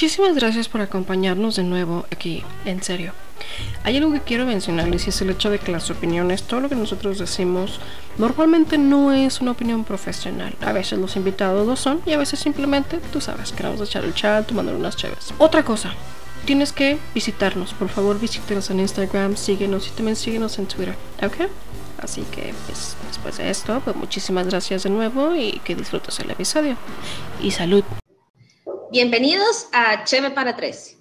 muchísimas 0.00 0.34
gracias 0.34 0.66
por 0.66 0.80
acompañarnos 0.80 1.56
de 1.56 1.62
nuevo 1.62 2.06
aquí, 2.10 2.42
en 2.64 2.82
serio. 2.82 3.12
Hay 3.84 3.98
algo 3.98 4.10
que 4.14 4.22
quiero 4.22 4.46
mencionarles 4.46 5.04
y 5.04 5.10
es 5.10 5.20
el 5.20 5.28
hecho 5.28 5.50
de 5.50 5.58
que 5.58 5.72
las 5.72 5.90
opiniones, 5.90 6.44
todo 6.44 6.60
lo 6.60 6.70
que 6.70 6.74
nosotros 6.74 7.18
decimos, 7.18 7.80
normalmente 8.16 8.78
no 8.78 9.12
es 9.12 9.42
una 9.42 9.50
opinión 9.50 9.84
profesional. 9.84 10.54
A 10.62 10.72
veces 10.72 10.98
los 10.98 11.16
invitados 11.16 11.66
lo 11.66 11.76
son 11.76 12.00
y 12.06 12.14
a 12.14 12.16
veces 12.16 12.40
simplemente, 12.40 12.98
tú 13.12 13.20
sabes, 13.20 13.52
queremos 13.52 13.78
echar 13.86 14.02
el 14.06 14.14
chat, 14.14 14.46
tomando 14.46 14.74
unas 14.74 14.96
chaves. 14.96 15.34
Otra 15.36 15.66
cosa, 15.66 15.92
tienes 16.46 16.72
que 16.72 16.96
visitarnos. 17.14 17.74
Por 17.74 17.90
favor, 17.90 18.18
visítenos 18.18 18.70
en 18.70 18.80
Instagram, 18.80 19.36
síguenos 19.36 19.86
y 19.86 19.90
también 19.90 20.16
síguenos 20.16 20.58
en 20.58 20.64
Twitter, 20.64 20.94
¿ok? 21.22 21.50
Así 22.02 22.22
que, 22.32 22.54
pues, 22.64 22.96
después 23.06 23.36
de 23.36 23.50
esto, 23.50 23.82
pues 23.84 23.94
muchísimas 23.96 24.46
gracias 24.46 24.84
de 24.84 24.88
nuevo 24.88 25.36
y 25.36 25.60
que 25.62 25.74
disfrutes 25.74 26.18
el 26.20 26.30
episodio. 26.30 26.78
Y 27.42 27.50
salud. 27.50 27.84
Bienvenidos 28.92 29.68
a 29.72 30.02
Cheve 30.02 30.32
para 30.32 30.56
Tres. 30.56 30.98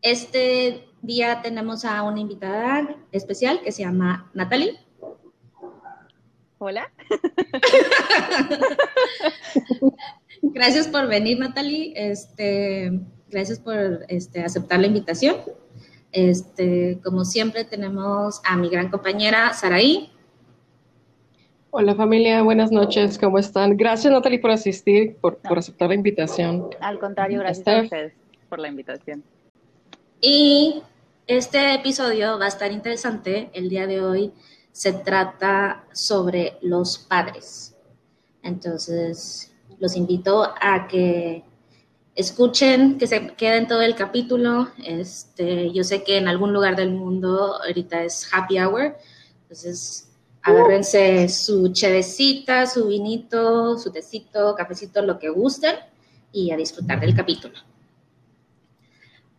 Este 0.00 0.88
día 1.02 1.42
tenemos 1.42 1.84
a 1.84 2.02
una 2.04 2.20
invitada 2.20 2.96
especial 3.12 3.60
que 3.60 3.70
se 3.70 3.82
llama 3.82 4.30
Natalie. 4.32 4.78
Hola. 6.56 6.90
gracias 10.42 10.88
por 10.88 11.06
venir, 11.06 11.38
Natalie. 11.38 11.92
Este, 11.94 12.98
gracias 13.28 13.58
por 13.58 14.06
este, 14.08 14.42
aceptar 14.42 14.80
la 14.80 14.86
invitación. 14.86 15.36
Este, 16.12 16.98
como 17.04 17.26
siempre, 17.26 17.66
tenemos 17.66 18.40
a 18.42 18.56
mi 18.56 18.70
gran 18.70 18.88
compañera 18.88 19.52
Saraí. 19.52 20.11
Hola 21.74 21.94
familia, 21.94 22.42
buenas 22.42 22.70
noches, 22.70 23.16
¿cómo 23.16 23.38
están? 23.38 23.78
Gracias 23.78 24.12
Natalie 24.12 24.38
por 24.38 24.50
asistir, 24.50 25.16
por, 25.16 25.38
por 25.38 25.56
aceptar 25.56 25.88
la 25.88 25.94
invitación. 25.94 26.68
Al 26.80 26.98
contrario, 26.98 27.38
gracias 27.38 27.66
a 27.66 27.80
ustedes 27.80 28.12
por 28.50 28.58
la 28.58 28.68
invitación. 28.68 29.24
Y 30.20 30.82
este 31.26 31.72
episodio 31.72 32.38
va 32.38 32.44
a 32.44 32.48
estar 32.48 32.70
interesante. 32.70 33.48
El 33.54 33.70
día 33.70 33.86
de 33.86 34.02
hoy 34.02 34.32
se 34.70 34.92
trata 34.92 35.86
sobre 35.94 36.58
los 36.60 36.98
padres. 36.98 37.74
Entonces, 38.42 39.50
los 39.78 39.96
invito 39.96 40.52
a 40.60 40.86
que 40.88 41.42
escuchen, 42.14 42.98
que 42.98 43.06
se 43.06 43.28
queden 43.28 43.66
todo 43.66 43.80
el 43.80 43.94
capítulo. 43.94 44.68
Este, 44.84 45.72
yo 45.72 45.84
sé 45.84 46.04
que 46.04 46.18
en 46.18 46.28
algún 46.28 46.52
lugar 46.52 46.76
del 46.76 46.90
mundo 46.90 47.62
ahorita 47.62 48.04
es 48.04 48.28
happy 48.30 48.58
hour, 48.58 48.94
entonces 49.44 50.11
agárrense 50.42 51.28
su 51.28 51.72
chevecita, 51.72 52.66
su 52.66 52.88
vinito, 52.88 53.78
su 53.78 53.92
tecito, 53.92 54.54
cafecito, 54.54 55.02
lo 55.02 55.18
que 55.18 55.28
gusten 55.28 55.76
y 56.32 56.50
a 56.50 56.56
disfrutar 56.56 57.00
del 57.00 57.14
capítulo. 57.14 57.54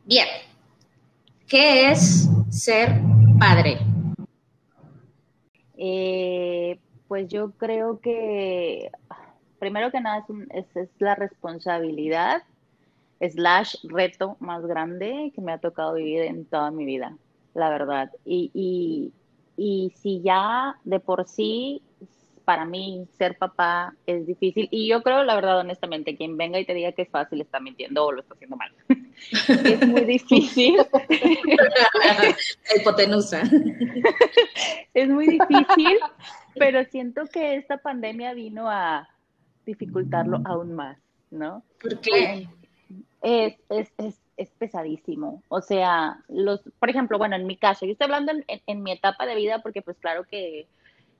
Bien, 0.06 0.28
¿qué 1.48 1.92
es 1.92 2.30
ser 2.50 3.02
padre? 3.40 3.80
Eh, 5.78 6.80
pues 7.08 7.28
yo 7.28 7.52
creo 7.52 8.00
que 8.00 8.90
primero 9.60 9.92
que 9.92 10.02
nada 10.02 10.26
es, 10.50 10.66
la 11.00 11.16
responsabilidad 11.16 12.44
slash 13.22 13.76
reto 13.84 14.36
más 14.40 14.66
grande 14.66 15.32
que 15.34 15.42
me 15.42 15.54
ha 15.54 15.58
tocado 15.58 15.94
vivir 15.94 16.24
en 16.24 16.46
toda 16.46 16.70
mi 16.72 16.84
vida, 16.84 17.18
la 17.54 17.70
verdad. 17.70 18.12
Y, 18.26 19.14
si 19.58 20.22
ya 20.24 20.78
de 20.84 21.00
por 21.00 21.28
sí 21.28 21.82
para 22.46 22.66
mí 22.66 23.08
ser 23.18 23.38
papá 23.38 23.96
es 24.06 24.28
difícil. 24.28 24.68
Y 24.70 24.88
yo 24.88 25.02
creo 25.02 25.24
la 25.24 25.36
verdad 25.36 25.60
honestamente 25.60 26.18
quien 26.18 26.36
venga 26.38 26.60
y 26.60 26.66
te 26.66 26.74
diga 26.74 26.92
que 26.92 27.04
es 27.04 27.10
fácil 27.10 27.40
está 27.42 27.60
mintiendo 27.60 28.06
o 28.06 28.12
lo 28.12 28.22
está 28.22 28.34
haciendo 28.34 28.58
mal. 28.58 28.72
Es 29.64 29.88
muy 29.88 30.02
difícil. 30.02 30.78
Hipotenusa. 32.76 33.44
Es 34.94 35.10
muy 35.10 35.28
difícil 35.28 36.00
pero 36.56 36.84
siento 36.86 37.26
que 37.26 37.56
esta 37.56 37.78
pandemia 37.78 38.34
vino 38.34 38.70
a 38.70 39.08
dificultarlo 39.66 40.42
aún 40.46 40.74
más 40.74 40.98
no 41.32 41.64
¿por 41.82 42.00
qué? 42.00 42.48
Es, 43.22 43.56
es, 43.70 43.92
es, 43.98 44.20
es, 44.38 44.50
pesadísimo. 44.52 45.42
O 45.50 45.62
sea, 45.62 46.24
los, 46.28 46.62
por 46.80 46.90
ejemplo, 46.90 47.18
bueno, 47.18 47.36
en 47.36 47.48
mi 47.48 47.58
caso, 47.58 47.86
yo 47.86 47.94
estoy 47.94 48.06
hablando 48.06 48.32
en, 48.32 48.46
en, 48.48 48.84
mi 48.84 48.92
etapa 48.92 49.26
de 49.26 49.36
vida 49.36 49.62
porque 49.62 49.82
pues 49.82 49.98
claro 49.98 50.24
que 50.26 50.68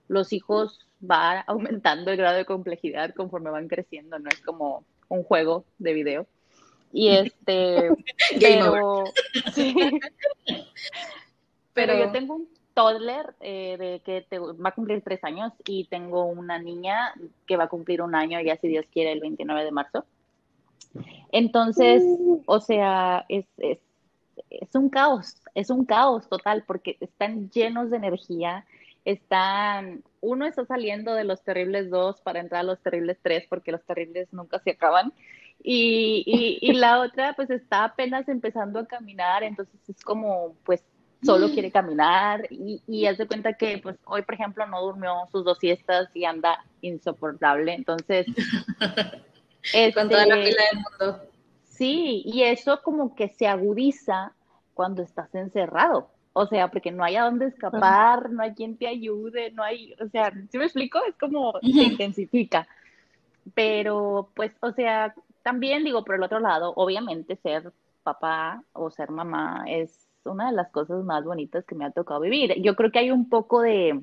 los 0.08 0.32
hijos 0.32 0.86
van 1.00 1.44
aumentando 1.46 2.10
el 2.10 2.16
grado 2.16 2.36
de 2.36 2.44
complejidad 2.44 3.14
conforme 3.14 3.50
van 3.50 3.68
creciendo, 3.68 4.18
no 4.18 4.28
es 4.28 4.40
como 4.40 4.84
un 5.08 5.22
juego 5.22 5.64
de 5.78 5.92
video. 5.92 6.26
Y 6.92 7.08
este, 7.16 7.90
pero, 8.40 9.04
sí. 9.54 9.74
pero 11.72 11.98
yo 11.98 12.12
tengo 12.12 12.36
un 12.36 12.48
toddler 12.74 13.34
eh, 13.40 13.76
de 13.78 14.00
que 14.04 14.26
te, 14.28 14.38
va 14.38 14.68
a 14.68 14.74
cumplir 14.74 15.02
tres 15.02 15.22
años 15.24 15.52
y 15.64 15.84
tengo 15.84 16.24
una 16.26 16.58
niña 16.58 17.14
que 17.46 17.56
va 17.56 17.64
a 17.64 17.68
cumplir 17.68 18.02
un 18.02 18.14
año, 18.14 18.40
ya 18.40 18.56
si 18.56 18.68
Dios 18.68 18.84
quiere, 18.92 19.12
el 19.12 19.20
29 19.20 19.64
de 19.64 19.70
marzo. 19.70 20.04
Entonces, 21.32 22.02
mm. 22.02 22.42
o 22.46 22.60
sea, 22.60 23.24
es, 23.28 23.46
es, 23.58 23.78
es, 24.50 24.74
un 24.74 24.88
caos, 24.88 25.36
es 25.54 25.70
un 25.70 25.84
caos 25.84 26.28
total 26.28 26.64
porque 26.66 26.96
están 27.00 27.50
llenos 27.50 27.90
de 27.90 27.96
energía, 27.96 28.64
están, 29.04 30.02
uno 30.20 30.46
está 30.46 30.64
saliendo 30.64 31.14
de 31.14 31.24
los 31.24 31.42
terribles 31.42 31.90
dos 31.90 32.20
para 32.20 32.40
entrar 32.40 32.60
a 32.60 32.64
los 32.64 32.80
terribles 32.80 33.18
tres 33.22 33.44
porque 33.48 33.72
los 33.72 33.82
terribles 33.84 34.32
nunca 34.32 34.58
se 34.60 34.70
acaban. 34.70 35.12
Y, 35.62 36.22
y, 36.26 36.58
y 36.60 36.72
la 36.74 37.00
otra 37.02 37.34
pues 37.34 37.50
está 37.50 37.84
apenas 37.84 38.28
empezando 38.28 38.78
a 38.78 38.86
caminar, 38.86 39.42
entonces 39.42 39.80
es 39.88 40.02
como 40.02 40.54
pues 40.64 40.84
solo 41.24 41.48
quiere 41.50 41.70
caminar 41.70 42.46
y, 42.50 42.82
y 42.86 43.06
haz 43.06 43.16
de 43.16 43.26
cuenta 43.26 43.54
que 43.54 43.78
pues 43.78 43.96
hoy 44.04 44.22
por 44.22 44.34
ejemplo 44.34 44.66
no 44.66 44.82
durmió 44.82 45.26
sus 45.32 45.42
dos 45.42 45.58
siestas 45.58 46.14
y 46.14 46.24
anda 46.26 46.62
insoportable, 46.82 47.72
entonces 47.72 48.26
Con 49.94 50.08
toda 50.08 50.26
la 50.26 50.34
pila 50.36 50.62
del 50.72 50.82
mundo. 50.82 51.22
Sí, 51.64 52.22
y 52.24 52.42
eso 52.42 52.80
como 52.82 53.14
que 53.14 53.28
se 53.28 53.46
agudiza 53.46 54.32
cuando 54.74 55.02
estás 55.02 55.34
encerrado. 55.34 56.10
O 56.32 56.46
sea, 56.46 56.68
porque 56.68 56.90
no 56.90 57.04
hay 57.04 57.16
a 57.16 57.24
dónde 57.24 57.46
escapar, 57.46 58.30
no 58.30 58.42
hay 58.42 58.54
quien 58.54 58.76
te 58.76 58.88
ayude, 58.88 59.52
no 59.52 59.62
hay, 59.62 59.94
o 60.00 60.08
sea, 60.08 60.32
¿sí 60.50 60.58
me 60.58 60.64
explico? 60.64 60.98
Es 61.08 61.16
como 61.16 61.52
se 61.60 61.68
intensifica. 61.68 62.66
Pero, 63.54 64.30
pues, 64.34 64.52
o 64.60 64.72
sea, 64.72 65.14
también 65.42 65.84
digo, 65.84 66.04
por 66.04 66.16
el 66.16 66.22
otro 66.24 66.40
lado, 66.40 66.72
obviamente 66.74 67.36
ser 67.36 67.72
papá 68.02 68.62
o 68.72 68.90
ser 68.90 69.10
mamá 69.10 69.64
es 69.68 70.08
una 70.24 70.50
de 70.50 70.56
las 70.56 70.70
cosas 70.70 71.04
más 71.04 71.24
bonitas 71.24 71.64
que 71.64 71.74
me 71.74 71.84
ha 71.84 71.90
tocado 71.90 72.20
vivir. 72.20 72.60
Yo 72.60 72.74
creo 72.74 72.90
que 72.90 72.98
hay 72.98 73.10
un 73.10 73.28
poco 73.28 73.60
de, 73.60 74.00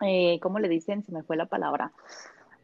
eh, 0.00 0.40
¿cómo 0.40 0.58
le 0.58 0.68
dicen? 0.68 1.04
Se 1.04 1.12
me 1.12 1.22
fue 1.22 1.36
la 1.36 1.46
palabra 1.46 1.92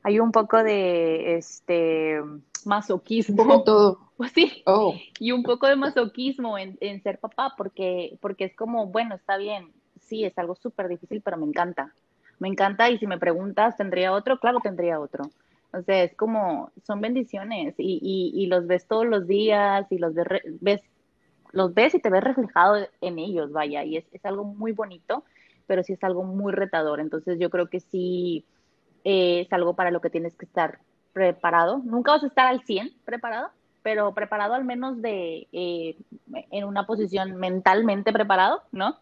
hay 0.03 0.21
un 0.21 0.33
poco 0.33 0.63
de 0.63 1.37
este 1.37 2.21
masoquismo. 2.65 3.63
todo. 3.65 3.99
Sí. 4.35 4.63
Oh. 4.67 4.95
Y 5.19 5.33
un 5.33 5.43
poco 5.43 5.67
de 5.67 5.75
masoquismo 5.75 6.57
en, 6.57 6.79
en, 6.81 7.03
ser 7.03 7.19
papá, 7.19 7.55
porque, 7.57 8.17
porque 8.21 8.45
es 8.45 8.55
como, 8.55 8.87
bueno, 8.87 9.17
está 9.17 9.37
bien, 9.37 9.73
sí, 10.01 10.25
es 10.25 10.39
algo 10.39 10.55
súper 10.55 10.87
difícil, 10.87 11.23
pero 11.23 11.37
me 11.39 11.47
encanta. 11.47 11.93
Me 12.39 12.47
encanta 12.47 12.89
y 12.89 12.99
si 12.99 13.09
me 13.09 13.19
preguntas, 13.19 13.77
¿tendría 13.77 14.13
otro? 14.13 14.39
Claro, 14.39 14.61
tendría 14.63 15.01
otro. 15.01 15.25
O 15.73 15.83
sea, 15.83 16.05
es 16.05 16.15
como, 16.15 16.71
son 16.87 17.01
bendiciones 17.01 17.75
y, 17.79 17.99
y, 18.01 18.43
y 18.43 18.47
los 18.47 18.69
ves 18.69 18.87
todos 18.87 19.07
los 19.07 19.27
días 19.27 19.91
y 19.91 19.99
los 19.99 20.15
ves, 20.61 20.83
los 21.51 21.75
ves 21.75 21.95
y 21.97 21.99
te 21.99 22.11
ves 22.11 22.23
reflejado 22.23 22.77
en 23.01 23.19
ellos, 23.19 23.51
vaya, 23.51 23.83
y 23.83 23.97
es, 23.97 24.05
es 24.13 24.25
algo 24.25 24.45
muy 24.45 24.71
bonito, 24.71 25.25
pero 25.67 25.83
sí 25.83 25.95
es 25.95 26.05
algo 26.05 26.23
muy 26.23 26.53
retador. 26.53 27.01
Entonces 27.01 27.39
yo 27.41 27.51
creo 27.51 27.69
que 27.69 27.81
sí, 27.81 28.45
eh, 29.05 29.43
es 29.47 29.53
algo 29.53 29.75
para 29.75 29.91
lo 29.91 30.01
que 30.01 30.11
tienes 30.11 30.35
que 30.37 30.45
estar 30.45 30.79
preparado. 31.13 31.79
Nunca 31.85 32.13
vas 32.13 32.23
a 32.23 32.27
estar 32.27 32.47
al 32.47 32.63
100 32.65 32.93
preparado, 33.05 33.51
pero 33.83 34.15
preparado 34.15 34.55
al 34.55 34.65
menos 34.65 35.01
de 35.03 35.49
eh, 35.53 35.97
en 36.51 36.65
una 36.65 36.87
posición 36.87 37.37
mentalmente 37.37 38.13
preparado, 38.13 38.63
¿no? 38.73 38.99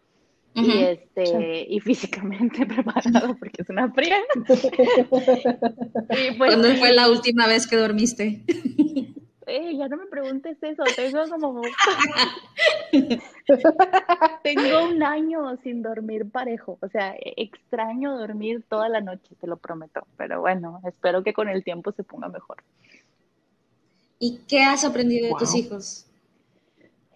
Y 0.53 0.83
este 0.83 1.65
y 1.69 1.79
físicamente 1.79 2.65
preparado 2.67 3.37
porque 3.37 3.61
es 3.61 3.69
una 3.69 3.89
fría. 3.91 4.17
pues, 5.09 6.37
¿Cuándo 6.37 6.75
fue 6.75 6.91
la 6.91 7.09
última 7.09 7.47
vez 7.47 7.67
que 7.67 7.77
dormiste? 7.77 8.43
Eh, 9.47 9.75
ya 9.75 9.87
no 9.87 9.97
me 9.97 10.05
preguntes 10.05 10.57
eso, 10.61 10.83
tengo 10.95 11.27
como... 11.29 11.61
tengo 14.43 14.83
un 14.83 15.01
año 15.01 15.57
sin 15.63 15.81
dormir 15.81 16.29
parejo, 16.29 16.77
o 16.81 16.87
sea, 16.89 17.15
extraño 17.19 18.17
dormir 18.17 18.63
toda 18.69 18.87
la 18.87 19.01
noche, 19.01 19.35
te 19.39 19.47
lo 19.47 19.57
prometo, 19.57 20.05
pero 20.17 20.41
bueno, 20.41 20.79
espero 20.85 21.23
que 21.23 21.33
con 21.33 21.49
el 21.49 21.63
tiempo 21.63 21.91
se 21.91 22.03
ponga 22.03 22.29
mejor. 22.29 22.57
¿Y 24.19 24.41
qué 24.47 24.61
has 24.61 24.83
aprendido 24.85 25.27
de 25.27 25.33
tus 25.39 25.55
hijos? 25.55 26.05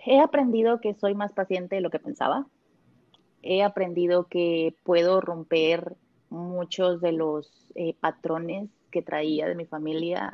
He 0.04 0.20
aprendido 0.20 0.82
que 0.82 0.96
soy 0.96 1.14
más 1.14 1.32
paciente 1.32 1.76
de 1.76 1.82
lo 1.82 1.92
que 1.92 2.00
pensaba. 2.00 2.48
He 3.44 3.62
aprendido 3.62 4.26
que 4.26 4.76
puedo 4.84 5.22
romper 5.22 5.96
muchos 6.30 7.02
de 7.02 7.12
los 7.12 7.52
eh, 7.76 7.94
patrones 8.00 8.70
que 8.96 9.02
traía 9.02 9.46
de 9.46 9.56
mi 9.56 9.66
familia 9.66 10.32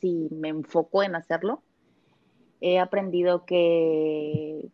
si 0.00 0.28
me 0.30 0.48
enfoco 0.48 1.02
en 1.02 1.16
hacerlo. 1.16 1.64
he 2.60 2.78
aprendido 2.78 3.44
que 3.44 4.68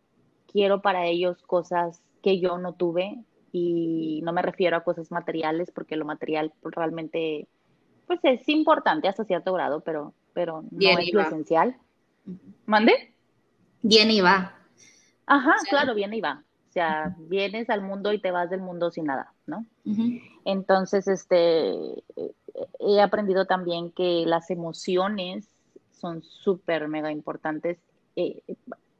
quiero 0.51 0.83
para 0.83 1.07
ellos 1.07 1.41
cosas 1.41 2.03
que 2.21 2.39
yo 2.39 2.59
no 2.59 2.73
tuve 2.73 3.17
y 3.51 4.21
no 4.23 4.33
me 4.33 4.43
refiero 4.43 4.77
a 4.77 4.83
cosas 4.83 5.09
materiales 5.09 5.71
porque 5.71 5.95
lo 5.95 6.05
material 6.05 6.53
realmente 6.61 7.47
pues 8.05 8.19
es 8.21 8.47
importante 8.49 9.07
hasta 9.07 9.25
cierto 9.25 9.51
grado, 9.51 9.81
pero, 9.81 10.13
pero 10.33 10.63
no 10.69 10.99
es 10.99 11.11
lo 11.11 11.21
esencial. 11.21 11.75
¿Mande? 12.67 13.15
Viene 13.81 14.13
y 14.13 14.21
va. 14.21 14.53
Ajá, 15.25 15.55
claro, 15.71 15.95
viene 15.95 16.17
y 16.17 16.21
va. 16.21 16.43
O 16.73 16.79
sea, 16.79 17.15
vienes 17.19 17.69
al 17.69 17.83
mundo 17.83 18.13
y 18.13 18.19
te 18.19 18.31
vas 18.31 18.49
del 18.49 18.59
mundo 18.59 18.89
sin 18.89 19.05
nada, 19.05 19.31
¿no? 19.45 19.63
Entonces, 20.43 21.07
este, 21.07 22.03
he 22.79 22.99
aprendido 22.99 23.45
también 23.45 23.91
que 23.91 24.23
las 24.25 24.49
emociones 24.49 25.47
son 25.91 26.23
súper 26.23 26.87
mega 26.87 27.11
importantes 27.11 27.77
eh, 28.15 28.41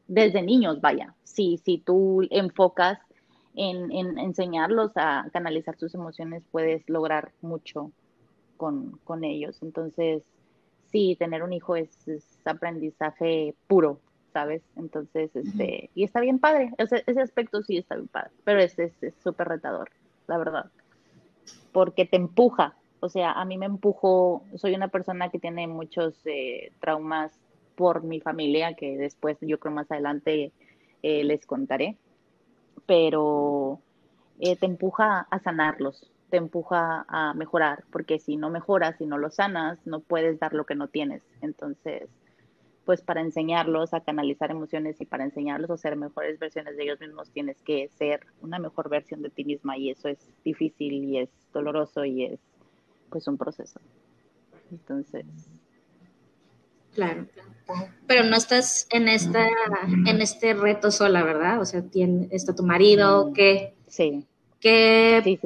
desde 0.08 0.44
niños, 0.44 0.82
vaya. 0.82 1.16
Si, 1.24 1.58
si 1.66 1.80
tú 1.80 2.22
enfocas 2.30 3.00
en, 3.56 3.92
enseñarlos 4.20 4.92
a 4.94 5.28
canalizar 5.34 5.76
sus 5.76 5.96
emociones, 5.96 6.44
puedes 6.52 6.88
lograr 6.88 7.32
mucho 7.42 7.92
con, 8.56 9.24
ellos. 9.24 9.58
Entonces, 9.64 10.22
sí, 10.92 11.16
tener 11.18 11.42
un 11.42 11.54
hijo 11.54 11.76
es 11.76 11.98
aprendizaje 12.46 13.56
puro, 13.66 14.00
¿sabes? 14.34 14.64
Entonces, 14.76 15.36
este, 15.36 15.92
y 15.94 16.04
está 16.04 16.20
bien 16.20 16.40
padre, 16.40 16.74
ese, 16.78 17.04
ese 17.06 17.22
aspecto 17.22 17.62
sí 17.62 17.78
está 17.78 17.96
bien 17.96 18.08
padre, 18.08 18.32
pero 18.44 18.60
es 18.60 18.76
súper 19.24 19.48
retador, 19.48 19.92
la 20.28 20.38
verdad, 20.38 20.66
porque 21.72 22.06
te 22.06 22.18
empuja, 22.18 22.76
o 23.00 23.10
sea, 23.10 23.32
a 23.32 23.46
mí 23.46 23.58
me 23.58 23.68
empujó, 23.68 24.44
soy 24.56 24.74
una 24.74 24.88
persona 24.88 25.30
que 25.30 25.40
tiene 25.40 25.68
muchos 25.68 26.16
eh, 26.26 26.72
traumas 26.82 27.32
por 27.76 28.04
mi 28.04 28.20
familia, 28.20 28.74
que 28.74 28.98
después 28.98 29.38
yo 29.42 29.60
creo 29.60 29.74
más 29.74 29.92
adelante 29.92 30.52
eh, 31.04 31.24
les 31.24 31.46
contaré, 31.46 31.98
pero 32.86 33.80
eh, 34.40 34.56
te 34.56 34.66
empuja 34.66 35.28
a 35.30 35.40
sanarlos, 35.40 36.12
te 36.30 36.38
empuja 36.38 37.06
a 37.08 37.34
mejorar, 37.34 37.84
porque 37.92 38.20
si 38.20 38.38
no 38.38 38.50
mejoras, 38.50 38.98
si 38.98 39.06
no 39.06 39.18
lo 39.18 39.30
sanas, 39.30 39.80
no 39.86 40.00
puedes 40.00 40.40
dar 40.40 40.54
lo 40.54 40.66
que 40.66 40.76
no 40.76 40.88
tienes. 40.88 41.22
Entonces, 41.42 42.10
pues 42.86 43.02
para 43.02 43.22
enseñarlos 43.22 43.94
a 43.94 44.02
canalizar 44.02 44.52
emociones 44.52 45.00
y 45.00 45.06
para 45.06 45.24
enseñarlos 45.24 45.70
a 45.70 45.78
ser 45.78 45.96
mejores 45.96 46.40
versiones 46.40 46.76
de 46.76 46.84
ellos 46.84 47.00
mismos 47.00 47.32
tienes 47.32 47.62
que 47.62 47.90
ser 47.98 48.26
una 48.42 48.60
mejor 48.60 48.90
versión 48.90 49.22
de 49.22 49.30
ti 49.30 49.46
misma 49.46 49.78
y 49.78 49.92
eso 49.92 50.10
es 50.10 50.18
difícil 50.44 50.94
y 51.06 51.20
es 51.20 51.30
doloroso 51.54 52.04
y 52.06 52.26
es 52.26 52.40
pues 53.10 53.28
un 53.28 53.38
proceso. 53.38 53.80
Entonces. 54.72 55.26
Claro, 56.94 57.26
pero 58.06 58.24
no 58.24 58.36
estás 58.36 58.88
en 58.92 59.08
esta, 59.08 59.48
en 60.06 60.22
este 60.22 60.54
reto 60.54 60.92
sola, 60.92 61.24
¿verdad? 61.24 61.60
O 61.60 61.66
sea, 61.66 61.82
tiene, 61.82 62.28
está 62.32 62.54
tu 62.54 62.64
marido, 62.64 63.32
¿qué? 63.34 63.74
Sí. 63.88 64.28
¿Qué, 64.60 65.40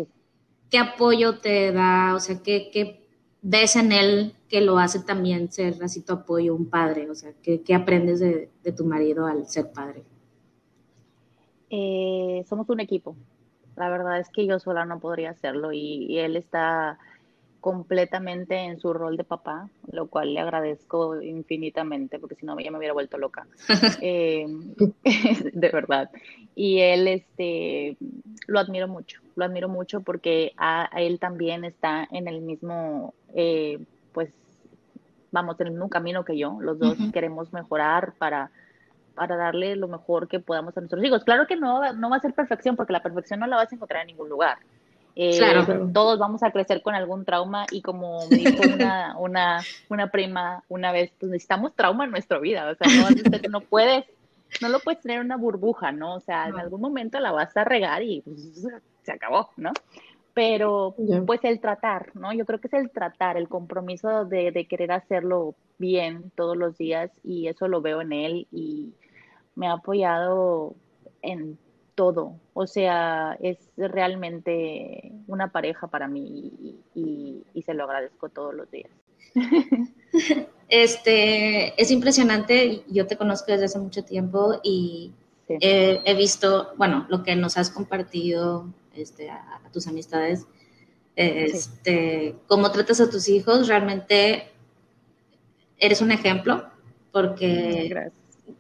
¿Qué 0.70 0.78
apoyo 0.78 1.40
te 1.40 1.72
da? 1.72 2.16
O 2.16 2.20
sea, 2.20 2.42
¿qué, 2.44 2.70
¿qué 2.72 3.07
ves 3.42 3.76
en 3.76 3.92
él 3.92 4.34
que 4.50 4.62
lo 4.62 4.78
hace 4.78 5.00
también 5.00 5.52
ser 5.52 5.76
así 5.84 6.02
tu 6.02 6.14
apoyo, 6.14 6.56
un 6.56 6.70
padre? 6.70 7.10
O 7.10 7.16
sea, 7.16 7.32
¿qué, 7.42 7.76
aprendes 7.76 8.20
de, 8.20 8.50
tu 8.76 8.86
marido 8.86 9.26
al 9.26 9.48
ser 9.48 9.72
padre? 9.72 10.04
Eh, 11.70 12.44
somos 12.48 12.70
un 12.70 12.80
equipo. 12.80 13.16
La 13.76 13.90
verdad 13.90 14.20
es 14.20 14.30
que 14.30 14.48
yo 14.48 14.60
sola 14.60 14.86
no 14.86 15.00
podría 15.00 15.32
hacerlo 15.32 15.72
y, 15.72 16.18
él 16.18 16.36
está 16.36 16.98
completamente 17.68 18.56
en 18.56 18.80
su 18.80 18.94
rol 18.94 19.18
de 19.18 19.26
papá, 19.26 19.68
lo 19.92 20.08
cual 20.08 20.34
le 20.34 20.40
agradezco 20.40 21.22
infinitamente, 21.22 22.18
porque 22.18 22.36
si 22.36 22.46
no 22.46 22.58
ya 22.58 22.72
me 22.72 22.78
hubiera 22.78 22.94
vuelto 22.94 23.18
loca. 23.18 23.46
Eh, 24.02 24.46
de 25.54 25.70
verdad. 25.70 26.10
Y 26.56 26.80
él, 26.80 27.10
este, 27.10 27.98
lo 28.48 28.60
admiro 28.60 28.88
mucho, 28.88 29.20
lo 29.36 29.44
admiro 29.44 29.68
mucho 29.68 30.00
porque 30.00 30.54
a, 30.56 30.90
él 30.96 31.20
también 31.20 31.66
está 31.66 32.08
en 32.10 32.30
el 32.30 32.40
mismo 32.40 33.14
eh, 33.36 33.80
pues 34.14 34.30
vamos 35.32 35.60
en 35.60 35.68
el 35.68 35.74
mismo 35.74 35.90
camino 35.90 36.24
que 36.24 36.38
yo, 36.38 36.60
los 36.62 36.80
dos 36.80 36.98
queremos 37.12 37.52
mejorar 37.52 38.14
para, 38.18 38.50
para 39.14 39.36
darle 39.36 39.76
lo 39.76 39.90
mejor 39.90 40.30
que 40.30 40.40
podamos 40.40 40.78
a 40.78 40.80
nuestros 40.80 41.04
hijos. 41.04 41.26
Claro 41.26 41.48
que 41.48 41.58
no, 41.58 41.92
no 41.92 42.10
va 42.10 42.16
a 42.16 42.22
ser 42.22 42.34
perfección, 42.34 42.78
porque 42.78 42.94
la 42.94 43.04
perfección 43.04 43.42
no 43.42 43.48
la 43.48 43.58
vas 43.58 43.70
a 43.70 43.76
encontrar 43.76 44.04
en 44.04 44.08
ningún 44.08 44.30
lugar. 44.30 44.58
Eh, 45.20 45.40
todos 45.94 46.20
vamos 46.20 46.44
a 46.44 46.52
crecer 46.52 46.84
con 46.84 46.94
algún 46.94 47.26
trauma 47.26 47.66
y 47.72 47.82
como 47.82 48.28
me 48.30 48.38
dijo 48.38 48.62
una, 48.76 49.18
una, 49.18 49.64
una 49.90 50.12
prima 50.12 50.64
una 50.70 50.92
vez, 50.92 51.12
pues 51.20 51.32
necesitamos 51.32 51.74
trauma 51.76 52.06
en 52.06 52.12
nuestra 52.12 52.38
vida, 52.38 52.70
o 52.70 52.76
sea, 52.76 52.88
no, 52.96 53.50
no 53.50 53.62
puedes, 53.62 54.06
no 54.62 54.70
lo 54.70 54.80
puedes 54.80 55.02
tener 55.02 55.20
una 55.20 55.36
burbuja, 55.36 55.92
¿no? 55.92 56.14
O 56.14 56.20
sea, 56.20 56.48
en 56.48 56.60
algún 56.60 56.82
momento 56.82 57.20
la 57.20 57.32
vas 57.32 57.58
a 57.58 57.64
regar 57.64 58.04
y 58.04 58.22
pues, 58.22 58.64
se 59.02 59.12
acabó, 59.12 59.50
¿no? 59.58 59.72
pero 60.38 60.94
pues 61.26 61.44
el 61.46 61.60
tratar, 61.60 62.12
¿no? 62.14 62.32
Yo 62.32 62.46
creo 62.46 62.62
que 62.62 62.68
es 62.68 62.74
el 62.76 62.92
tratar, 62.92 63.38
el 63.38 63.50
compromiso 63.50 64.24
de, 64.24 64.68
querer 64.70 64.92
hacerlo 64.92 65.56
bien 65.80 66.32
todos 66.36 66.56
los 66.56 66.78
días 66.78 67.10
y 67.24 67.48
eso 67.48 67.68
lo 67.68 67.82
veo 67.82 68.02
en 68.02 68.14
él 68.14 68.48
y 68.52 68.94
me 69.56 69.66
ha 69.66 69.72
apoyado 69.72 70.76
en 71.24 71.58
todo, 71.98 72.40
o 72.54 72.68
sea, 72.68 73.36
es 73.42 73.58
realmente 73.76 75.12
una 75.26 75.52
pareja 75.52 75.88
para 75.88 76.08
mí 76.08 76.78
y, 76.94 77.44
se 77.66 77.74
lo 77.74 77.86
agradezco 77.86 78.30
todos 78.30 78.54
los 78.54 78.72
días. 78.72 78.92
Este, 80.70 81.82
es 81.82 81.92
impresionante, 81.92 82.84
yo 82.90 83.08
te 83.08 83.16
conozco 83.16 83.54
desde 83.54 83.66
hace 83.66 83.80
mucho 83.80 84.04
tiempo 84.04 84.60
y 84.62 85.14
he 85.48 86.14
visto, 86.14 86.74
bueno, 86.76 87.06
lo 87.08 87.24
que 87.24 87.38
nos 87.38 87.58
has 87.58 87.70
compartido 87.70 88.68
este, 88.94 89.30
a, 89.30 89.62
tus 89.72 89.88
amistades, 89.88 90.46
este, 91.16 92.36
cómo 92.48 92.70
tratas 92.70 93.00
a 93.00 93.10
tus 93.10 93.30
hijos, 93.30 93.70
realmente 93.70 94.52
eres 95.78 96.02
un 96.02 96.12
ejemplo 96.12 96.66
porque 97.14 98.12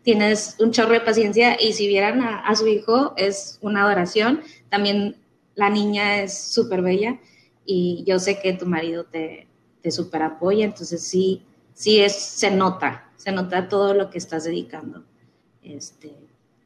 tienes 0.08 0.56
un 0.60 0.72
chorro 0.72 0.94
de 0.94 1.02
paciencia 1.02 1.62
y 1.62 1.74
si 1.74 1.86
vieran 1.86 2.22
a, 2.22 2.56
su 2.56 2.66
hijo 2.66 3.14
es 3.18 3.60
una 3.60 3.84
adoración. 3.84 4.40
También 4.70 5.18
la 5.54 5.70
niña 5.70 6.22
es 6.22 6.34
súper 6.34 6.82
bella 6.82 7.20
y 7.66 8.06
yo 8.08 8.18
sé 8.18 8.40
que 8.40 8.54
tu 8.54 8.66
marido 8.66 9.04
te, 9.04 9.50
te 9.82 9.90
apoya, 10.22 10.64
entonces 10.64 11.04
sí, 11.04 11.44
sí 11.74 12.00
es, 12.00 12.16
se 12.16 12.50
nota, 12.52 13.12
se 13.18 13.34
nota 13.34 13.68
todo 13.68 13.94
lo 13.94 14.10
que 14.10 14.18
estás 14.18 14.46
dedicando. 14.46 15.04
Este, 15.62 16.14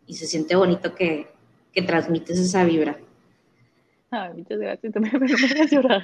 y 0.05 0.13
se 0.13 0.27
siente 0.27 0.55
bonito 0.55 0.93
que, 0.93 1.31
que 1.73 1.81
transmites 1.81 2.37
esa 2.37 2.63
vibra. 2.63 2.99
Ay, 4.11 4.33
muchas 4.35 4.59
gracias, 4.59 4.93
también 4.93 5.19
me 5.19 5.27
voy 5.27 5.61
a 5.61 5.65
llorar. 5.65 6.03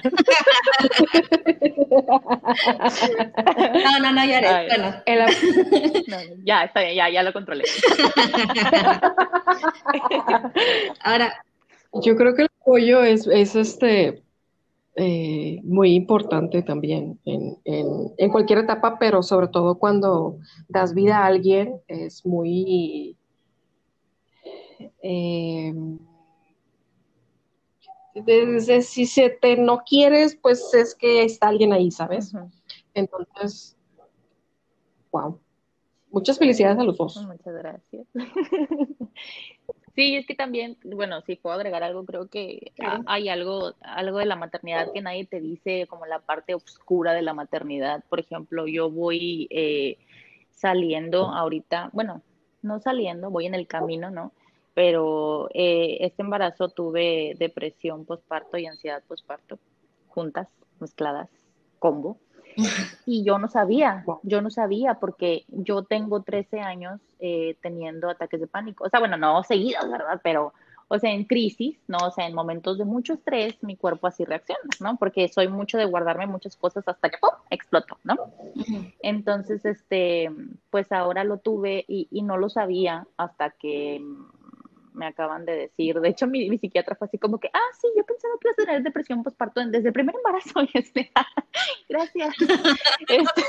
No, 3.74 3.98
no, 4.00 4.12
no 4.12 4.24
llores. 4.24 4.50
bueno, 4.68 5.26
ya, 6.44 6.64
está 6.64 6.80
bien, 6.80 6.96
ya, 6.96 7.10
ya 7.10 7.22
lo 7.22 7.32
controlé. 7.32 7.64
Ahora. 11.02 11.32
Yo 12.02 12.16
creo 12.16 12.34
que 12.34 12.42
el 12.42 12.48
apoyo 12.60 13.02
es, 13.02 13.26
es 13.26 13.56
este 13.56 14.22
eh, 14.96 15.60
muy 15.62 15.94
importante 15.94 16.62
también 16.62 17.18
en, 17.24 17.56
en, 17.64 17.86
en, 18.18 18.30
cualquier 18.30 18.58
etapa, 18.58 18.98
pero 18.98 19.22
sobre 19.22 19.48
todo 19.48 19.78
cuando 19.78 20.38
das 20.68 20.92
vida 20.94 21.18
a 21.18 21.26
alguien, 21.26 21.80
es 21.88 22.26
muy 22.26 23.16
eh, 25.02 25.72
si 28.82 29.06
se 29.06 29.30
te 29.30 29.56
no 29.56 29.82
quieres, 29.84 30.36
pues 30.36 30.72
es 30.74 30.94
que 30.94 31.24
está 31.24 31.48
alguien 31.48 31.72
ahí, 31.72 31.90
¿sabes? 31.90 32.32
Entonces, 32.94 33.76
wow. 35.10 35.38
Muchas 36.10 36.38
felicidades 36.38 36.78
a 36.78 36.84
los 36.84 36.96
dos. 36.96 37.22
Muchas 37.26 37.54
gracias. 37.54 38.06
Sí, 39.98 40.14
es 40.14 40.26
que 40.26 40.36
también, 40.36 40.76
bueno, 40.84 41.22
si 41.22 41.34
puedo 41.34 41.56
agregar 41.56 41.82
algo, 41.82 42.04
creo 42.04 42.28
que 42.28 42.70
hay 43.06 43.28
algo, 43.28 43.74
algo 43.80 44.18
de 44.18 44.26
la 44.26 44.36
maternidad 44.36 44.92
que 44.92 45.02
nadie 45.02 45.26
te 45.26 45.40
dice, 45.40 45.88
como 45.88 46.06
la 46.06 46.20
parte 46.20 46.54
oscura 46.54 47.14
de 47.14 47.22
la 47.22 47.34
maternidad. 47.34 48.04
Por 48.08 48.20
ejemplo, 48.20 48.68
yo 48.68 48.92
voy 48.92 49.48
eh, 49.50 49.98
saliendo 50.52 51.26
ahorita, 51.26 51.90
bueno, 51.92 52.22
no 52.62 52.78
saliendo, 52.78 53.30
voy 53.30 53.46
en 53.46 53.56
el 53.56 53.66
camino, 53.66 54.08
¿no? 54.08 54.30
Pero 54.78 55.48
eh, 55.54 55.96
este 56.02 56.22
embarazo 56.22 56.68
tuve 56.68 57.34
depresión 57.36 58.04
postparto 58.04 58.58
y 58.58 58.66
ansiedad 58.66 59.02
postparto 59.08 59.58
juntas, 60.06 60.46
mezcladas, 60.78 61.28
combo. 61.80 62.16
Y 63.04 63.24
yo 63.24 63.40
no 63.40 63.48
sabía, 63.48 64.04
yo 64.22 64.40
no 64.40 64.50
sabía 64.50 64.94
porque 65.00 65.44
yo 65.48 65.82
tengo 65.82 66.22
13 66.22 66.60
años 66.60 67.00
eh, 67.18 67.56
teniendo 67.60 68.08
ataques 68.08 68.38
de 68.38 68.46
pánico. 68.46 68.84
O 68.84 68.88
sea, 68.88 69.00
bueno, 69.00 69.16
no 69.16 69.42
seguidos, 69.42 69.90
¿verdad? 69.90 70.20
Pero 70.22 70.52
o 70.86 70.98
sea, 70.98 71.10
en 71.10 71.24
crisis, 71.24 71.76
¿no? 71.88 71.98
O 71.98 72.10
sea, 72.12 72.28
en 72.28 72.34
momentos 72.34 72.78
de 72.78 72.84
mucho 72.84 73.14
estrés, 73.14 73.60
mi 73.62 73.76
cuerpo 73.76 74.06
así 74.06 74.24
reacciona, 74.24 74.60
¿no? 74.80 74.96
Porque 74.96 75.28
soy 75.28 75.48
mucho 75.48 75.76
de 75.76 75.84
guardarme 75.86 76.26
muchas 76.26 76.56
cosas 76.56 76.86
hasta 76.86 77.10
que 77.10 77.18
¡pum! 77.18 77.30
exploto, 77.50 77.98
¿no? 78.04 78.16
Entonces, 79.02 79.64
este, 79.64 80.30
pues 80.70 80.90
ahora 80.92 81.24
lo 81.24 81.38
tuve 81.38 81.84
y, 81.88 82.08
y 82.10 82.22
no 82.22 82.38
lo 82.38 82.48
sabía 82.48 83.06
hasta 83.18 83.50
que 83.50 84.02
me 84.98 85.06
acaban 85.06 85.46
de 85.46 85.56
decir. 85.56 85.98
De 86.00 86.08
hecho, 86.08 86.26
mi, 86.26 86.50
mi, 86.50 86.58
psiquiatra 86.58 86.96
fue 86.96 87.06
así 87.06 87.18
como 87.18 87.38
que, 87.38 87.48
ah, 87.52 87.70
sí, 87.80 87.88
yo 87.96 88.04
pensaba 88.04 88.34
que 88.40 88.48
ibas 88.48 88.58
a 88.58 88.64
tener 88.64 88.82
depresión 88.82 89.22
postparto 89.22 89.64
desde 89.64 89.88
el 89.88 89.92
primer 89.92 90.14
embarazo. 90.14 90.60
Y 90.68 90.78
este, 90.78 91.10
gracias. 91.88 92.34
Este, 93.08 93.42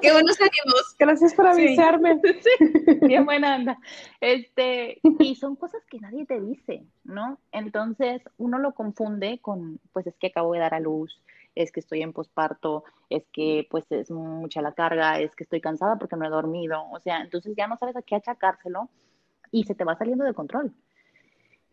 Qué 0.00 0.12
buenos 0.12 0.40
ánimos. 0.40 0.96
Gracias 0.98 1.34
por 1.34 1.46
avisarme. 1.46 2.20
Sí, 2.22 2.98
bien 3.02 3.24
buena 3.26 3.54
anda. 3.54 3.78
Este, 4.20 5.00
y 5.18 5.34
son 5.34 5.56
cosas 5.56 5.82
que 5.90 5.98
nadie 5.98 6.24
te 6.24 6.40
dice, 6.40 6.84
¿no? 7.04 7.38
Entonces, 7.52 8.22
uno 8.38 8.58
lo 8.58 8.72
confunde 8.72 9.40
con, 9.40 9.80
pues 9.92 10.06
es 10.06 10.16
que 10.16 10.28
acabo 10.28 10.54
de 10.54 10.60
dar 10.60 10.74
a 10.74 10.80
luz, 10.80 11.20
es 11.54 11.72
que 11.72 11.80
estoy 11.80 12.02
en 12.02 12.12
posparto, 12.12 12.84
es 13.10 13.24
que 13.32 13.66
pues 13.68 13.90
es 13.90 14.10
mucha 14.10 14.62
la 14.62 14.72
carga, 14.72 15.18
es 15.18 15.34
que 15.34 15.44
estoy 15.44 15.60
cansada 15.60 15.96
porque 15.96 16.16
no 16.16 16.24
he 16.24 16.30
dormido, 16.30 16.84
o 16.90 17.00
sea, 17.00 17.20
entonces 17.20 17.54
ya 17.56 17.66
no 17.66 17.76
sabes 17.76 17.96
a 17.96 18.02
qué 18.02 18.14
achacárselo 18.14 18.88
y 19.50 19.64
se 19.64 19.74
te 19.74 19.84
va 19.84 19.96
saliendo 19.96 20.24
de 20.24 20.34
control. 20.34 20.72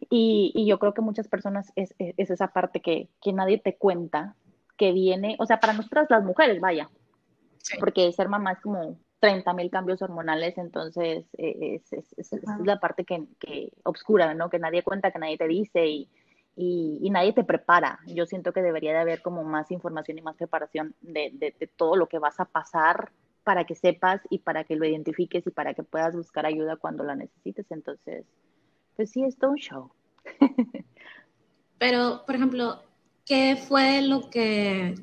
Y, 0.09 0.51
y 0.53 0.65
yo 0.65 0.77
creo 0.79 0.93
que 0.93 1.01
muchas 1.01 1.27
personas 1.27 1.71
es, 1.75 1.95
es, 1.97 2.29
esa 2.29 2.47
parte 2.47 2.81
que, 2.81 3.09
que, 3.21 3.33
nadie 3.33 3.59
te 3.59 3.77
cuenta, 3.77 4.35
que 4.77 4.91
viene, 4.91 5.35
o 5.39 5.45
sea, 5.45 5.59
para 5.59 5.73
nosotras 5.73 6.07
las 6.09 6.23
mujeres, 6.23 6.59
vaya, 6.59 6.89
sí. 7.59 7.77
porque 7.79 8.11
ser 8.11 8.27
mamá 8.27 8.53
es 8.53 8.59
como 8.59 8.99
30 9.19 9.53
mil 9.53 9.69
cambios 9.71 10.01
hormonales, 10.01 10.57
entonces 10.57 11.25
eh, 11.37 11.81
es, 11.91 12.13
es, 12.17 12.31
la 12.63 12.79
parte 12.79 13.05
que, 13.05 13.23
que, 13.39 13.71
obscura, 13.83 14.33
¿no? 14.33 14.49
Que 14.49 14.59
nadie 14.59 14.83
cuenta, 14.83 15.11
que 15.11 15.19
nadie 15.19 15.37
te 15.37 15.47
dice 15.47 15.87
y, 15.87 16.09
y, 16.55 16.99
y, 17.01 17.09
nadie 17.09 17.33
te 17.33 17.43
prepara. 17.43 17.99
Yo 18.05 18.25
siento 18.25 18.51
que 18.51 18.61
debería 18.61 18.91
de 18.91 18.99
haber 18.99 19.21
como 19.21 19.43
más 19.43 19.71
información 19.71 20.17
y 20.17 20.21
más 20.21 20.35
preparación 20.35 20.93
de, 21.01 21.31
de, 21.33 21.55
de 21.57 21.67
todo 21.67 21.95
lo 21.95 22.07
que 22.07 22.19
vas 22.19 22.39
a 22.39 22.45
pasar 22.45 23.11
para 23.45 23.63
que 23.65 23.75
sepas 23.75 24.21
y 24.29 24.39
para 24.39 24.63
que 24.63 24.75
lo 24.75 24.85
identifiques 24.85 25.45
y 25.45 25.51
para 25.51 25.75
que 25.75 25.83
puedas 25.83 26.15
buscar 26.15 26.47
ayuda 26.47 26.77
cuando 26.77 27.03
la 27.03 27.15
necesites. 27.15 27.67
Entonces, 27.69 28.25
pues 28.95 29.11
sí, 29.11 29.23
es 29.23 29.37
todo 29.37 29.51
un 29.51 29.57
show. 29.57 29.91
Pero, 31.77 32.23
por 32.25 32.35
ejemplo, 32.35 32.81
¿qué 33.23 33.55
fue 33.55 34.01
lo 34.01 34.29
que, 34.29 34.95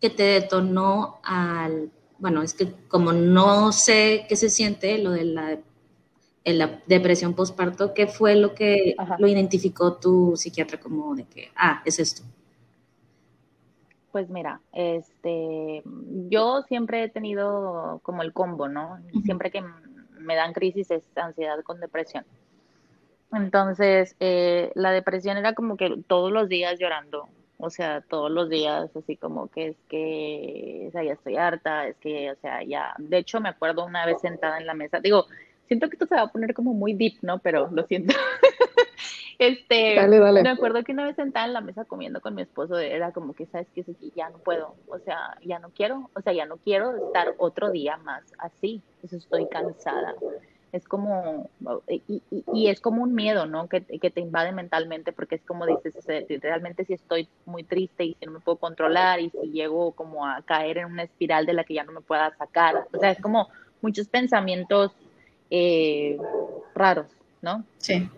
que 0.00 0.10
te 0.10 0.24
detonó 0.24 1.20
al... 1.22 1.92
Bueno, 2.18 2.42
es 2.42 2.54
que 2.54 2.72
como 2.88 3.12
no 3.12 3.70
sé 3.72 4.26
qué 4.28 4.34
se 4.34 4.50
siente 4.50 4.98
lo 4.98 5.12
de 5.12 5.24
la, 5.24 5.58
la 6.44 6.82
depresión 6.86 7.34
postparto, 7.34 7.94
¿qué 7.94 8.08
fue 8.08 8.34
lo 8.34 8.54
que 8.54 8.96
Ajá. 8.98 9.16
lo 9.18 9.28
identificó 9.28 9.94
tu 9.94 10.36
psiquiatra 10.36 10.80
como 10.80 11.14
de 11.14 11.24
que, 11.24 11.50
ah, 11.54 11.82
es 11.84 12.00
esto? 12.00 12.22
Pues 14.12 14.28
mira, 14.28 14.60
este, 14.72 15.82
yo 16.28 16.62
siempre 16.68 17.04
he 17.04 17.08
tenido 17.08 18.00
como 18.02 18.22
el 18.22 18.34
combo, 18.34 18.68
¿no? 18.68 18.98
Siempre 19.24 19.50
que 19.50 19.64
me 20.18 20.36
dan 20.36 20.52
crisis 20.52 20.90
es 20.90 21.02
ansiedad 21.16 21.62
con 21.62 21.80
depresión. 21.80 22.24
Entonces, 23.32 24.14
eh, 24.20 24.70
la 24.74 24.90
depresión 24.92 25.38
era 25.38 25.54
como 25.54 25.78
que 25.78 26.02
todos 26.06 26.30
los 26.30 26.50
días 26.50 26.78
llorando, 26.78 27.28
o 27.56 27.70
sea, 27.70 28.02
todos 28.02 28.30
los 28.30 28.50
días, 28.50 28.94
así 28.94 29.16
como 29.16 29.48
que 29.48 29.68
es 29.68 29.76
que, 29.88 30.84
o 30.88 30.90
sea, 30.90 31.02
ya 31.02 31.14
estoy 31.14 31.36
harta, 31.36 31.86
es 31.86 31.96
que, 31.96 32.30
o 32.30 32.36
sea, 32.36 32.62
ya, 32.62 32.94
de 32.98 33.16
hecho 33.16 33.40
me 33.40 33.48
acuerdo 33.48 33.86
una 33.86 34.04
vez 34.04 34.20
sentada 34.20 34.58
en 34.58 34.66
la 34.66 34.74
mesa, 34.74 35.00
digo, 35.00 35.26
siento 35.66 35.88
que 35.88 35.94
esto 35.94 36.06
se 36.06 36.16
va 36.16 36.22
a 36.22 36.32
poner 36.32 36.52
como 36.52 36.74
muy 36.74 36.92
deep, 36.92 37.14
¿no? 37.22 37.38
Pero 37.38 37.70
lo 37.72 37.86
siento. 37.86 38.14
Este, 39.42 39.96
dale, 39.96 40.18
dale. 40.18 40.42
me 40.42 40.50
acuerdo 40.50 40.84
que 40.84 40.92
una 40.92 41.04
vez 41.04 41.16
sentada 41.16 41.46
en 41.46 41.52
la 41.52 41.60
mesa 41.60 41.84
comiendo 41.84 42.20
con 42.20 42.34
mi 42.34 42.42
esposo, 42.42 42.78
era 42.78 43.12
como 43.12 43.34
que, 43.34 43.46
¿sabes 43.46 43.66
qué? 43.74 43.84
Ya 44.14 44.30
no 44.30 44.38
puedo, 44.38 44.76
o 44.86 44.98
sea, 45.00 45.36
ya 45.44 45.58
no 45.58 45.70
quiero, 45.70 46.10
o 46.14 46.20
sea, 46.20 46.32
ya 46.32 46.46
no 46.46 46.58
quiero 46.58 46.96
estar 47.06 47.34
otro 47.38 47.70
día 47.70 47.96
más 47.96 48.22
así, 48.38 48.82
eso 49.02 49.16
estoy 49.16 49.46
cansada. 49.48 50.14
Es 50.70 50.88
como, 50.88 51.50
y, 51.86 52.02
y, 52.08 52.44
y 52.54 52.68
es 52.68 52.80
como 52.80 53.02
un 53.02 53.14
miedo, 53.14 53.44
¿no? 53.44 53.68
Que, 53.68 53.82
que, 53.82 54.10
te 54.10 54.20
invade 54.20 54.52
mentalmente, 54.52 55.12
porque 55.12 55.34
es 55.34 55.42
como 55.42 55.66
dices, 55.66 55.94
realmente 56.40 56.84
si 56.86 56.94
estoy 56.94 57.28
muy 57.44 57.62
triste 57.62 58.04
y 58.04 58.16
si 58.18 58.24
no 58.24 58.32
me 58.32 58.40
puedo 58.40 58.56
controlar 58.56 59.20
y 59.20 59.28
si 59.30 59.50
llego 59.50 59.92
como 59.92 60.24
a 60.24 60.40
caer 60.42 60.78
en 60.78 60.86
una 60.86 61.02
espiral 61.02 61.44
de 61.44 61.52
la 61.52 61.64
que 61.64 61.74
ya 61.74 61.84
no 61.84 61.92
me 61.92 62.00
pueda 62.00 62.34
sacar, 62.36 62.86
o 62.90 62.98
sea, 62.98 63.10
es 63.10 63.20
como 63.20 63.48
muchos 63.82 64.08
pensamientos 64.08 64.92
eh, 65.50 66.16
raros, 66.74 67.08
¿no? 67.42 67.64
Sí. 67.76 68.08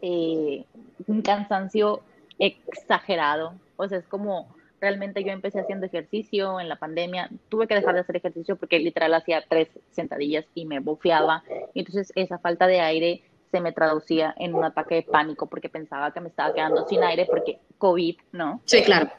Eh, 0.00 0.64
un 1.06 1.22
cansancio 1.22 2.02
exagerado. 2.38 3.54
O 3.76 3.88
sea, 3.88 3.98
es 3.98 4.06
como 4.06 4.48
realmente 4.80 5.24
yo 5.24 5.32
empecé 5.32 5.60
haciendo 5.60 5.86
ejercicio 5.86 6.60
en 6.60 6.68
la 6.68 6.76
pandemia, 6.76 7.30
tuve 7.48 7.66
que 7.66 7.74
dejar 7.74 7.94
de 7.94 8.00
hacer 8.00 8.16
ejercicio 8.16 8.56
porque 8.56 8.78
literal 8.78 9.14
hacía 9.14 9.42
tres 9.48 9.68
sentadillas 9.92 10.44
y 10.54 10.66
me 10.66 10.80
bofeaba. 10.80 11.42
Y 11.72 11.80
entonces 11.80 12.12
esa 12.14 12.38
falta 12.38 12.66
de 12.66 12.80
aire 12.80 13.22
se 13.50 13.60
me 13.60 13.72
traducía 13.72 14.34
en 14.36 14.54
un 14.54 14.64
ataque 14.64 14.96
de 14.96 15.02
pánico 15.02 15.46
porque 15.46 15.68
pensaba 15.68 16.12
que 16.12 16.20
me 16.20 16.28
estaba 16.28 16.52
quedando 16.52 16.86
sin 16.86 17.02
aire 17.02 17.24
porque 17.24 17.60
COVID, 17.78 18.16
¿no? 18.32 18.60
Sí, 18.64 18.82
claro. 18.82 19.10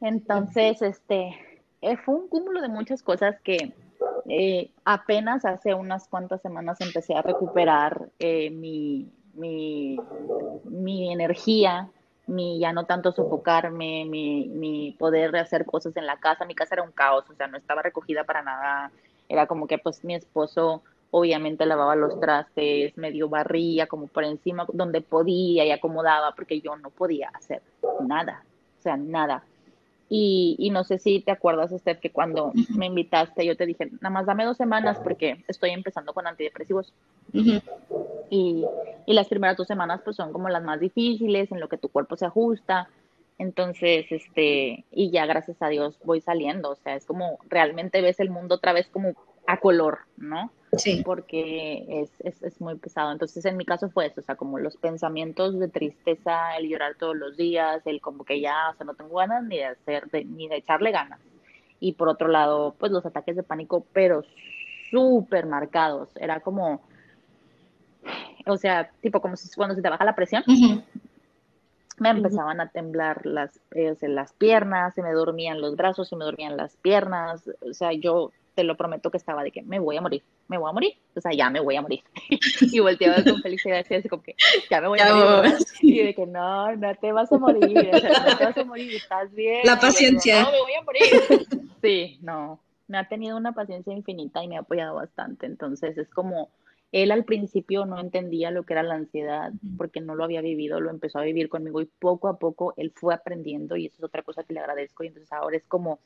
Entonces, 0.00 0.82
este, 0.82 1.36
eh, 1.80 1.96
fue 1.98 2.14
un 2.14 2.28
cúmulo 2.28 2.60
de 2.60 2.68
muchas 2.68 3.02
cosas 3.02 3.40
que 3.42 3.72
eh, 4.28 4.70
apenas 4.84 5.44
hace 5.44 5.74
unas 5.74 6.08
cuantas 6.08 6.42
semanas 6.42 6.80
empecé 6.80 7.14
a 7.14 7.22
recuperar 7.22 8.08
eh, 8.18 8.50
mi, 8.50 9.12
mi, 9.34 9.98
mi 10.64 11.12
energía, 11.12 11.88
mi 12.26 12.58
ya 12.58 12.72
no 12.72 12.84
tanto 12.86 13.12
sofocarme, 13.12 14.04
mi, 14.04 14.46
mi 14.46 14.92
poder 14.92 15.34
hacer 15.36 15.66
cosas 15.66 15.96
en 15.96 16.06
la 16.06 16.18
casa. 16.18 16.44
Mi 16.44 16.54
casa 16.54 16.74
era 16.74 16.82
un 16.82 16.92
caos, 16.92 17.24
o 17.30 17.34
sea, 17.34 17.46
no 17.46 17.58
estaba 17.58 17.82
recogida 17.82 18.24
para 18.24 18.42
nada. 18.42 18.90
Era 19.28 19.46
como 19.46 19.66
que 19.66 19.78
pues 19.78 20.04
mi 20.04 20.14
esposo 20.14 20.82
obviamente 21.16 21.64
lavaba 21.64 21.94
los 21.94 22.18
trastes, 22.18 22.96
medio 22.98 23.28
barría 23.28 23.86
como 23.86 24.08
por 24.08 24.24
encima 24.24 24.66
donde 24.72 25.00
podía 25.00 25.64
y 25.64 25.70
acomodaba 25.70 26.34
porque 26.34 26.60
yo 26.60 26.74
no 26.74 26.90
podía 26.90 27.30
hacer 27.32 27.62
nada, 28.00 28.42
o 28.80 28.82
sea, 28.82 28.96
nada. 28.96 29.44
Y, 30.08 30.56
y, 30.58 30.70
no 30.70 30.84
sé 30.84 30.98
si 30.98 31.20
te 31.20 31.32
acuerdas, 31.32 31.70
Steph, 31.70 31.98
que 31.98 32.12
cuando 32.12 32.48
uh 32.48 32.52
-huh. 32.52 32.76
me 32.76 32.86
invitaste 32.86 33.46
yo 33.46 33.56
te 33.56 33.64
dije, 33.64 33.90
nada 34.00 34.10
más 34.10 34.26
dame 34.26 34.44
dos 34.44 34.58
semanas 34.58 35.00
porque 35.02 35.42
estoy 35.48 35.70
empezando 35.70 36.12
con 36.12 36.26
antidepresivos. 36.26 36.92
Uh 37.32 37.38
-huh. 37.38 37.62
y, 38.30 38.64
y, 39.06 39.14
las 39.14 39.28
primeras 39.28 39.56
dos 39.56 39.66
semanas 39.66 40.02
pues 40.04 40.16
son 40.16 40.32
como 40.32 40.48
las 40.50 40.62
más 40.62 40.78
difíciles, 40.78 41.50
en 41.50 41.60
lo 41.60 41.68
que 41.68 41.78
tu 41.78 41.88
cuerpo 41.88 42.16
se 42.16 42.26
ajusta. 42.26 42.88
Entonces, 43.38 44.06
este, 44.10 44.84
y 44.92 45.10
ya 45.10 45.26
gracias 45.26 45.60
a 45.60 45.68
Dios 45.68 45.98
voy 46.04 46.20
saliendo, 46.20 46.70
o 46.70 46.76
sea, 46.76 46.94
es 46.94 47.04
como 47.04 47.38
realmente 47.48 48.00
ves 48.00 48.20
el 48.20 48.30
mundo 48.30 48.56
otra 48.56 48.72
vez 48.72 48.88
como 48.88 49.14
a 49.46 49.58
color, 49.58 50.00
¿no? 50.16 50.52
Sí. 50.78 51.02
Porque 51.04 51.84
es, 51.88 52.10
es, 52.20 52.42
es, 52.42 52.60
muy 52.60 52.76
pesado. 52.76 53.12
Entonces, 53.12 53.44
en 53.44 53.56
mi 53.56 53.64
caso 53.64 53.90
fue 53.90 54.06
eso, 54.06 54.20
o 54.20 54.24
sea, 54.24 54.36
como 54.36 54.58
los 54.58 54.76
pensamientos 54.76 55.58
de 55.58 55.68
tristeza, 55.68 56.56
el 56.56 56.68
llorar 56.68 56.94
todos 56.96 57.16
los 57.16 57.36
días, 57.36 57.86
el 57.86 58.00
como 58.00 58.24
que 58.24 58.40
ya, 58.40 58.70
o 58.70 58.76
sea, 58.76 58.86
no 58.86 58.94
tengo 58.94 59.16
ganas 59.16 59.44
ni 59.44 59.58
de 59.58 59.66
hacer, 59.66 60.10
de, 60.10 60.24
ni 60.24 60.48
de 60.48 60.56
echarle 60.56 60.90
ganas. 60.90 61.20
Y 61.80 61.92
por 61.92 62.08
otro 62.08 62.28
lado, 62.28 62.74
pues 62.78 62.92
los 62.92 63.04
ataques 63.04 63.36
de 63.36 63.42
pánico, 63.42 63.84
pero 63.92 64.22
súper 64.90 65.46
marcados. 65.46 66.08
Era 66.16 66.40
como, 66.40 66.80
o 68.46 68.56
sea, 68.56 68.90
tipo 69.00 69.20
como 69.20 69.36
si 69.36 69.48
cuando 69.54 69.74
se 69.74 69.82
te 69.82 69.88
baja 69.88 70.04
la 70.04 70.14
presión. 70.14 70.42
Uh 70.46 70.52
-huh. 70.52 70.84
Me 71.98 72.10
empezaban 72.10 72.60
a 72.60 72.70
temblar 72.70 73.24
las, 73.24 73.60
eh, 73.72 73.94
las 74.02 74.32
piernas, 74.32 74.94
se 74.94 75.02
me 75.02 75.12
dormían 75.12 75.60
los 75.60 75.76
brazos, 75.76 76.08
se 76.08 76.16
me 76.16 76.24
dormían 76.24 76.56
las 76.56 76.76
piernas, 76.76 77.48
o 77.60 77.72
sea, 77.72 77.92
yo 77.92 78.32
te 78.54 78.64
lo 78.64 78.76
prometo 78.76 79.10
que 79.10 79.16
estaba 79.16 79.44
de 79.44 79.52
que 79.52 79.62
me 79.62 79.78
voy 79.78 79.96
a 79.96 80.00
morir, 80.00 80.22
me 80.48 80.58
voy 80.58 80.68
a 80.68 80.72
morir, 80.72 80.94
o 81.14 81.20
sea, 81.20 81.32
ya 81.32 81.50
me 81.50 81.60
voy 81.60 81.76
a 81.76 81.82
morir. 81.82 82.02
y 82.60 82.80
volteaba 82.80 83.22
con 83.22 83.40
felicidad 83.40 83.84
y 83.88 83.94
así 83.94 84.08
como 84.08 84.22
que 84.22 84.34
ya 84.70 84.80
me 84.80 84.88
voy 84.88 85.00
a 85.00 85.14
morir. 85.14 85.54
Y 85.80 86.02
de 86.02 86.14
que 86.14 86.26
no, 86.26 86.74
no 86.76 86.94
te 86.96 87.12
vas 87.12 87.32
a 87.32 87.38
morir, 87.38 87.90
o 87.92 87.98
sea, 87.98 88.24
no 88.24 88.36
te 88.36 88.44
vas 88.44 88.58
a 88.58 88.64
morir, 88.64 88.94
estás 88.94 89.32
bien. 89.32 89.60
La 89.64 89.78
paciencia. 89.78 90.42
no, 90.42 90.52
me 90.52 90.60
voy 90.60 90.74
a 90.74 90.82
morir. 90.82 91.02
sí, 91.82 92.18
no, 92.22 92.60
me 92.88 92.98
ha 92.98 93.08
tenido 93.08 93.36
una 93.36 93.52
paciencia 93.52 93.92
infinita 93.92 94.42
y 94.42 94.48
me 94.48 94.56
ha 94.56 94.60
apoyado 94.60 94.96
bastante. 94.96 95.46
Entonces 95.46 95.96
es 95.96 96.08
como, 96.10 96.50
él 96.92 97.10
al 97.10 97.24
principio 97.24 97.86
no 97.86 97.98
entendía 97.98 98.50
lo 98.50 98.64
que 98.64 98.74
era 98.74 98.82
la 98.82 98.94
ansiedad 98.94 99.52
porque 99.76 100.00
no 100.00 100.14
lo 100.14 100.24
había 100.24 100.42
vivido, 100.42 100.80
lo 100.80 100.90
empezó 100.90 101.18
a 101.18 101.22
vivir 101.22 101.48
conmigo 101.48 101.80
y 101.80 101.86
poco 101.86 102.28
a 102.28 102.38
poco 102.38 102.74
él 102.76 102.92
fue 102.94 103.14
aprendiendo 103.14 103.76
y 103.76 103.86
eso 103.86 103.96
es 103.98 104.04
otra 104.04 104.22
cosa 104.22 104.44
que 104.44 104.54
le 104.54 104.60
agradezco. 104.60 105.02
Y 105.02 105.08
entonces 105.08 105.32
ahora 105.32 105.56
es 105.56 105.64
como 105.64 105.98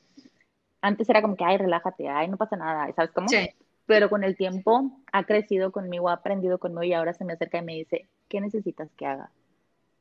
antes 0.81 1.09
era 1.09 1.21
como 1.21 1.35
que, 1.35 1.43
ay, 1.43 1.57
relájate, 1.57 2.07
ay, 2.07 2.27
no 2.27 2.37
pasa 2.37 2.55
nada, 2.55 2.91
¿sabes 2.93 3.11
cómo? 3.11 3.27
Sí. 3.27 3.49
Pero 3.89 4.07
con 4.07 4.23
el 4.23 4.37
tiempo 4.37 4.91
ha 5.11 5.23
crecido 5.23 5.71
conmigo, 5.71 6.09
ha 6.09 6.13
aprendido 6.13 6.59
conmigo 6.59 6.83
y 6.83 6.93
ahora 6.93 7.13
se 7.13 7.25
me 7.25 7.33
acerca 7.33 7.57
y 7.57 7.63
me 7.63 7.73
dice, 7.73 8.07
¿qué 8.27 8.39
necesitas 8.39 8.91
que 8.95 9.07
haga? 9.07 9.31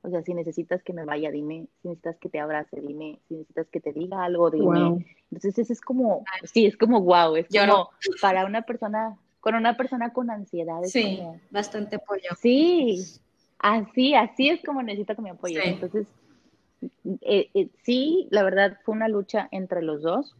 O 0.02 0.11
sea, 0.11 0.21
si 0.23 0.35
necesitas 0.35 0.83
que 0.83 0.92
me 0.92 1.07
vaya, 1.07 1.30
dime, 1.30 1.68
si 1.80 1.88
necesitas 1.88 2.18
que 2.18 2.28
te 2.28 2.38
abrace, 2.38 2.83
dime, 2.83 3.18
si 3.26 3.37
necesitas 3.37 3.66
que 3.68 3.80
te 3.80 3.95
diga 3.95 4.23
algo, 4.23 4.50
dime. 4.50 4.66
Wow. 4.66 5.02
Entonces, 5.30 5.59
eso 5.59 5.73
es 5.73 5.80
como, 5.80 6.23
sí, 6.45 6.66
es 6.66 6.76
como 6.76 7.00
wow, 7.00 7.37
es 7.37 7.49
Yo 7.49 7.62
como 7.62 7.73
no. 7.73 7.88
para 8.21 8.45
una 8.45 8.61
persona, 8.61 9.16
con 9.40 9.54
una 9.54 9.75
persona 9.78 10.12
con 10.12 10.30
ansiedad. 10.30 10.85
Es 10.85 10.92
sí, 10.92 11.16
como, 11.16 11.40
bastante 11.50 11.97
apoyo. 11.97 12.28
Sí, 12.38 13.02
Así, 13.59 14.14
así 14.14 14.50
es 14.50 14.62
como 14.62 14.83
necesito 14.83 15.16
que 15.16 15.23
me 15.23 15.30
apoyen. 15.30 15.62
Entonces, 15.64 16.07
eh, 17.23 17.49
eh, 17.54 17.68
sí, 17.85 18.28
la 18.30 18.42
verdad 18.42 18.78
fue 18.85 18.95
una 18.95 19.09
lucha 19.09 19.49
entre 19.50 19.80
los 19.80 20.02
dos 20.02 20.37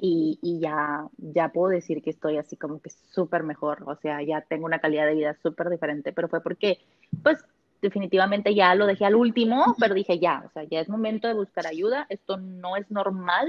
y, 0.00 0.58
ya, 0.60 1.06
ya 1.18 1.48
puedo 1.48 1.70
decir 1.70 2.02
que 2.02 2.10
estoy 2.10 2.38
así 2.38 2.56
como 2.56 2.80
que 2.80 2.90
súper 2.90 3.42
mejor, 3.42 3.82
o 3.86 3.96
sea, 3.96 4.22
ya 4.22 4.40
tengo 4.42 4.66
una 4.66 4.78
calidad 4.78 5.06
de 5.06 5.14
vida 5.14 5.36
súper 5.42 5.70
diferente, 5.70 6.12
pero 6.12 6.28
fue 6.28 6.42
porque, 6.42 6.78
pues, 7.22 7.44
definitivamente 7.82 8.54
ya 8.54 8.74
lo 8.74 8.86
dejé 8.86 9.04
al 9.04 9.14
último, 9.14 9.76
pero 9.78 9.94
dije 9.94 10.18
ya, 10.18 10.42
o 10.46 10.50
sea, 10.50 10.64
ya 10.64 10.80
es 10.80 10.88
momento 10.88 11.28
de 11.28 11.34
buscar 11.34 11.66
ayuda, 11.66 12.06
esto 12.08 12.36
no 12.36 12.76
es 12.76 12.90
normal, 12.90 13.48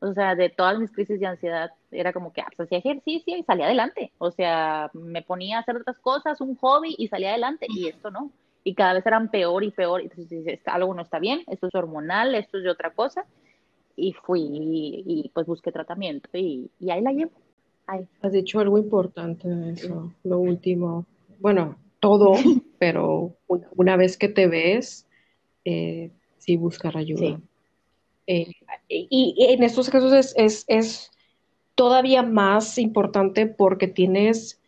o 0.00 0.12
sea, 0.12 0.34
de 0.34 0.50
todas 0.50 0.78
mis 0.78 0.90
crisis 0.90 1.18
de 1.18 1.26
ansiedad 1.26 1.70
era 1.90 2.12
como 2.12 2.32
que 2.32 2.40
ah, 2.40 2.48
pues, 2.56 2.66
hacía 2.66 2.78
ejercicio 2.78 3.36
y 3.36 3.42
salía 3.42 3.66
adelante, 3.66 4.12
o 4.18 4.30
sea, 4.30 4.90
me 4.92 5.22
ponía 5.22 5.58
a 5.58 5.60
hacer 5.60 5.76
otras 5.76 5.98
cosas, 5.98 6.40
un 6.40 6.56
hobby 6.56 6.94
y 6.98 7.08
salía 7.08 7.30
adelante, 7.30 7.66
y 7.68 7.88
esto 7.88 8.10
no, 8.10 8.30
y 8.64 8.74
cada 8.74 8.94
vez 8.94 9.06
eran 9.06 9.30
peor 9.30 9.62
y 9.64 9.70
peor, 9.70 10.00
entonces 10.00 10.60
algo 10.66 10.94
no 10.94 11.02
está 11.02 11.18
bien, 11.18 11.42
esto 11.46 11.66
es 11.66 11.74
hormonal, 11.74 12.34
esto 12.34 12.58
es 12.58 12.64
de 12.64 12.70
otra 12.70 12.90
cosa, 12.90 13.24
y 13.96 14.12
fui 14.12 14.40
y, 14.42 15.30
pues 15.32 15.46
busqué 15.46 15.72
tratamiento 15.72 16.28
y, 16.32 16.70
y, 16.80 16.90
ahí 16.90 17.00
la 17.00 17.12
llevo. 17.12 17.32
Ahí. 17.86 18.06
Has 18.22 18.32
dicho 18.32 18.60
algo 18.60 18.78
importante, 18.78 19.48
eso, 19.72 20.12
lo 20.24 20.38
último. 20.38 21.06
Bueno, 21.38 21.76
todo, 22.00 22.32
pero 22.78 23.36
una, 23.76 23.96
vez 23.96 24.16
que 24.16 24.28
te 24.28 24.46
ves, 24.46 25.06
eh, 25.64 26.10
sí 26.38 26.56
buscar 26.56 26.96
ayuda. 26.96 27.40
Eh, 28.26 28.52
y, 28.88 29.34
en 29.38 29.62
estos 29.62 29.90
casos 29.90 30.34
es, 30.36 30.64
es, 30.68 31.10
todavía 31.74 32.22
más 32.22 32.78
importante 32.78 33.46
porque 33.46 33.88
tienes, 33.88 34.60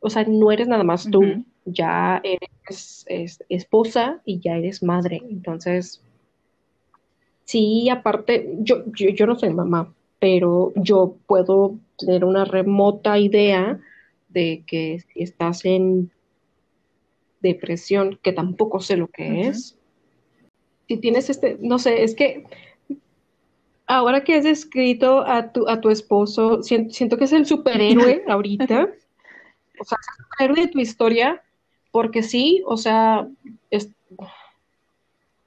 o 0.00 0.10
sea, 0.10 0.24
no 0.24 0.50
eres 0.50 0.68
nada 0.68 0.82
más 0.82 1.08
tú, 1.10 1.22
ya 1.64 2.20
eres 2.24 3.06
esposa 3.48 4.20
y 4.24 4.40
ya 4.40 4.56
eres 4.56 4.82
madre. 4.82 5.22
Entonces, 5.30 6.02
sí, 7.48 7.88
aparte, 7.88 8.56
yo, 8.58 8.84
yo, 8.92 9.26
no 9.26 9.38
soy 9.38 9.48
mamá, 9.54 9.94
pero 10.18 10.70
yo 10.76 11.16
puedo 11.26 11.78
tener 11.96 12.22
una 12.22 12.44
remota 12.44 13.18
idea 13.18 13.80
de 14.28 14.64
que 14.66 15.00
si 15.00 15.22
estás 15.22 15.64
en 15.64 16.10
depresión, 17.40 18.18
que 18.22 18.32
tampoco 18.32 18.80
sé 18.80 18.98
lo 18.98 19.08
que 19.08 19.48
es, 19.48 19.78
si 20.88 20.98
tienes 20.98 21.30
este, 21.30 21.56
no 21.60 21.78
sé, 21.78 22.02
es 22.02 22.14
que 22.14 22.44
ahora 23.86 24.24
que 24.24 24.34
has 24.34 24.44
escrito 24.44 25.26
a 25.26 25.50
tu, 25.50 25.66
a 25.70 25.80
tu 25.80 25.88
esposo, 25.88 26.62
siento, 26.62 27.16
que 27.16 27.24
es 27.24 27.32
el 27.32 27.46
superhéroe 27.46 28.24
ahorita, 28.28 28.90
o 29.80 29.84
sea, 29.84 29.98
es 29.98 30.06
el 30.18 30.24
superhéroe 30.24 30.60
de 30.66 30.68
tu 30.68 30.80
historia, 30.80 31.42
porque 31.92 32.22
sí, 32.22 32.62
o 32.66 32.76
sea, 32.76 33.26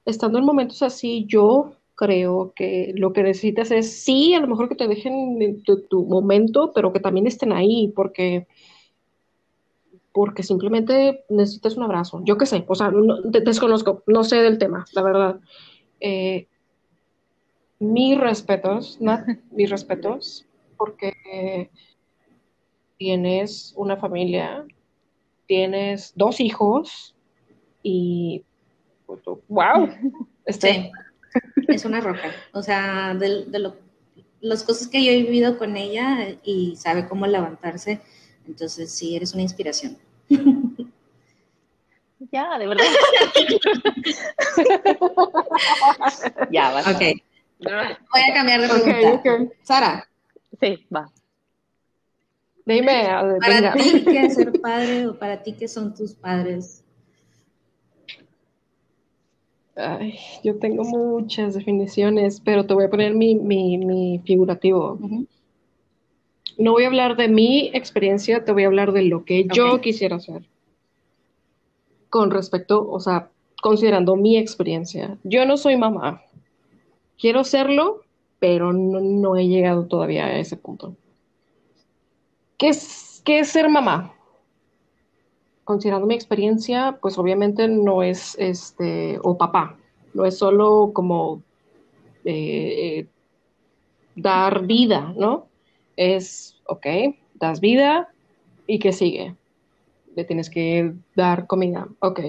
estando 0.04 0.38
en 0.40 0.44
momentos 0.44 0.82
así, 0.82 1.24
yo 1.28 1.76
creo 2.02 2.52
que 2.56 2.92
lo 2.96 3.12
que 3.12 3.22
necesitas 3.22 3.70
es, 3.70 4.02
sí, 4.02 4.34
a 4.34 4.40
lo 4.40 4.48
mejor 4.48 4.68
que 4.68 4.74
te 4.74 4.88
dejen 4.88 5.40
en 5.40 5.62
tu, 5.62 6.04
momento, 6.04 6.72
pero 6.74 6.92
que 6.92 6.98
también 6.98 7.28
estén 7.28 7.52
ahí, 7.52 7.92
porque, 7.94 8.48
porque 10.10 10.42
simplemente 10.42 11.24
necesitas 11.28 11.76
un 11.76 11.84
abrazo. 11.84 12.20
Yo 12.24 12.36
qué 12.36 12.46
sé, 12.46 12.64
o 12.66 12.74
sea, 12.74 12.92
te, 13.30 13.40
desconozco, 13.42 14.02
no 14.08 14.24
sé 14.24 14.42
del 14.42 14.58
tema, 14.58 14.84
la 14.94 15.02
verdad. 15.02 15.40
Eh, 16.00 16.48
mis 17.78 18.18
respetos, 18.18 18.98
mis 19.52 19.70
respetos, 19.70 20.44
porque 20.76 21.70
tienes 22.98 23.74
una 23.76 23.96
familia, 23.96 24.66
tienes 25.46 26.14
dos 26.16 26.40
hijos 26.40 27.14
y, 27.80 28.44
wow, 29.46 29.88
este, 30.46 30.90
es 30.90 30.90
una 31.84 32.00
roja. 32.00 32.30
O 32.52 32.62
sea, 32.62 33.14
de, 33.14 33.44
de 33.46 33.72
las 34.40 34.62
cosas 34.62 34.88
que 34.88 35.04
yo 35.04 35.12
he 35.12 35.22
vivido 35.22 35.58
con 35.58 35.76
ella 35.76 36.36
y 36.44 36.76
sabe 36.76 37.08
cómo 37.08 37.26
levantarse. 37.26 38.00
Entonces, 38.46 38.92
sí, 38.92 39.16
eres 39.16 39.34
una 39.34 39.42
inspiración. 39.42 39.98
Ya, 42.30 42.56
de 42.56 42.68
verdad. 42.68 42.84
ya, 46.50 46.70
va. 46.70 46.80
Ok. 46.80 47.20
Voy 47.58 48.22
a 48.22 48.34
cambiar 48.34 48.60
de 48.60 48.68
pregunta. 48.68 49.22
Sara. 49.62 50.08
Sí, 50.60 50.86
va. 50.94 51.10
Dime. 52.64 53.08
Para 53.40 53.72
ti, 53.72 54.04
¿qué 54.04 54.26
es 54.26 54.34
ser 54.34 54.52
padre 54.60 55.08
o 55.08 55.18
para 55.18 55.42
ti, 55.42 55.54
qué 55.54 55.66
son 55.66 55.94
tus 55.94 56.14
padres? 56.14 56.81
Ay, 59.82 60.18
yo 60.44 60.58
tengo 60.58 60.84
muchas 60.84 61.54
definiciones, 61.54 62.40
pero 62.40 62.64
te 62.66 62.74
voy 62.74 62.84
a 62.84 62.90
poner 62.90 63.14
mi, 63.14 64.20
figurativo. 64.24 64.98
No 66.56 66.72
voy 66.72 66.84
a 66.84 66.86
hablar 66.86 67.16
de 67.16 67.28
mi 67.28 67.70
experiencia, 67.74 68.44
te 68.44 68.52
voy 68.52 68.62
a 68.62 68.68
hablar 68.68 68.92
de 68.92 69.02
lo 69.02 69.24
que 69.24 69.46
yo 69.52 69.80
quisiera 69.80 70.16
hacer. 70.16 70.44
Con 72.10 72.30
respecto, 72.30 72.88
o 72.88 73.00
sea, 73.00 73.30
considerando 73.60 74.14
mi 74.16 74.36
experiencia. 74.36 75.18
Yo 75.24 75.46
no 75.46 75.56
soy 75.56 75.76
mamá. 75.76 76.22
Quiero 77.18 77.42
serlo, 77.42 78.02
pero 78.38 78.72
no, 78.72 79.36
he 79.36 79.48
llegado 79.48 79.86
todavía 79.86 80.26
a 80.26 80.38
ese 80.38 80.56
punto. 80.56 80.96
¿Qué 82.58 82.68
es, 82.68 83.22
qué 83.24 83.40
es 83.40 83.48
ser 83.48 83.68
mamá? 83.68 84.14
Considerando 85.64 86.06
mi 86.06 86.14
experiencia, 86.14 86.98
pues 87.00 87.18
obviamente 87.18 87.68
no 87.68 88.02
es 88.02 88.36
este, 88.38 89.18
o 89.22 89.36
papá, 89.36 89.76
no 90.14 90.24
es 90.24 90.36
solo 90.36 90.90
como 90.92 91.42
eh, 92.24 93.06
dar 94.14 94.66
vida, 94.66 95.14
¿no? 95.16 95.46
Es, 95.96 96.60
ok, 96.66 96.86
das 97.34 97.60
vida 97.60 98.08
y 98.66 98.78
¿qué 98.78 98.92
sigue? 98.92 99.34
Le 100.14 100.24
tienes 100.24 100.50
que 100.50 100.92
dar 101.14 101.46
comida, 101.46 101.88
ok. 102.00 102.20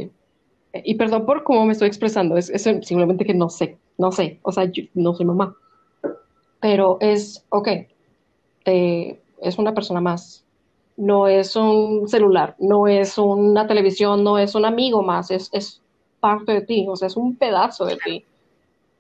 Y 0.84 0.96
perdón 0.96 1.26
por 1.26 1.44
cómo 1.44 1.66
me 1.66 1.74
estoy 1.74 1.88
expresando, 1.88 2.38
es, 2.38 2.52
simplemente 2.82 3.26
que 3.26 3.34
no 3.34 3.50
sé, 3.50 3.78
no 3.98 4.12
sé, 4.12 4.40
o 4.42 4.52
sea, 4.52 4.66
yo 4.66 4.84
no 4.94 5.14
soy 5.14 5.26
mamá. 5.26 5.56
Pero 6.60 6.98
es, 7.02 7.46
ok, 7.50 7.68
es 8.66 9.58
una 9.58 9.74
persona 9.74 10.02
más, 10.02 10.43
no 10.98 11.28
es 11.28 11.56
un 11.56 12.08
celular, 12.08 12.56
no 12.60 12.88
es 12.88 13.18
una 13.18 13.68
televisión, 13.68 14.24
no 14.24 14.38
es 14.38 14.56
un 14.56 14.66
amigo 14.66 15.02
más, 15.02 15.32
es, 15.32 15.50
es 15.52 15.82
parte 16.20 16.54
de 16.54 16.62
ti, 16.62 16.86
o 16.88 16.96
sea, 16.96 17.08
es 17.08 17.18
un 17.18 17.36
pedazo 17.36 17.86
de 17.86 17.98
ti 17.98 18.26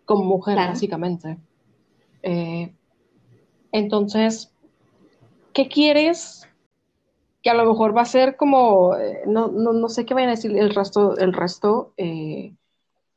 como 0.05 0.23
mujer, 0.23 0.57
básicamente. 0.57 1.37
Eh, 2.21 2.73
entonces, 3.71 4.51
¿qué 5.53 5.67
quieres? 5.67 6.47
Que 7.41 7.49
a 7.49 7.53
lo 7.53 7.65
mejor 7.65 7.95
va 7.95 8.01
a 8.01 8.05
ser 8.05 8.35
como, 8.37 8.95
eh, 8.95 9.21
no, 9.25 9.47
no, 9.47 9.73
no, 9.73 9.89
sé 9.89 10.05
qué 10.05 10.13
vayan 10.13 10.29
a 10.29 10.35
decir 10.35 10.57
el 10.57 10.73
resto, 10.73 11.17
el 11.17 11.33
resto. 11.33 11.93
Eh, 11.97 12.53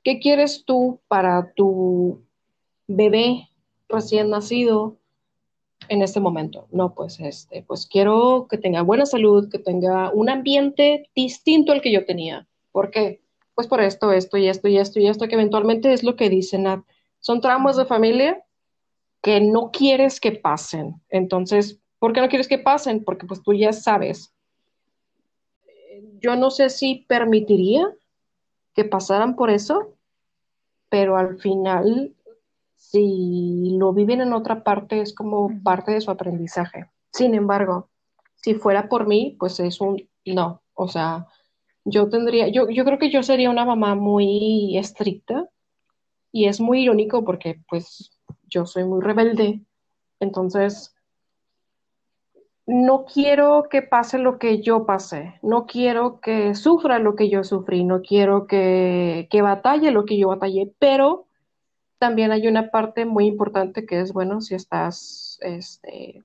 ¿Qué 0.02 0.20
quieres 0.20 0.64
tú 0.64 1.00
para 1.08 1.52
tu 1.54 2.22
bebé 2.86 3.48
recién 3.88 4.30
nacido? 4.30 4.96
En 5.88 6.02
este 6.02 6.20
momento. 6.20 6.66
No, 6.70 6.94
pues 6.94 7.20
este, 7.20 7.62
pues 7.62 7.86
quiero 7.86 8.46
que 8.48 8.58
tenga 8.58 8.82
buena 8.82 9.06
salud, 9.06 9.48
que 9.50 9.58
tenga 9.58 10.10
un 10.10 10.28
ambiente 10.28 11.08
distinto 11.14 11.72
al 11.72 11.80
que 11.80 11.92
yo 11.92 12.04
tenía. 12.04 12.46
¿Por 12.72 12.90
qué? 12.90 13.20
Pues 13.54 13.66
por 13.68 13.80
esto, 13.80 14.12
esto 14.12 14.36
y 14.36 14.48
esto 14.48 14.68
y 14.68 14.78
esto 14.78 15.00
y 15.00 15.08
esto, 15.08 15.28
que 15.28 15.34
eventualmente 15.34 15.92
es 15.92 16.02
lo 16.02 16.16
que 16.16 16.28
dicen. 16.28 16.84
Son 17.20 17.40
traumas 17.40 17.76
de 17.76 17.86
familia 17.86 18.44
que 19.22 19.40
no 19.40 19.70
quieres 19.70 20.20
que 20.20 20.32
pasen. 20.32 21.00
Entonces, 21.08 21.80
¿por 21.98 22.12
qué 22.12 22.20
no 22.20 22.28
quieres 22.28 22.48
que 22.48 22.58
pasen? 22.58 23.04
Porque 23.04 23.26
pues 23.26 23.42
tú 23.42 23.54
ya 23.54 23.72
sabes. 23.72 24.32
Yo 26.20 26.36
no 26.36 26.50
sé 26.50 26.70
si 26.70 27.06
permitiría 27.08 27.88
que 28.74 28.84
pasaran 28.84 29.36
por 29.36 29.50
eso, 29.50 29.94
pero 30.88 31.16
al 31.16 31.38
final 31.38 32.15
si 32.90 33.76
lo 33.78 33.92
viven 33.92 34.20
en 34.20 34.32
otra 34.32 34.62
parte 34.62 35.00
es 35.00 35.12
como 35.12 35.50
parte 35.62 35.92
de 35.92 36.00
su 36.00 36.10
aprendizaje. 36.10 36.86
Sin 37.12 37.34
embargo, 37.34 37.88
si 38.36 38.54
fuera 38.54 38.88
por 38.88 39.08
mí, 39.08 39.36
pues 39.38 39.58
es 39.60 39.80
un 39.80 40.08
no. 40.24 40.62
O 40.74 40.88
sea, 40.88 41.26
yo 41.84 42.08
tendría, 42.08 42.48
yo, 42.48 42.68
yo 42.70 42.84
creo 42.84 42.98
que 42.98 43.10
yo 43.10 43.22
sería 43.22 43.50
una 43.50 43.64
mamá 43.64 43.94
muy 43.94 44.76
estricta 44.78 45.48
y 46.30 46.46
es 46.46 46.60
muy 46.60 46.82
irónico 46.82 47.24
porque 47.24 47.60
pues 47.68 48.12
yo 48.44 48.66
soy 48.66 48.84
muy 48.84 49.00
rebelde. 49.00 49.60
Entonces, 50.20 50.94
no 52.66 53.04
quiero 53.04 53.64
que 53.68 53.82
pase 53.82 54.18
lo 54.18 54.38
que 54.38 54.60
yo 54.60 54.86
pasé, 54.86 55.38
no 55.42 55.66
quiero 55.66 56.20
que 56.20 56.54
sufra 56.54 56.98
lo 56.98 57.14
que 57.14 57.28
yo 57.28 57.44
sufrí, 57.44 57.84
no 57.84 58.02
quiero 58.02 58.46
que, 58.46 59.28
que 59.30 59.42
batalle 59.42 59.90
lo 59.90 60.04
que 60.04 60.18
yo 60.18 60.28
batallé, 60.28 60.72
pero 60.78 61.25
también 61.98 62.32
hay 62.32 62.46
una 62.46 62.70
parte 62.70 63.04
muy 63.06 63.26
importante 63.26 63.86
que 63.86 64.00
es, 64.00 64.12
bueno, 64.12 64.40
si 64.40 64.54
estás 64.54 65.38
este, 65.42 66.24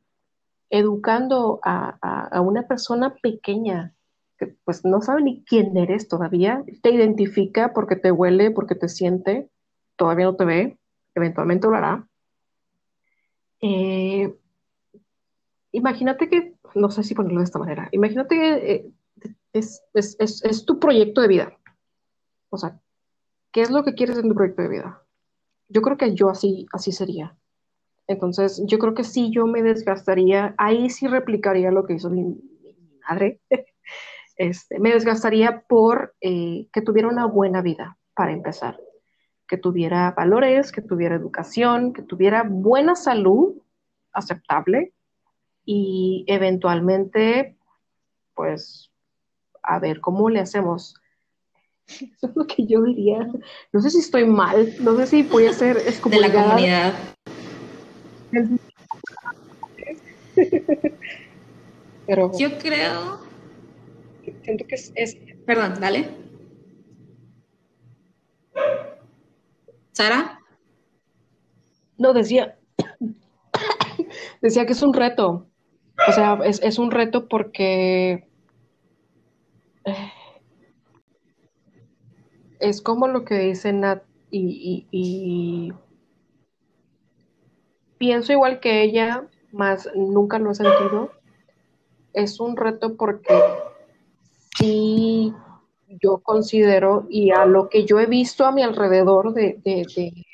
educando 0.69 1.59
a, 1.63 2.41
una 2.41 2.67
persona 2.67 3.15
pequeña, 3.21 3.93
que 4.37 4.47
pues 4.65 4.83
no 4.85 5.01
sabe 5.01 5.21
ni 5.21 5.43
quién 5.43 5.75
eres 5.77 6.07
todavía, 6.07 6.63
te 6.81 6.91
identifica 6.91 7.73
porque 7.73 7.95
te 7.95 8.11
huele, 8.11 8.51
porque 8.51 8.75
te 8.75 8.89
siente, 8.89 9.49
todavía 9.95 10.25
no 10.25 10.35
te 10.35 10.45
ve, 10.45 10.77
eventualmente 11.15 11.67
lo 11.67 11.75
hará. 11.75 12.07
Eh, 13.61 14.33
imagínate 15.71 16.29
que, 16.29 16.55
no 16.73 16.89
sé 16.89 17.03
si 17.03 17.13
ponerlo 17.13 17.39
de 17.39 17.45
esta 17.45 17.59
manera, 17.59 17.87
imagínate 17.91 18.35
que 18.35 18.53
eh, 18.53 18.91
es, 19.53 19.83
es, 19.93 20.15
es, 20.19 20.43
es, 20.43 20.65
tu 20.65 20.79
proyecto 20.79 21.21
de 21.21 21.27
vida. 21.27 21.57
O 22.49 22.57
sea, 22.57 22.79
¿qué 23.51 23.61
es 23.61 23.69
lo 23.69 23.83
que 23.83 23.93
quieres 23.93 24.17
en 24.17 24.29
tu 24.29 24.35
proyecto 24.35 24.63
de 24.63 24.69
vida? 24.69 25.01
Yo 25.71 25.81
creo 25.81 25.97
que 25.97 26.13
yo 26.13 26.29
así, 26.29 26.65
así 26.73 26.91
sería. 26.91 27.35
Entonces, 28.07 28.61
yo 28.65 28.77
creo 28.77 28.93
que 28.93 29.03
sí, 29.03 29.31
yo 29.31 29.47
me 29.47 29.63
desgastaría, 29.63 30.53
ahí 30.57 30.89
sí 30.89 31.07
replicaría 31.07 31.71
lo 31.71 31.85
que 31.85 31.93
hizo 31.93 32.09
mi, 32.09 32.35
madre. 33.07 33.39
este, 34.35 34.79
me 34.79 34.91
desgastaría 34.91 35.61
por 35.61 36.13
eh, 36.19 36.67
que 36.73 36.81
tuviera 36.81 37.07
una 37.07 37.25
buena 37.25 37.61
vida, 37.61 37.97
para 38.13 38.33
empezar. 38.33 38.79
Que 39.47 39.57
tuviera 39.57 40.11
valores, 40.11 40.71
que 40.71 40.81
tuviera 40.81 41.15
educación, 41.15 41.93
que 41.93 42.01
tuviera 42.01 42.43
buena 42.43 42.95
salud, 42.95 43.61
aceptable, 44.11 44.93
y 45.63 46.25
eventualmente, 46.27 47.55
pues, 48.33 48.91
a 49.63 49.79
ver 49.79 50.01
cómo 50.01 50.29
le 50.29 50.41
hacemos. 50.41 51.00
Eso 52.15 52.27
es 52.27 52.35
lo 52.35 52.45
que 52.45 52.65
yo 52.65 52.83
diría. 52.83 53.27
No 53.71 53.81
sé 53.81 53.89
si 53.89 53.99
estoy 53.99 54.25
mal, 54.25 54.73
no 54.79 54.95
sé 54.97 55.07
si 55.07 55.23
voy 55.23 55.47
a 55.47 55.53
ser 55.53 55.77
De 55.77 56.19
la 56.19 56.31
comunidad. 56.31 56.93
Pero 62.07 62.31
Yo 62.37 62.57
creo. 62.57 63.21
siento 64.43 64.65
que 64.67 64.75
es, 64.75 64.91
es 64.95 65.17
Perdón, 65.45 65.75
dale. 65.79 66.09
Sara. 69.91 70.39
No, 71.97 72.13
decía, 72.13 72.57
decía 74.41 74.65
que 74.65 74.73
es 74.73 74.81
un 74.81 74.93
reto. 74.93 75.47
O 76.07 76.11
sea, 76.11 76.39
es, 76.43 76.61
es 76.63 76.79
un 76.79 76.89
reto 76.89 77.27
porque 77.27 78.27
eh, 79.85 80.11
es 82.61 82.81
como 82.81 83.07
lo 83.07 83.25
que 83.25 83.35
dice 83.39 83.73
Nat 83.73 84.03
y, 84.31 84.87
y- 84.91 85.67
y 85.69 85.73
pienso 87.97 88.33
igual 88.33 88.59
que 88.59 88.83
ella, 88.83 89.27
más 89.53 89.89
nunca 89.95 90.39
lo 90.39 90.51
he 90.51 90.55
sentido. 90.55 91.11
Es 92.13 92.39
un 92.39 92.55
reto 92.57 92.95
porque 92.95 93.33
sí 94.57 95.33
yo 96.01 96.19
considero 96.19 97.05
y 97.09 97.31
a 97.31 97.45
lo 97.45 97.69
que 97.69 97.85
yo 97.85 97.99
he 97.99 98.05
visto 98.05 98.45
a 98.45 98.51
mi 98.51 98.63
alrededor 98.63 99.33
de, 99.33 99.59
de, 99.63 99.85
de- 99.95 100.25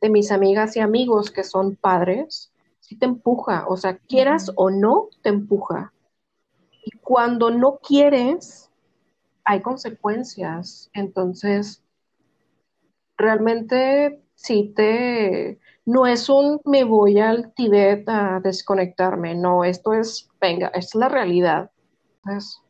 de 0.00 0.10
mis 0.10 0.32
amigas 0.32 0.76
y 0.76 0.80
amigos 0.80 1.30
que 1.30 1.44
son 1.44 1.76
padres, 1.76 2.52
sí 2.80 2.96
te 2.98 3.06
empuja, 3.06 3.66
o 3.68 3.76
sea, 3.76 3.98
quieras 3.98 4.52
o 4.56 4.70
no, 4.70 5.08
te 5.22 5.30
empuja. 5.30 5.92
Y 6.84 6.92
cuando 6.98 7.50
no 7.50 7.78
quieres, 7.78 8.65
hay 9.46 9.62
consecuencias. 9.62 10.90
Entonces, 10.92 11.82
realmente 13.16 14.20
sí 14.34 14.74
te, 14.76 15.58
no 15.86 16.06
es 16.06 16.28
un 16.28 16.60
me 16.64 16.84
voy 16.84 17.20
al 17.20 17.54
Tibet 17.54 18.06
a 18.08 18.40
desconectarme, 18.40 19.34
no, 19.34 19.64
esto 19.64 19.94
es, 19.94 20.28
venga, 20.40 20.68
es 20.74 20.94
la 20.94 21.08
realidad. 21.08 21.70
Entonces, 22.16 22.60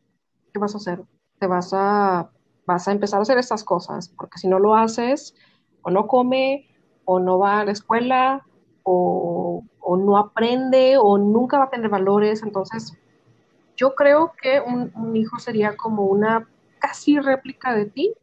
¿qué 0.53 0.59
vas 0.59 0.75
a 0.75 0.77
hacer? 0.77 1.01
Te 1.39 1.47
vas 1.47 1.71
a, 1.73 2.29
vas 2.65 2.87
a 2.87 2.91
empezar 2.91 3.19
a 3.19 3.23
hacer 3.23 3.39
estas 3.39 3.63
cosas, 3.63 4.09
porque 4.09 4.37
si 4.37 4.47
no 4.47 4.59
lo 4.59 4.75
haces, 4.75 5.35
o 5.81 5.89
no 5.89 6.07
come, 6.07 6.69
o 7.05 7.19
no 7.19 7.39
va 7.39 7.61
a 7.61 7.65
la 7.65 7.71
escuela, 7.71 8.45
o, 8.83 9.63
o 9.79 9.97
no 9.97 10.17
aprende, 10.17 10.97
o 10.99 11.17
nunca 11.17 11.57
va 11.57 11.65
a 11.65 11.69
tener 11.69 11.89
valores. 11.89 12.43
Entonces, 12.43 12.93
yo 13.75 13.95
creo 13.95 14.33
que 14.41 14.61
un, 14.61 14.91
un 14.95 15.15
hijo 15.15 15.39
sería 15.39 15.75
como 15.75 16.03
una 16.03 16.47
casi 16.79 17.19
réplica 17.19 17.75
de 17.75 17.85
ti. 17.85 18.13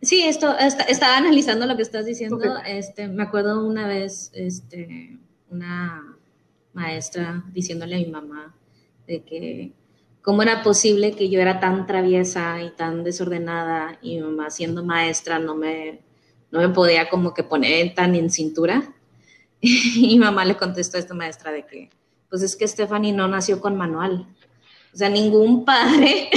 Sí, 0.00 0.22
esto 0.22 0.56
está- 0.58 0.84
estaba 0.84 1.16
analizando 1.16 1.66
lo 1.66 1.76
que 1.76 1.82
estás 1.82 2.06
diciendo. 2.06 2.38
Este, 2.66 3.08
me 3.08 3.24
acuerdo 3.24 3.66
una 3.66 3.86
vez, 3.88 4.30
este, 4.32 5.18
una 5.50 6.16
maestra 6.72 7.42
diciéndole 7.52 7.96
a 7.96 7.98
mi 7.98 8.06
mamá 8.06 8.54
de 9.06 9.22
que 9.24 9.72
cómo 10.22 10.42
era 10.42 10.62
posible 10.62 11.12
que 11.12 11.30
yo 11.30 11.40
era 11.40 11.58
tan 11.58 11.86
traviesa 11.86 12.62
y 12.62 12.70
tan 12.70 13.02
desordenada 13.02 13.98
y 14.02 14.16
mi 14.16 14.22
mamá 14.22 14.50
siendo 14.50 14.84
maestra 14.84 15.38
no 15.38 15.56
me, 15.56 16.00
no 16.50 16.60
me 16.60 16.68
podía 16.68 17.08
como 17.08 17.34
que 17.34 17.42
poner 17.42 17.94
tan 17.94 18.14
en 18.14 18.30
cintura. 18.30 18.94
Y 19.60 20.06
mi 20.06 20.18
mamá 20.20 20.44
le 20.44 20.56
contestó 20.56 20.96
a 20.98 21.00
esta 21.00 21.14
maestra 21.14 21.50
de 21.50 21.66
que, 21.66 21.90
pues 22.30 22.42
es 22.42 22.54
que 22.54 22.68
Stephanie 22.68 23.12
no 23.12 23.26
nació 23.26 23.60
con 23.60 23.76
manual. 23.76 24.28
O 24.92 24.96
sea, 24.96 25.08
ningún 25.08 25.64
padre, 25.64 26.30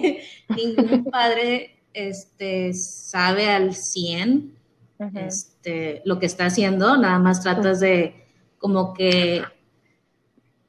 ningún 0.48 1.04
padre 1.04 1.78
este, 1.92 2.72
sabe 2.74 3.48
al 3.48 3.74
100 3.74 4.54
Ujú. 4.98 5.18
este, 5.18 6.02
lo 6.04 6.18
que 6.18 6.26
está 6.26 6.46
haciendo, 6.46 6.96
nada 6.96 7.18
más 7.18 7.42
tratas 7.42 7.80
de 7.80 8.24
como 8.58 8.94
que 8.94 9.42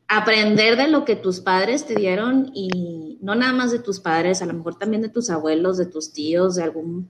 aprender 0.07 0.75
de 0.75 0.87
lo 0.87 1.05
que 1.05 1.15
tus 1.15 1.39
padres 1.39 1.85
te 1.85 1.95
dieron 1.95 2.51
y 2.53 3.19
no 3.21 3.35
nada 3.35 3.53
más 3.53 3.71
de 3.71 3.79
tus 3.79 3.99
padres, 3.99 4.41
a 4.41 4.45
lo 4.45 4.53
mejor 4.53 4.75
también 4.75 5.01
de 5.01 5.09
tus 5.09 5.29
abuelos, 5.29 5.77
de 5.77 5.85
tus 5.85 6.11
tíos, 6.13 6.55
de 6.55 6.63
algún 6.63 7.09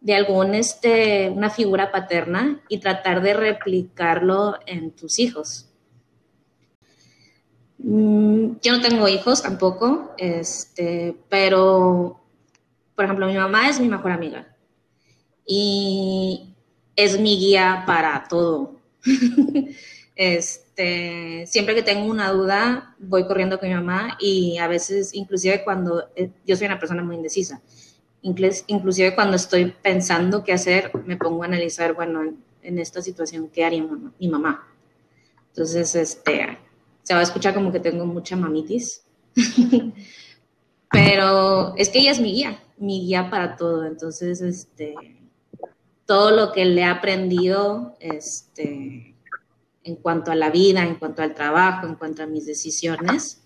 de 0.00 0.14
algún 0.14 0.54
este 0.54 1.30
una 1.30 1.48
figura 1.48 1.90
paterna 1.90 2.60
y 2.68 2.78
tratar 2.78 3.22
de 3.22 3.32
replicarlo 3.32 4.58
en 4.66 4.90
tus 4.90 5.18
hijos. 5.18 5.70
Mm, 7.78 8.56
Yo 8.62 8.72
no 8.72 8.80
tengo 8.80 9.08
hijos 9.08 9.42
tampoco, 9.42 10.14
este, 10.18 11.16
pero 11.28 12.20
por 12.96 13.04
ejemplo, 13.06 13.26
mi 13.26 13.36
mamá 13.36 13.68
es 13.70 13.80
mi 13.80 13.88
mejor 13.88 14.12
amiga 14.12 14.56
y 15.46 16.54
es 16.96 17.20
mi 17.20 17.38
guía 17.38 17.84
para 17.86 18.24
todo. 18.28 18.76
Este, 20.16 21.46
siempre 21.48 21.74
que 21.74 21.82
tengo 21.82 22.10
una 22.10 22.30
duda, 22.32 22.94
voy 23.00 23.26
corriendo 23.26 23.58
con 23.58 23.68
mi 23.68 23.74
mamá 23.74 24.16
y 24.20 24.58
a 24.58 24.68
veces, 24.68 25.14
inclusive 25.14 25.64
cuando 25.64 26.04
eh, 26.16 26.30
yo 26.46 26.56
soy 26.56 26.66
una 26.66 26.78
persona 26.78 27.02
muy 27.02 27.16
indecisa, 27.16 27.62
Inclus- 28.22 28.64
inclusive 28.68 29.14
cuando 29.14 29.36
estoy 29.36 29.72
pensando 29.82 30.44
qué 30.44 30.52
hacer, 30.52 30.92
me 31.06 31.16
pongo 31.16 31.42
a 31.42 31.46
analizar, 31.46 31.94
bueno, 31.94 32.22
en, 32.22 32.38
en 32.62 32.78
esta 32.78 33.02
situación, 33.02 33.48
¿qué 33.52 33.64
haría 33.64 33.84
mi 34.20 34.28
mamá? 34.28 34.68
Entonces, 35.48 35.94
este, 35.94 36.58
se 37.04 37.14
va 37.14 37.20
a 37.20 37.22
escuchar 37.22 37.54
como 37.54 37.70
que 37.70 37.80
tengo 37.80 38.06
mucha 38.06 38.34
mamitis, 38.34 39.04
pero 40.90 41.76
es 41.76 41.90
que 41.90 42.00
ella 42.00 42.10
es 42.10 42.20
mi 42.20 42.32
guía, 42.32 42.62
mi 42.78 43.02
guía 43.02 43.30
para 43.30 43.56
todo. 43.56 43.84
Entonces, 43.84 44.40
este, 44.40 44.94
todo 46.06 46.30
lo 46.30 46.52
que 46.52 46.64
le 46.64 46.80
he 46.80 46.84
aprendido, 46.84 47.96
este, 48.00 49.14
en 49.84 49.96
cuanto 49.96 50.32
a 50.32 50.34
la 50.34 50.50
vida, 50.50 50.82
en 50.82 50.96
cuanto 50.96 51.22
al 51.22 51.34
trabajo, 51.34 51.86
en 51.86 51.94
cuanto 51.94 52.22
a 52.22 52.26
mis 52.26 52.46
decisiones, 52.46 53.44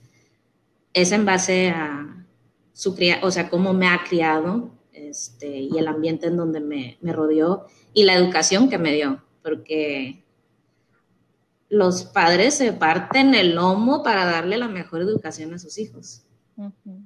es 0.92 1.12
en 1.12 1.25
base 1.25 1.71
a 1.71 2.27
su 2.73 2.94
cría, 2.94 3.18
o 3.23 3.31
sea, 3.31 3.51
cómo 3.51 3.75
me 3.75 3.88
ha 3.88 4.05
criado, 4.09 4.71
este, 4.92 5.59
y 5.59 5.77
el 5.79 5.88
ambiente 5.88 6.29
en 6.29 6.37
donde 6.37 6.61
me, 6.61 6.99
me 7.01 7.12
rodeó 7.12 7.66
y 7.92 8.05
la 8.05 8.14
educación 8.14 8.68
que 8.68 8.79
me 8.79 8.92
dio, 8.92 9.23
porque 9.42 10.25
los 11.70 12.04
padres 12.04 12.54
se 12.54 12.72
parten 12.72 13.35
el 13.35 13.54
lomo 13.54 14.02
para 14.02 14.24
darle 14.24 14.57
la 14.57 14.68
mejor 14.68 15.02
educación 15.02 15.52
a 15.52 15.59
sus 15.59 15.78
hijos 15.78 16.22
Ujú. 16.57 17.02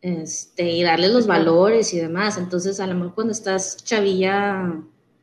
este, 0.00 0.70
y 0.70 0.82
darles 0.82 1.12
los 1.12 1.26
valores 1.26 1.92
y 1.92 1.98
demás. 1.98 2.38
Entonces, 2.38 2.80
a 2.80 2.86
lo 2.86 2.94
mejor 2.94 3.14
cuando 3.14 3.32
estás 3.32 3.84
chavilla, 3.84 4.72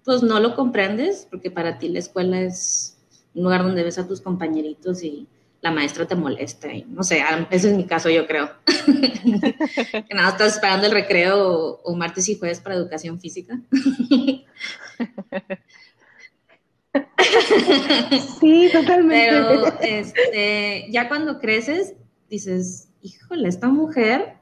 pues 0.03 0.21
no 0.23 0.39
lo 0.39 0.55
comprendes, 0.55 1.27
porque 1.29 1.51
para 1.51 1.79
ti 1.79 1.89
la 1.89 1.99
escuela 1.99 2.41
es 2.41 2.97
un 3.33 3.43
lugar 3.43 3.63
donde 3.63 3.83
ves 3.83 3.97
a 3.97 4.07
tus 4.07 4.21
compañeritos 4.21 5.03
y 5.03 5.27
la 5.61 5.71
maestra 5.71 6.07
te 6.07 6.15
molesta. 6.15 6.71
Y, 6.73 6.83
no 6.83 7.03
sé, 7.03 7.23
ese 7.49 7.71
es 7.71 7.77
mi 7.77 7.85
caso, 7.85 8.09
yo 8.09 8.27
creo. 8.27 8.51
que 8.65 10.15
nada, 10.15 10.29
estás 10.29 10.55
esperando 10.55 10.87
el 10.87 10.93
recreo 10.93 11.47
o, 11.47 11.81
o 11.83 11.95
martes 11.95 12.27
y 12.29 12.37
jueves 12.37 12.59
para 12.59 12.75
educación 12.75 13.19
física. 13.19 13.59
Sí, 18.39 18.69
totalmente. 18.71 19.29
Pero 19.29 19.79
este, 19.81 20.87
ya 20.91 21.07
cuando 21.07 21.39
creces, 21.39 21.93
dices, 22.29 22.89
híjole, 23.01 23.47
esta 23.47 23.67
mujer 23.67 24.37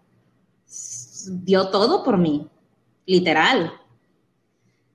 dio 1.28 1.70
todo 1.70 2.04
por 2.04 2.18
mí, 2.18 2.48
literal. 3.06 3.72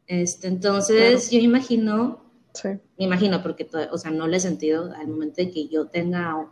Este, 0.07 0.49
entonces, 0.49 1.31
yo 1.31 1.39
imagino, 1.39 2.23
Sí. 2.55 2.69
me 2.99 3.05
imagino, 3.07 3.43
porque, 3.43 3.69
o 3.91 3.99
sea, 3.99 4.11
no 4.11 4.29
le 4.29 4.37
he 4.37 4.41
sentido 4.41 4.93
al 4.95 5.09
momento 5.09 5.37
de 5.37 5.51
que 5.51 5.67
yo 5.67 5.87
tenga 5.87 6.47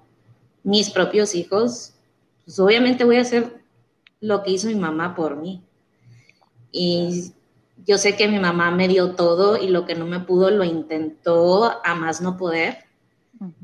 mis 0.64 0.90
propios 0.90 1.34
hijos, 1.34 1.94
pues 2.44 2.58
obviamente 2.58 3.04
voy 3.04 3.16
a 3.16 3.22
hacer 3.22 3.62
lo 4.20 4.42
que 4.42 4.50
hizo 4.52 4.66
mi 4.68 4.74
mamá 4.74 5.14
por 5.14 5.36
mí. 5.36 5.62
Y 6.72 7.32
yo 7.86 7.98
sé 7.98 8.16
que 8.16 8.28
mi 8.28 8.38
mamá 8.38 8.70
me 8.70 8.88
dio 8.88 9.14
todo 9.14 9.56
y 9.56 9.68
lo 9.68 9.84
que 9.86 9.94
no 9.94 10.06
me 10.06 10.20
pudo 10.20 10.50
lo 10.50 10.64
intentó 10.64 11.84
a 11.84 11.94
más 11.94 12.20
no 12.20 12.36
poder, 12.36 12.84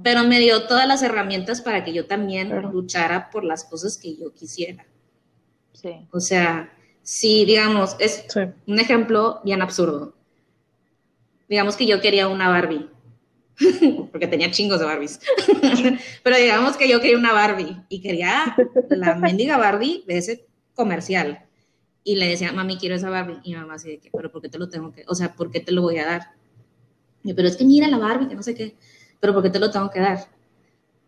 pero 0.03 0.25
me 0.25 0.41
dio 0.41 0.67
todas 0.67 0.89
las 0.89 1.03
herramientas 1.03 1.61
para 1.61 1.85
que 1.85 1.93
yo 1.93 2.07
también 2.07 2.51
luchara 2.73 3.31
por 3.31 3.45
las 3.45 3.65
cosas 3.65 3.97
que 3.97 4.17
yo 4.17 4.33
quisiera. 4.35 4.87
Sí. 5.73 6.09
O 6.11 6.21
sea, 6.21 6.73
si 7.03 7.45
digamos, 7.45 7.97
es 8.01 8.27
un 8.67 8.79
ejemplo 8.81 9.41
bien 9.45 9.63
absurdo. 9.63 10.15
Digamos 11.49 11.77
que 11.77 11.87
yo 11.87 12.01
quería 12.01 12.29
una 12.29 12.49
Barbie, 12.49 12.91
porque 14.13 14.27
tenía 14.27 14.51
chingos 14.51 14.81
de 14.81 14.87
Barbies, 14.87 15.21
pero 16.23 16.37
digamos 16.37 16.77
que 16.77 16.89
yo 16.89 17.01
quería 17.01 17.17
una 17.17 17.33
Barbie 17.33 17.77
y 17.89 18.01
quería 18.01 18.57
la 18.91 19.15
mendiga 19.15 19.57
Barbie 19.57 20.05
de 20.07 20.19
ese 20.19 20.47
comercial 20.75 21.48
y 22.05 22.17
le 22.17 22.29
decía, 22.29 22.53
mami, 22.53 22.79
quiero 22.79 22.95
esa 22.95 23.11
Barbie. 23.11 23.39
Y 23.43 23.51
mi 23.51 23.61
mamá 23.61 23.75
así 23.75 23.91
de 23.91 23.99
que, 23.99 24.11
pero 24.11 24.31
¿por 24.31 24.43
qué 24.43 24.49
te 24.49 24.59
lo 24.59 24.69
tengo 24.69 24.93
que, 24.93 25.05
o 25.07 25.15
sea, 25.15 25.35
¿por 25.35 25.51
qué 25.51 25.61
te 25.61 25.73
lo 25.73 25.83
voy 25.83 25.99
a 25.99 26.07
dar? 26.07 26.33
Y 27.25 27.35
pero 27.35 27.49
es 27.49 27.57
que 27.57 27.65
mira 27.65 27.89
la 27.89 27.99
Barbie, 27.99 28.29
que 28.29 28.35
no 28.35 28.43
sé 28.43 28.55
qué, 28.55 28.77
pero 29.21 29.35
¿por 29.35 29.43
qué 29.43 29.51
te 29.51 29.59
lo 29.59 29.71
tengo 29.71 29.91
que 29.91 30.01
dar? 30.01 30.29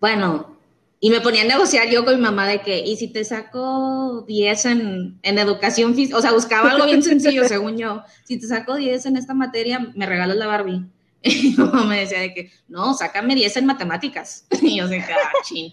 Bueno, 0.01 0.59
y 1.03 1.09
me 1.09 1.23
ponía 1.23 1.43
a 1.43 1.47
negociar 1.47 1.89
yo 1.89 2.05
con 2.05 2.17
mi 2.17 2.21
mamá 2.21 2.47
de 2.47 2.61
que, 2.61 2.81
¿y 2.81 2.97
si 2.97 3.09
te 3.09 3.25
saco 3.25 4.23
10 4.29 4.65
en, 4.67 5.19
en 5.23 5.39
educación 5.39 5.95
física? 5.95 6.19
O 6.19 6.21
sea, 6.21 6.33
buscaba 6.33 6.71
algo 6.71 6.85
bien 6.85 7.03
sencillo, 7.03 7.49
según 7.49 7.79
yo. 7.79 8.03
Si 8.25 8.39
te 8.39 8.47
saco 8.47 8.77
10 8.77 9.07
en 9.07 9.17
esta 9.17 9.33
materia, 9.33 9.93
me 9.95 10.05
regalas 10.05 10.37
la 10.37 10.47
Barbie. 10.47 10.85
Y 11.23 11.51
mi 11.51 11.57
mamá 11.57 11.85
me 11.85 12.01
decía 12.01 12.21
de 12.21 12.35
que, 12.35 12.51
no, 12.69 12.93
sácame 12.95 13.35
10 13.35 13.57
en 13.57 13.67
matemáticas. 13.67 14.47
Y 14.63 14.77
yo 14.77 14.89
decía, 14.89 15.17
ah, 15.25 15.33
chin. 15.43 15.73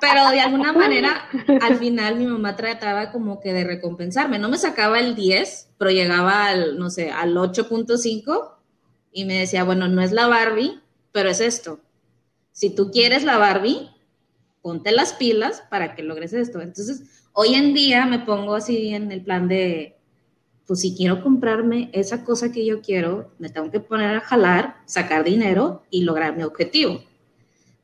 Pero 0.00 0.30
de 0.30 0.40
alguna 0.40 0.72
manera, 0.72 1.28
al 1.62 1.76
final 1.76 2.16
mi 2.16 2.26
mamá 2.26 2.56
trataba 2.56 3.10
como 3.10 3.40
que 3.40 3.52
de 3.52 3.64
recompensarme. 3.64 4.38
No 4.38 4.48
me 4.48 4.58
sacaba 4.58 5.00
el 5.00 5.14
10, 5.14 5.70
pero 5.78 5.90
llegaba 5.90 6.46
al, 6.46 6.78
no 6.78 6.90
sé, 6.90 7.10
al 7.10 7.34
8.5 7.34 8.54
y 9.12 9.24
me 9.24 9.40
decía, 9.40 9.64
bueno, 9.64 9.88
no 9.88 10.02
es 10.02 10.12
la 10.12 10.26
Barbie, 10.26 10.80
pero 11.12 11.28
es 11.28 11.40
esto. 11.40 11.80
Si 12.52 12.70
tú 12.74 12.90
quieres 12.90 13.24
la 13.24 13.38
Barbie, 13.38 13.90
ponte 14.62 14.92
las 14.92 15.12
pilas 15.12 15.62
para 15.70 15.94
que 15.94 16.02
logres 16.02 16.32
esto. 16.32 16.60
Entonces, 16.60 17.24
hoy 17.32 17.54
en 17.54 17.74
día 17.74 18.06
me 18.06 18.20
pongo 18.20 18.54
así 18.54 18.94
en 18.94 19.12
el 19.12 19.22
plan 19.22 19.48
de, 19.48 19.96
pues 20.66 20.80
si 20.80 20.94
quiero 20.94 21.22
comprarme 21.22 21.90
esa 21.92 22.24
cosa 22.24 22.52
que 22.52 22.66
yo 22.66 22.82
quiero, 22.82 23.32
me 23.38 23.48
tengo 23.48 23.70
que 23.70 23.80
poner 23.80 24.16
a 24.16 24.20
jalar, 24.20 24.76
sacar 24.86 25.24
dinero 25.24 25.84
y 25.90 26.02
lograr 26.02 26.36
mi 26.36 26.42
objetivo. 26.42 27.02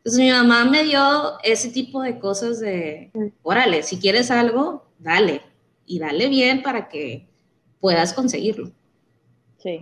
Entonces 0.04 0.20
mi 0.20 0.30
mamá 0.30 0.66
me 0.66 0.84
dio 0.84 1.40
ese 1.42 1.70
tipo 1.70 2.02
de 2.02 2.18
cosas 2.18 2.60
de, 2.60 3.10
órale, 3.42 3.82
si 3.82 3.98
quieres 3.98 4.30
algo, 4.30 4.84
dale, 4.98 5.40
y 5.86 5.98
dale 5.98 6.28
bien 6.28 6.62
para 6.62 6.88
que 6.88 7.26
puedas 7.80 8.12
conseguirlo. 8.12 8.70
Sí, 9.56 9.80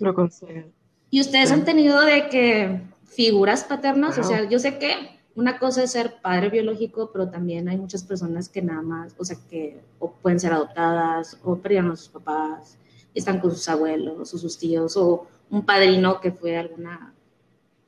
lo 0.00 0.12
consigo. 0.12 0.64
¿Y 1.08 1.20
ustedes 1.20 1.52
han 1.52 1.64
tenido 1.64 2.00
de 2.00 2.28
que 2.30 2.82
figuras 3.04 3.62
paternas? 3.62 4.18
O 4.18 4.24
sea, 4.24 4.48
yo 4.48 4.58
sé 4.58 4.78
que 4.78 5.20
una 5.34 5.58
cosa 5.58 5.84
es 5.84 5.92
ser 5.92 6.20
padre 6.20 6.50
biológico, 6.50 7.10
pero 7.12 7.28
también 7.28 7.68
hay 7.68 7.76
muchas 7.76 8.02
personas 8.02 8.48
que 8.48 8.60
nada 8.60 8.82
más, 8.82 9.14
o 9.18 9.24
sea, 9.24 9.36
que 9.48 9.80
pueden 10.20 10.40
ser 10.40 10.52
adoptadas 10.52 11.38
o 11.44 11.56
perdieron 11.56 11.92
a 11.92 11.96
sus 11.96 12.08
papás, 12.08 12.76
están 13.14 13.40
con 13.40 13.52
sus 13.52 13.68
abuelos 13.68 14.34
o 14.34 14.38
sus 14.38 14.58
tíos, 14.58 14.96
o 14.96 15.26
un 15.50 15.64
padrino 15.64 16.20
que 16.20 16.32
fue 16.32 16.56
alguna, 16.56 17.14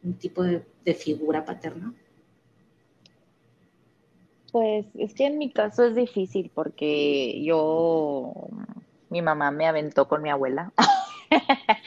un 0.05 0.14
tipo 0.14 0.43
de 0.43 0.62
de 0.85 0.95
figura 0.95 1.45
paterna? 1.45 1.93
Pues 4.53 4.87
es 4.95 5.14
que 5.14 5.27
en 5.27 5.38
mi 5.38 5.51
caso 5.51 5.85
es 5.85 5.97
difícil 5.97 6.51
porque 6.55 7.43
yo, 7.43 8.33
mi 9.11 9.21
mamá 9.21 9.51
me 9.51 9.67
aventó 9.67 10.07
con 10.07 10.23
mi 10.23 10.31
abuela. 10.31 10.73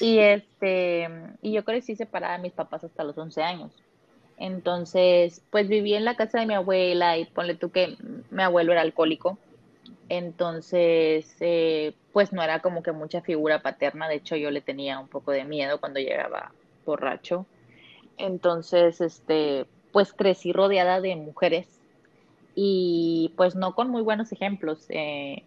y 0.00 0.18
este, 0.18 1.08
y 1.42 1.52
yo 1.52 1.64
crecí 1.64 1.94
separada 1.94 2.36
de 2.36 2.42
mis 2.42 2.52
papás 2.52 2.84
hasta 2.84 3.04
los 3.04 3.18
11 3.18 3.42
años. 3.42 3.72
Entonces, 4.38 5.42
pues 5.50 5.68
viví 5.68 5.94
en 5.94 6.06
la 6.06 6.16
casa 6.16 6.40
de 6.40 6.46
mi 6.46 6.54
abuela 6.54 7.18
y 7.18 7.26
ponle 7.26 7.54
tú 7.54 7.70
que 7.70 7.96
mi 8.30 8.42
abuelo 8.42 8.72
era 8.72 8.80
alcohólico. 8.80 9.36
Entonces, 10.08 11.36
eh, 11.40 11.92
pues 12.12 12.32
no 12.32 12.42
era 12.42 12.60
como 12.60 12.82
que 12.82 12.92
mucha 12.92 13.20
figura 13.20 13.60
paterna. 13.60 14.08
De 14.08 14.16
hecho, 14.16 14.36
yo 14.36 14.50
le 14.50 14.62
tenía 14.62 14.98
un 14.98 15.08
poco 15.08 15.32
de 15.32 15.44
miedo 15.44 15.78
cuando 15.80 16.00
llegaba 16.00 16.50
borracho. 16.84 17.46
Entonces, 18.18 19.00
este, 19.00 19.66
pues 19.92 20.12
crecí 20.12 20.52
rodeada 20.52 21.00
de 21.00 21.16
mujeres 21.16 21.66
y 22.54 23.32
pues 23.36 23.54
no 23.54 23.74
con 23.74 23.90
muy 23.90 24.02
buenos 24.02 24.32
ejemplos. 24.32 24.86
Eh, 24.88 25.42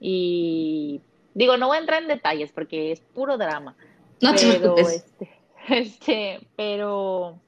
y 0.00 1.00
digo, 1.34 1.56
no 1.56 1.68
voy 1.68 1.76
a 1.76 1.80
entrar 1.80 2.02
en 2.02 2.08
detalles 2.08 2.52
porque 2.52 2.92
es 2.92 3.00
puro 3.00 3.36
drama. 3.36 3.74
No 4.20 4.32
pero, 4.34 4.76
este, 4.78 5.30
este, 5.68 6.40
pero, 6.56 7.38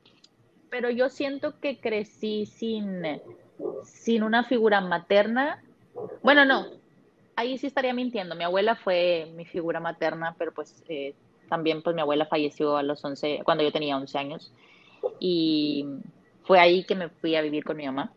pero 0.68 0.90
yo 0.90 1.08
siento 1.08 1.58
que 1.60 1.78
crecí 1.78 2.46
sin, 2.46 3.02
sin 3.84 4.22
una 4.22 4.44
figura 4.44 4.80
materna. 4.80 5.62
Bueno, 6.22 6.44
no, 6.44 6.66
ahí 7.36 7.58
sí 7.58 7.66
estaría 7.66 7.94
mintiendo. 7.94 8.34
Mi 8.34 8.44
abuela 8.44 8.76
fue 8.76 9.30
mi 9.34 9.44
figura 9.44 9.80
materna, 9.80 10.34
pero 10.38 10.52
pues 10.52 10.82
eh, 10.88 11.14
también 11.50 11.82
pues 11.82 11.94
mi 11.94 12.00
abuela 12.00 12.24
falleció 12.24 12.76
a 12.76 12.82
los 12.82 13.04
11, 13.04 13.40
cuando 13.44 13.64
yo 13.64 13.72
tenía 13.72 13.96
11 13.96 14.16
años 14.16 14.52
y 15.18 15.84
fue 16.44 16.58
ahí 16.58 16.84
que 16.84 16.94
me 16.94 17.08
fui 17.08 17.36
a 17.36 17.42
vivir 17.42 17.64
con 17.64 17.76
mi 17.76 17.84
mamá. 17.84 18.12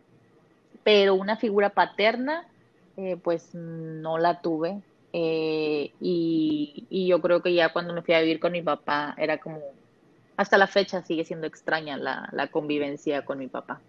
Pero 0.84 1.16
una 1.16 1.36
figura 1.36 1.72
paterna, 1.72 2.48
eh, 2.96 3.18
pues 3.22 3.54
no 3.54 4.18
la 4.18 4.42
tuve. 4.42 4.82
Eh, 5.14 5.92
y, 6.00 7.08
yo 7.08 7.22
creo 7.22 7.42
que 7.42 7.54
ya 7.54 7.74
cuando 7.74 7.94
me 7.94 8.02
fui 8.02 8.14
a 8.14 8.22
vivir 8.22 8.40
con 8.40 8.52
mi 8.52 8.62
papá 8.62 9.16
era 9.18 9.40
como, 9.40 9.60
hasta 10.38 10.58
la 10.58 10.68
fecha 10.68 11.04
sigue 11.04 11.26
siendo 11.26 11.48
extraña 11.48 11.98
la, 11.98 12.48
convivencia 12.52 13.26
con 13.26 13.40
mi 13.40 13.48
papá. 13.48 13.82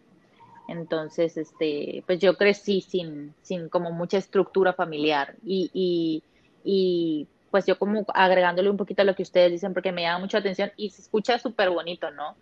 Entonces, 0.69 1.37
este, 1.37 2.03
pues 2.07 2.19
yo 2.21 2.37
crecí 2.39 2.81
sin, 2.81 3.35
sin 3.43 3.69
como 3.69 3.91
mucha 3.93 4.17
estructura 4.17 4.73
familiar 4.73 5.35
y 5.45 6.23
pues 7.55 7.67
yo 7.67 7.79
como 7.79 8.05
agregándole 8.15 8.69
un 8.69 8.77
poquito 8.77 9.03
a 9.03 9.05
lo 9.05 9.15
que 9.15 9.23
ustedes 9.23 9.53
dicen 9.53 9.75
porque 9.75 9.93
me 9.93 10.03
llama 10.03 10.19
mucha 10.19 10.39
atención 10.39 10.73
y 10.77 10.91
se 10.91 11.03
escucha 11.03 11.39
súper 11.39 11.71
bonito, 11.71 12.11
¿no? 12.11 12.35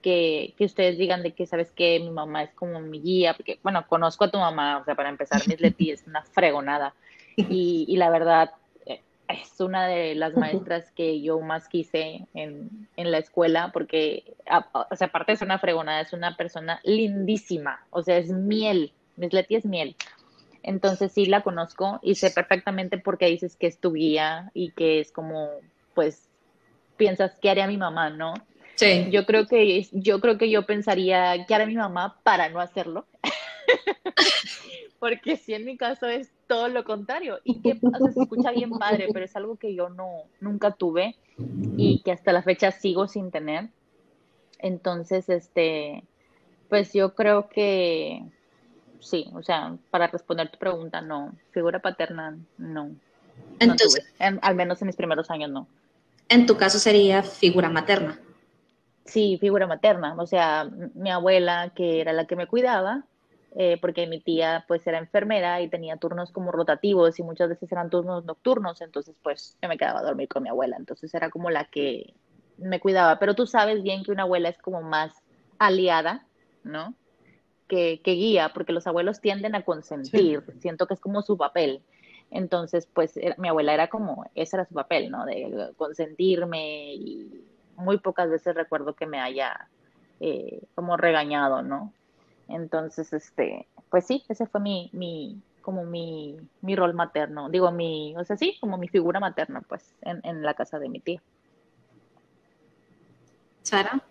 Que, 0.00 0.54
que, 0.56 0.64
ustedes 0.64 0.96
digan 0.96 1.24
de 1.24 1.32
que, 1.32 1.44
¿sabes 1.44 1.72
que 1.72 1.98
Mi 1.98 2.10
mamá 2.10 2.44
es 2.44 2.54
como 2.54 2.78
mi 2.78 3.00
guía, 3.00 3.34
porque, 3.34 3.58
bueno, 3.64 3.84
conozco 3.88 4.22
a 4.22 4.30
tu 4.30 4.38
mamá, 4.38 4.78
o 4.78 4.84
sea, 4.84 4.94
para 4.94 5.08
empezar, 5.08 5.42
Miss 5.48 5.60
Leti 5.60 5.90
es 5.90 6.06
una 6.06 6.22
fregonada. 6.22 6.94
Y, 7.36 7.84
y 7.88 7.96
la 7.96 8.10
verdad, 8.10 8.52
eh, 8.86 9.02
es 9.26 9.60
una 9.60 9.88
de 9.88 10.14
las 10.14 10.36
maestras 10.36 10.92
que 10.92 11.20
yo 11.20 11.40
más 11.40 11.66
quise 11.66 12.28
en, 12.34 12.86
en 12.94 13.10
la 13.10 13.18
escuela, 13.18 13.72
porque, 13.72 14.36
o 14.72 14.94
sea, 14.94 15.08
aparte 15.08 15.34
ser 15.34 15.46
una 15.46 15.58
fregonada, 15.58 16.00
es 16.00 16.12
una 16.12 16.36
persona 16.36 16.78
lindísima, 16.84 17.84
o 17.90 18.02
sea, 18.04 18.18
es 18.18 18.30
miel, 18.30 18.92
Miss 19.16 19.32
Leti 19.32 19.56
es 19.56 19.64
miel. 19.64 19.96
Entonces 20.62 21.12
sí 21.12 21.26
la 21.26 21.42
conozco 21.42 22.00
y 22.02 22.16
sé 22.16 22.30
perfectamente 22.30 22.98
por 22.98 23.18
qué 23.18 23.26
dices 23.26 23.56
que 23.56 23.66
es 23.66 23.78
tu 23.78 23.92
guía 23.92 24.50
y 24.54 24.72
que 24.72 25.00
es 25.00 25.10
como, 25.12 25.48
pues, 25.94 26.28
piensas, 26.96 27.32
¿qué 27.40 27.50
haría 27.50 27.66
mi 27.66 27.78
mamá, 27.78 28.10
no? 28.10 28.34
Sí. 28.74 29.06
Yo 29.10 29.26
creo 29.26 29.46
que 29.46 29.86
yo 29.92 30.20
creo 30.20 30.38
que 30.38 30.50
yo 30.50 30.66
pensaría, 30.66 31.44
¿qué 31.46 31.54
haría 31.54 31.66
mi 31.66 31.76
mamá 31.76 32.18
para 32.22 32.48
no 32.48 32.60
hacerlo? 32.60 33.06
Porque 34.98 35.36
si 35.36 35.54
en 35.54 35.64
mi 35.64 35.76
caso 35.76 36.06
es 36.06 36.30
todo 36.46 36.68
lo 36.68 36.84
contrario 36.84 37.40
y 37.44 37.62
que 37.62 37.78
se 37.78 38.20
escucha 38.20 38.50
bien 38.50 38.70
padre, 38.70 39.08
pero 39.12 39.24
es 39.24 39.34
algo 39.34 39.56
que 39.56 39.74
yo 39.74 39.88
no 39.88 40.24
nunca 40.40 40.72
tuve 40.72 41.16
y 41.76 42.02
que 42.02 42.12
hasta 42.12 42.32
la 42.32 42.42
fecha 42.42 42.70
sigo 42.70 43.08
sin 43.08 43.30
tener. 43.30 43.68
Entonces, 44.58 45.28
este, 45.30 46.04
pues 46.68 46.92
yo 46.92 47.14
creo 47.14 47.48
que 47.48 48.22
sí, 49.00 49.30
o 49.34 49.42
sea, 49.42 49.76
para 49.90 50.06
responder 50.06 50.50
tu 50.50 50.58
pregunta, 50.58 51.00
no. 51.00 51.34
Figura 51.52 51.80
paterna, 51.80 52.38
no. 52.58 52.90
Entonces, 53.58 54.04
al 54.18 54.54
menos 54.54 54.80
en 54.80 54.86
mis 54.86 54.96
primeros 54.96 55.30
años, 55.30 55.50
no. 55.50 55.66
En 56.28 56.46
tu 56.46 56.56
caso 56.56 56.78
sería 56.78 57.22
figura 57.22 57.68
materna. 57.68 58.18
Sí, 59.04 59.38
figura 59.40 59.66
materna. 59.66 60.14
O 60.18 60.26
sea, 60.26 60.68
mi 60.94 61.10
abuela, 61.10 61.72
que 61.74 62.00
era 62.00 62.12
la 62.12 62.26
que 62.26 62.36
me 62.36 62.46
cuidaba, 62.46 63.04
eh, 63.56 63.78
porque 63.80 64.06
mi 64.06 64.20
tía 64.20 64.64
pues 64.68 64.86
era 64.86 64.98
enfermera 64.98 65.60
y 65.60 65.68
tenía 65.68 65.96
turnos 65.96 66.30
como 66.30 66.52
rotativos 66.52 67.18
y 67.18 67.24
muchas 67.24 67.48
veces 67.48 67.70
eran 67.72 67.90
turnos 67.90 68.24
nocturnos, 68.24 68.80
entonces 68.80 69.16
pues 69.24 69.56
yo 69.60 69.68
me 69.68 69.76
quedaba 69.76 70.00
a 70.00 70.04
dormir 70.04 70.28
con 70.28 70.44
mi 70.44 70.48
abuela, 70.48 70.76
entonces 70.76 71.12
era 71.14 71.30
como 71.30 71.50
la 71.50 71.64
que 71.64 72.14
me 72.58 72.78
cuidaba, 72.78 73.18
pero 73.18 73.34
tú 73.34 73.48
sabes 73.48 73.82
bien 73.82 74.04
que 74.04 74.12
una 74.12 74.22
abuela 74.22 74.50
es 74.50 74.58
como 74.58 74.82
más 74.82 75.12
aliada, 75.58 76.24
¿no? 76.62 76.94
Que, 77.70 78.00
guía, 78.04 78.50
porque 78.52 78.72
los 78.72 78.86
abuelos 78.86 79.20
tienden 79.20 79.54
a 79.54 79.62
consentir, 79.62 80.42
siento 80.58 80.86
que 80.86 80.94
es 80.94 81.00
como 81.00 81.22
su 81.22 81.36
papel. 81.36 81.82
Entonces, 82.30 82.86
pues 82.92 83.18
mi 83.38 83.48
abuela 83.48 83.72
era 83.72 83.88
como, 83.88 84.24
ese 84.34 84.56
era 84.56 84.66
su 84.66 84.74
papel, 84.74 85.10
¿no? 85.10 85.24
De 85.24 85.72
consentirme 85.76 86.94
y 86.94 87.44
muy 87.76 87.98
pocas 87.98 88.28
veces 88.28 88.54
recuerdo 88.54 88.94
que 88.94 89.06
me 89.06 89.20
haya 89.20 89.68
eh, 90.18 90.60
como 90.74 90.96
regañado, 90.96 91.62
¿no? 91.62 91.92
Entonces, 92.48 93.12
este, 93.12 93.66
pues 93.88 94.06
sí, 94.06 94.24
ese 94.28 94.46
fue 94.46 94.60
mi, 94.60 94.90
mi, 94.92 95.40
como 95.62 95.84
mi, 95.84 96.36
mi 96.60 96.74
rol 96.74 96.94
materno, 96.94 97.48
digo, 97.48 97.70
mi, 97.70 98.16
o 98.16 98.24
sea, 98.24 98.36
sí, 98.36 98.56
como 98.60 98.76
mi 98.78 98.88
figura 98.88 99.20
materna, 99.20 99.62
pues, 99.62 99.94
en, 100.02 100.20
en 100.24 100.42
la 100.42 100.54
casa 100.54 100.78
de 100.78 100.88
mi 100.88 101.00
tía. 101.00 101.22
Sara. 103.62 104.02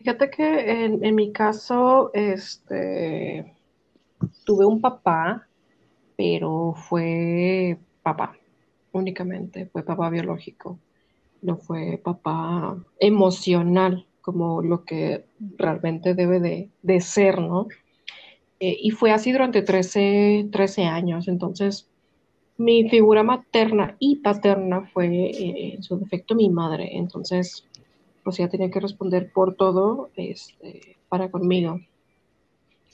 Fíjate 0.00 0.30
que 0.30 0.84
en, 0.84 1.04
en 1.04 1.14
mi 1.14 1.30
caso, 1.30 2.10
este, 2.14 3.54
tuve 4.46 4.64
un 4.64 4.80
papá, 4.80 5.46
pero 6.16 6.72
fue 6.74 7.78
papá, 8.02 8.34
únicamente, 8.92 9.66
fue 9.66 9.82
papá 9.82 10.08
biológico, 10.08 10.78
no 11.42 11.58
fue 11.58 12.00
papá 12.02 12.82
emocional, 12.98 14.06
como 14.22 14.62
lo 14.62 14.84
que 14.86 15.26
realmente 15.58 16.14
debe 16.14 16.40
de, 16.40 16.70
de 16.80 17.00
ser, 17.02 17.38
¿no? 17.38 17.68
Eh, 18.58 18.78
y 18.80 18.90
fue 18.92 19.12
así 19.12 19.32
durante 19.32 19.60
13, 19.60 20.48
13 20.50 20.84
años, 20.84 21.28
entonces 21.28 21.90
mi 22.56 22.88
figura 22.88 23.22
materna 23.22 23.96
y 23.98 24.16
paterna 24.16 24.88
fue 24.94 25.08
eh, 25.08 25.74
en 25.74 25.82
su 25.82 25.98
defecto 25.98 26.34
mi 26.34 26.48
madre, 26.48 26.96
entonces 26.96 27.66
pues 28.22 28.38
ella 28.38 28.48
tenía 28.48 28.70
que 28.70 28.80
responder 28.80 29.32
por 29.32 29.54
todo 29.54 30.10
este, 30.16 30.96
para 31.08 31.30
conmigo. 31.30 31.80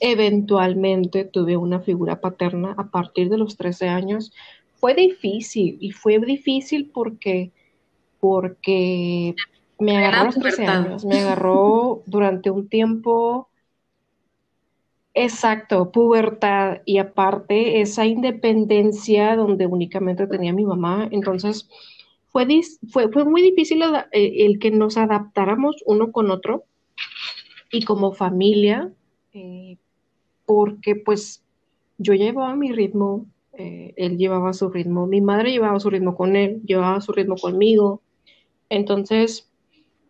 Eventualmente 0.01 1.25
tuve 1.25 1.57
una 1.57 1.81
figura 1.81 2.21
paterna 2.21 2.75
a 2.77 2.91
partir 2.91 3.29
de 3.29 3.39
los 3.39 3.57
13 3.57 3.89
años. 3.89 4.33
Fue 4.75 4.95
difícil 4.95 5.79
y 5.81 5.93
fue 5.93 6.19
difícil 6.19 6.91
porque, 6.93 7.51
porque 8.21 9.35
me 9.79 9.97
agarró 9.97 10.21
a 10.21 10.25
los 10.25 10.39
13 10.39 10.67
años, 10.67 11.05
me 11.05 11.21
agarró 11.21 12.03
durante 12.07 12.51
un 12.51 12.69
tiempo 12.69 13.49
Exacto, 15.19 15.93
pubertad 15.93 16.83
y 16.85 16.99
aparte 16.99 17.81
esa 17.81 18.05
independencia 18.05 19.35
donde 19.35 19.67
únicamente 19.67 20.27
tenía 20.27 20.53
mi 20.53 20.67
mamá, 20.67 21.09
entonces 21.11 21.71
fue, 22.37 22.61
fue, 22.91 23.11
fue 23.11 23.25
muy 23.25 23.41
difícil 23.41 23.83
eh, 24.13 24.45
el 24.45 24.59
que 24.59 24.71
nos 24.71 24.99
adaptáramos 24.99 25.83
uno 25.87 26.13
con 26.13 26.31
otro 26.31 26.65
y 27.73 27.83
como 27.83 28.13
familia, 28.13 28.93
eh, 29.33 29.79
porque 30.45 30.97
pues 30.97 31.43
yo 31.97 32.13
llevaba 32.13 32.55
mi 32.55 32.73
ritmo, 32.73 33.25
eh, 33.55 33.95
él 33.97 34.19
llevaba 34.19 34.53
su 34.53 34.69
ritmo, 34.69 35.07
mi 35.07 35.23
madre 35.23 35.51
llevaba 35.51 35.81
su 35.81 35.89
ritmo 35.89 36.15
con 36.15 36.37
él, 36.37 36.61
llevaba 36.67 37.01
su 37.01 37.13
ritmo 37.13 37.37
conmigo, 37.37 38.03
entonces 38.69 39.51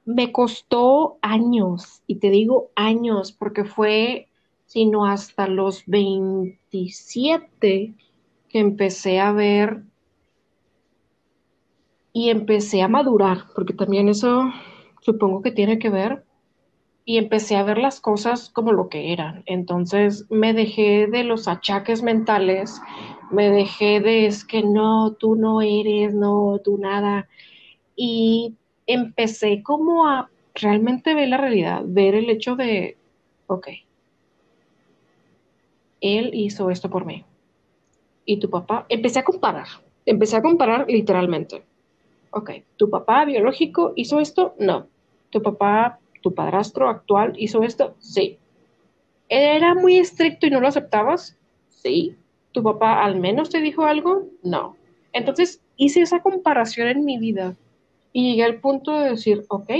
me 0.04 0.32
costó 0.32 1.18
años, 1.22 2.02
y 2.08 2.16
te 2.16 2.30
digo 2.30 2.72
años, 2.74 3.30
porque 3.30 3.64
fue 3.64 4.26
sino 4.64 5.06
hasta 5.06 5.46
los 5.46 5.86
27 5.86 7.94
que 8.48 8.58
empecé 8.58 9.20
a 9.20 9.30
ver 9.30 9.84
y 12.16 12.30
empecé 12.30 12.80
a 12.80 12.88
madurar, 12.88 13.44
porque 13.54 13.74
también 13.74 14.08
eso 14.08 14.50
supongo 15.02 15.42
que 15.42 15.50
tiene 15.50 15.78
que 15.78 15.90
ver, 15.90 16.24
y 17.04 17.18
empecé 17.18 17.56
a 17.56 17.62
ver 17.62 17.76
las 17.76 18.00
cosas 18.00 18.48
como 18.48 18.72
lo 18.72 18.88
que 18.88 19.12
eran. 19.12 19.42
Entonces 19.44 20.24
me 20.30 20.54
dejé 20.54 21.08
de 21.08 21.24
los 21.24 21.46
achaques 21.46 22.02
mentales, 22.02 22.80
me 23.30 23.50
dejé 23.50 24.00
de 24.00 24.24
es 24.24 24.46
que 24.46 24.62
no, 24.62 25.12
tú 25.12 25.36
no 25.36 25.60
eres, 25.60 26.14
no, 26.14 26.58
tú 26.64 26.78
nada, 26.78 27.28
y 27.94 28.54
empecé 28.86 29.62
como 29.62 30.08
a 30.08 30.30
realmente 30.54 31.12
ver 31.12 31.28
la 31.28 31.36
realidad, 31.36 31.82
ver 31.84 32.14
el 32.14 32.30
hecho 32.30 32.56
de, 32.56 32.96
ok, 33.46 33.68
él 36.00 36.30
hizo 36.32 36.70
esto 36.70 36.88
por 36.88 37.04
mí. 37.04 37.26
Y 38.24 38.38
tu 38.38 38.48
papá, 38.48 38.86
empecé 38.88 39.18
a 39.18 39.24
comparar, 39.24 39.66
empecé 40.06 40.36
a 40.36 40.42
comparar 40.42 40.86
literalmente. 40.88 41.62
Ok, 42.36 42.50
tu 42.76 42.90
papá 42.90 43.24
biológico 43.24 43.94
hizo 43.96 44.20
esto, 44.20 44.54
no. 44.58 44.88
Tu 45.30 45.40
papá, 45.40 46.00
tu 46.20 46.34
padrastro 46.34 46.90
actual 46.90 47.32
hizo 47.38 47.62
esto, 47.62 47.94
sí. 47.98 48.36
¿Era 49.30 49.74
muy 49.74 49.96
estricto 49.96 50.46
y 50.46 50.50
no 50.50 50.60
lo 50.60 50.68
aceptabas? 50.68 51.38
Sí. 51.70 52.14
¿Tu 52.52 52.62
papá 52.62 53.02
al 53.02 53.18
menos 53.18 53.48
te 53.48 53.62
dijo 53.62 53.84
algo? 53.86 54.26
No. 54.42 54.76
Entonces 55.14 55.62
hice 55.78 56.02
esa 56.02 56.20
comparación 56.20 56.88
en 56.88 57.06
mi 57.06 57.16
vida 57.16 57.56
y 58.12 58.32
llegué 58.32 58.44
al 58.44 58.60
punto 58.60 58.98
de 58.98 59.08
decir, 59.12 59.46
ok, 59.48 59.70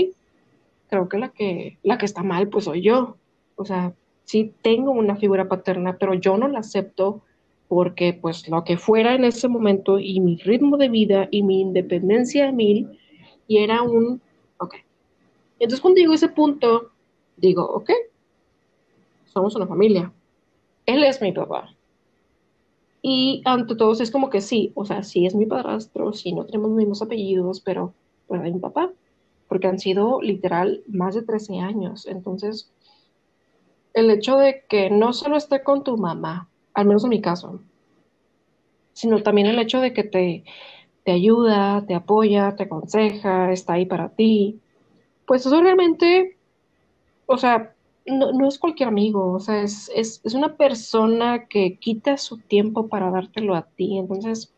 creo 0.89 1.09
que 1.09 1.17
la 1.19 1.29
que, 1.29 1.77
la 1.83 1.99
que 1.99 2.07
está 2.07 2.23
mal 2.23 2.47
pues 2.47 2.65
soy 2.65 2.81
yo. 2.81 3.17
O 3.55 3.65
sea, 3.65 3.93
sí 4.23 4.51
tengo 4.63 4.89
una 4.93 5.15
figura 5.15 5.47
paterna, 5.47 5.97
pero 5.99 6.15
yo 6.15 6.37
no 6.37 6.47
la 6.47 6.61
acepto 6.61 7.21
porque 7.67 8.13
pues 8.13 8.47
lo 8.47 8.63
que 8.63 8.77
fuera 8.77 9.15
en 9.15 9.25
ese 9.25 9.47
momento 9.47 9.99
y 9.99 10.19
mi 10.19 10.37
ritmo 10.37 10.77
de 10.77 10.89
vida 10.89 11.27
y 11.31 11.43
mi 11.43 11.61
independencia 11.61 12.45
de 12.45 12.51
mil, 12.53 12.99
y 13.47 13.57
era 13.57 13.81
un, 13.81 14.21
ok. 14.57 14.75
Entonces 15.59 15.81
cuando 15.81 15.99
llego 15.99 16.13
a 16.13 16.15
ese 16.15 16.29
punto, 16.29 16.91
digo, 17.35 17.63
ok, 17.63 17.91
somos 19.25 19.55
una 19.55 19.67
familia. 19.67 20.11
Él 20.85 21.03
es 21.03 21.21
mi 21.21 21.31
papá. 21.31 21.73
Y 23.01 23.41
ante 23.45 23.75
todos 23.75 24.01
es 24.01 24.11
como 24.11 24.29
que 24.29 24.41
sí, 24.41 24.71
o 24.75 24.85
sea, 24.85 25.03
sí 25.03 25.25
es 25.25 25.35
mi 25.35 25.45
padrastro, 25.45 26.13
sí 26.13 26.33
no 26.33 26.45
tenemos 26.45 26.69
los 26.69 26.77
mismos 26.77 27.01
apellidos, 27.01 27.61
pero 27.61 27.93
pues 28.27 28.43
es 28.43 28.53
mi 28.53 28.59
papá, 28.59 28.91
porque 29.47 29.67
han 29.67 29.79
sido 29.79 30.21
literal 30.21 30.83
más 30.87 31.15
de 31.15 31.21
13 31.21 31.59
años. 31.59 32.07
Entonces, 32.07 32.71
el 33.93 34.09
hecho 34.09 34.37
de 34.37 34.63
que 34.67 34.89
no 34.89 35.13
solo 35.13 35.37
esté 35.37 35.63
con 35.63 35.83
tu 35.83 35.97
mamá, 35.97 36.49
al 36.77 36.85
menos 36.85 37.03
en 37.03 37.09
mi 37.09 37.21
caso, 37.21 37.59
sino 38.93 39.23
también 39.23 39.47
el 39.47 39.57
hecho 39.57 39.81
de 39.81 39.93
que 39.93 40.03
te, 40.03 40.43
te 41.03 41.11
ayuda, 41.11 41.83
te 41.87 41.95
apoya, 41.95 42.55
te 42.55 42.63
aconseja, 42.63 43.51
está 43.51 43.73
ahí 43.73 43.87
para 43.87 44.09
ti, 44.09 44.59
pues 45.25 45.43
eso 45.43 45.59
realmente, 45.59 46.37
o 47.25 47.35
sea, 47.35 47.73
no, 48.05 48.47
es 48.47 48.59
cualquier 48.59 48.89
amigo, 48.89 49.33
o 49.33 49.39
sea, 49.39 49.63
es, 49.63 49.91
es, 49.95 50.21
es, 50.23 50.35
una 50.35 50.55
persona 50.55 51.47
que 51.47 51.77
quita 51.79 52.15
su 52.15 52.37
tiempo 52.37 52.87
para 52.87 53.09
dártelo 53.09 53.55
a 53.55 53.63
ti. 53.63 53.97
Entonces, 53.97 54.53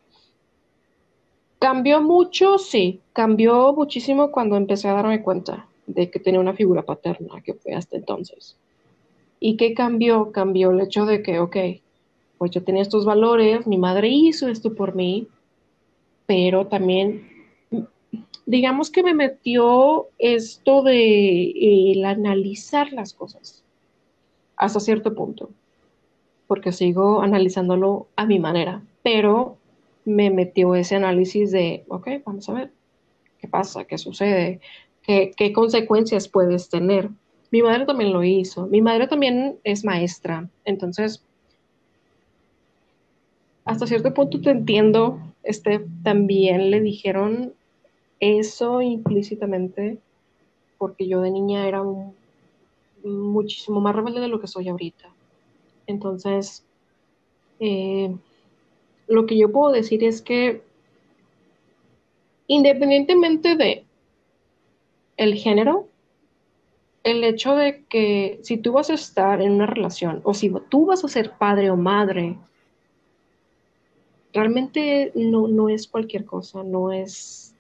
cambió 1.58 2.02
mucho, 2.02 2.58
sí, 2.58 3.00
cambió 3.14 3.74
muchísimo 3.74 4.30
cuando 4.30 4.58
empecé 4.58 4.90
a 4.90 4.94
darme 4.94 5.24
cuenta 5.24 5.68
de 5.88 6.12
que 6.12 6.20
tenía 6.20 6.42
una 6.42 6.54
figura 6.54 6.84
paterna, 6.84 7.42
que 7.42 7.54
fue 7.54 7.74
hasta 7.74 7.96
entonces. 7.96 8.58
¿Y 9.40 9.56
qué 9.56 9.74
cambió? 9.74 10.32
Cambió 10.34 10.72
el 10.72 10.82
hecho 10.82 11.06
de 11.06 11.24
que, 11.24 11.40
ok, 11.40 11.56
pues 12.40 12.52
yo 12.52 12.64
tenía 12.64 12.82
estos 12.82 13.06
valores, 13.06 13.68
mi 13.68 13.78
madre 13.78 14.08
hizo 14.08 14.48
esto 14.48 14.74
por 14.74 14.96
mí, 14.96 15.28
pero 16.26 16.68
también, 16.68 17.28
digamos 18.46 18.90
que 18.90 19.04
me 19.04 19.14
metió 19.14 20.08
esto 20.18 20.82
de 20.82 21.92
el 21.92 22.06
analizar 22.06 22.94
las 22.94 23.14
cosas 23.14 23.64
hasta 24.56 24.80
cierto 24.80 25.14
punto, 25.14 25.50
porque 26.48 26.72
sigo 26.72 27.22
analizándolo 27.22 28.08
a 28.16 28.26
mi 28.26 28.40
manera, 28.40 28.84
pero 29.04 29.58
me 30.06 30.32
metió 30.32 30.76
ese 30.76 30.96
análisis 30.96 31.52
de, 31.52 31.84
ok, 31.90 32.08
vamos 32.26 32.48
a 32.48 32.54
ver, 32.54 32.72
¿qué 33.38 33.50
pasa? 33.50 33.84
¿Qué 33.84 33.98
sucede? 33.98 34.62
¿Qué, 35.04 35.32
qué 35.36 35.52
consecuencias 35.52 36.30
puedes 36.30 36.70
tener? 36.70 37.10
Mi 37.52 37.62
madre 37.62 37.86
también 37.86 38.14
lo 38.14 38.24
hizo. 38.24 38.68
Mi 38.68 38.82
madre 38.82 39.08
también 39.08 39.58
es 39.64 39.84
maestra. 39.84 40.50
Entonces, 40.66 41.24
hasta 43.66 43.88
cierto 43.88 44.14
punto 44.14 44.42
te 44.42 44.52
entiendo. 44.52 45.20
Este, 45.44 45.86
también 46.04 46.72
le 46.72 46.82
dijeron 46.82 47.54
eso 48.20 48.82
implícitamente 48.82 50.00
porque 50.78 51.08
yo 51.08 51.22
de 51.22 51.32
niña 51.32 51.68
era 51.68 51.84
muchísimo 53.04 53.82
más 53.82 53.96
rebelde 53.96 54.22
de 54.22 54.28
lo 54.28 54.40
que 54.40 54.48
soy 54.48 54.70
ahorita. 54.70 55.10
Entonces, 55.88 56.66
eh, 57.60 58.16
lo 59.08 59.26
que 59.26 59.38
yo 59.38 59.52
puedo 59.52 59.72
decir 59.72 60.04
es 60.04 60.22
que 60.22 60.62
independientemente 62.48 63.56
de 63.56 63.86
el 65.18 65.36
género, 65.36 65.88
el 67.04 67.24
hecho 67.24 67.56
de 67.56 67.84
que 67.86 68.40
si 68.44 68.58
tú 68.58 68.74
vas 68.74 68.90
a 68.90 68.94
estar 68.94 69.42
en 69.42 69.52
una 69.52 69.66
relación 69.66 70.22
o 70.24 70.34
si 70.34 70.52
tú 70.70 70.86
vas 70.86 71.04
a 71.04 71.08
ser 71.08 71.32
padre 71.38 71.70
o 71.72 71.76
madre, 71.78 72.38
realmente 74.34 75.12
no, 75.16 75.48
no 75.48 75.70
es 75.70 75.88
cualquier 75.88 76.26
cosa, 76.26 76.64
no 76.64 76.92
es 76.92 77.54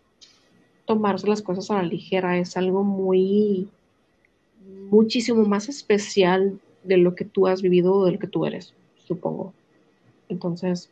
tomarse 0.85 1.27
las 1.27 1.41
cosas 1.41 1.69
a 1.71 1.75
la 1.75 1.83
ligera, 1.83 2.37
es 2.37 2.57
algo 2.57 2.83
muy, 2.83 3.69
muchísimo 4.89 5.43
más 5.43 5.69
especial 5.69 6.59
de 6.83 6.97
lo 6.97 7.15
que 7.15 7.25
tú 7.25 7.47
has 7.47 7.61
vivido 7.61 7.93
o 7.93 8.05
de 8.05 8.13
lo 8.13 8.19
que 8.19 8.27
tú 8.27 8.45
eres, 8.45 8.73
supongo. 9.05 9.53
Entonces, 10.29 10.89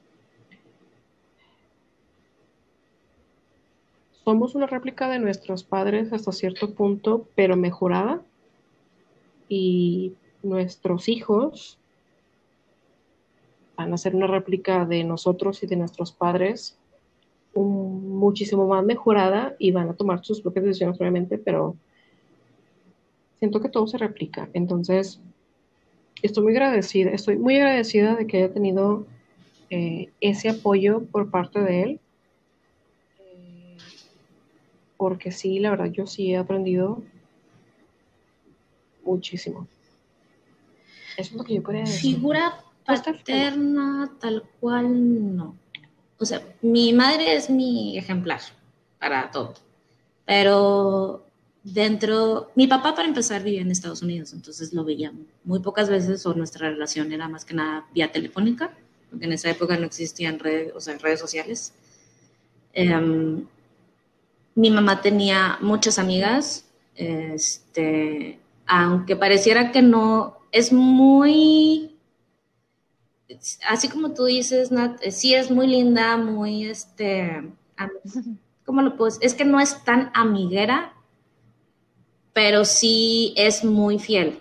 somos 4.24 4.56
una 4.56 4.68
réplica 4.68 5.10
de 5.10 5.20
nuestros 5.20 5.64
padres 5.64 6.12
hasta 6.12 6.32
cierto 6.32 6.74
punto, 6.74 7.28
pero 7.36 7.56
mejorada. 7.56 8.22
Y 9.48 10.14
nuestros 10.44 11.08
hijos 11.08 11.80
van 13.78 13.94
a 13.94 13.98
ser 13.98 14.16
una 14.16 14.28
réplica 14.28 14.86
de 14.86 15.04
nosotros 15.04 15.64
y 15.64 15.68
de 15.68 15.78
nuestros 15.78 16.12
padres 16.12 16.78
muchísimo 17.56 18.68
más 18.68 18.84
mejorada 18.84 19.56
y 19.60 19.72
van 19.72 19.90
a 19.90 19.94
tomar 19.94 20.24
sus 20.24 20.42
propias 20.42 20.66
decisiones 20.66 21.00
obviamente, 21.00 21.38
pero 21.38 21.76
siento 23.40 23.62
que 23.62 23.70
todo 23.70 23.88
se 23.88 23.98
replica. 23.98 24.50
Entonces, 24.54 25.20
estoy 26.22 26.44
muy 26.44 26.54
agradecida, 26.54 27.12
estoy 27.12 27.38
muy 27.38 27.56
agradecida 27.58 28.16
de 28.16 28.28
que 28.28 28.38
haya 28.38 28.54
tenido 28.54 29.06
eh, 29.70 30.10
ese 30.22 30.50
apoyo 30.50 31.04
por 31.06 31.30
parte 31.30 31.60
de 31.62 31.84
él. 31.84 32.00
Eh, 33.20 33.78
porque 34.98 35.32
sí, 35.32 35.60
la 35.60 35.72
verdad, 35.72 35.92
yo 35.92 36.06
sí 36.08 36.34
he 36.34 36.38
aprendido 36.38 37.02
muchísimo. 39.04 39.68
Eso 41.18 41.32
es 41.32 41.34
lo 41.34 41.44
que 41.44 41.56
yo 41.56 41.64
podría 41.64 41.82
decir. 41.82 42.16
Figura 42.16 42.64
paterna, 42.88 44.12
tal 44.20 44.44
cual, 44.60 45.36
no. 45.36 45.56
O 46.18 46.26
sea, 46.26 46.42
mi 46.62 46.94
madre 46.94 47.36
es 47.36 47.50
mi 47.50 47.98
ejemplar 47.98 48.42
para 49.00 49.30
todo. 49.30 49.54
Pero 50.26 51.26
dentro, 51.64 52.52
mi 52.56 52.68
papá 52.68 52.96
para 52.96 53.08
empezar 53.08 53.44
vivía 53.44 53.62
en 53.62 53.72
Estados 53.72 54.02
Unidos, 54.02 54.34
entonces 54.34 54.74
lo 54.74 54.84
veía 54.84 55.12
muy 55.44 55.60
pocas 55.60 55.90
veces 55.90 56.26
o 56.26 56.34
nuestra 56.34 56.70
relación 56.70 57.12
era 57.12 57.28
más 57.28 57.46
que 57.46 57.54
nada 57.54 57.86
vía 57.94 58.12
telefónica, 58.12 58.74
porque 59.10 59.26
en 59.26 59.34
esa 59.34 59.50
época 59.50 59.78
no 59.78 59.86
existían 59.86 60.40
redes, 60.40 60.74
o 60.76 60.80
sea, 60.80 60.98
redes 60.98 61.20
sociales. 61.20 61.74
Em, 62.74 63.46
mi 64.56 64.72
mamá 64.72 65.02
tenía 65.02 65.58
muchas 65.62 66.00
amigas, 66.00 66.66
este, 66.96 68.40
aunque 68.66 69.16
pareciera 69.16 69.72
que 69.72 69.82
no, 69.82 70.40
es 70.52 70.74
muy 70.74 71.97
así 73.68 73.90
como 73.90 74.14
tú 74.14 74.26
dices, 74.26 74.72
Nat, 74.72 75.00
eh, 75.02 75.12
sí 75.12 75.34
es 75.34 75.52
muy 75.52 75.68
linda, 75.68 76.18
muy, 76.18 76.66
este, 76.66 77.52
¿cómo 78.66 78.82
lo 78.82 78.96
puedo 78.96 79.18
Es 79.22 79.34
que 79.34 79.46
no 79.46 79.60
es 79.60 79.84
tan 79.84 80.12
amiguera, 80.14 80.94
pero 82.34 82.66
sí 82.66 83.34
es 83.36 83.64
muy 83.64 84.00
fiel. 84.00 84.40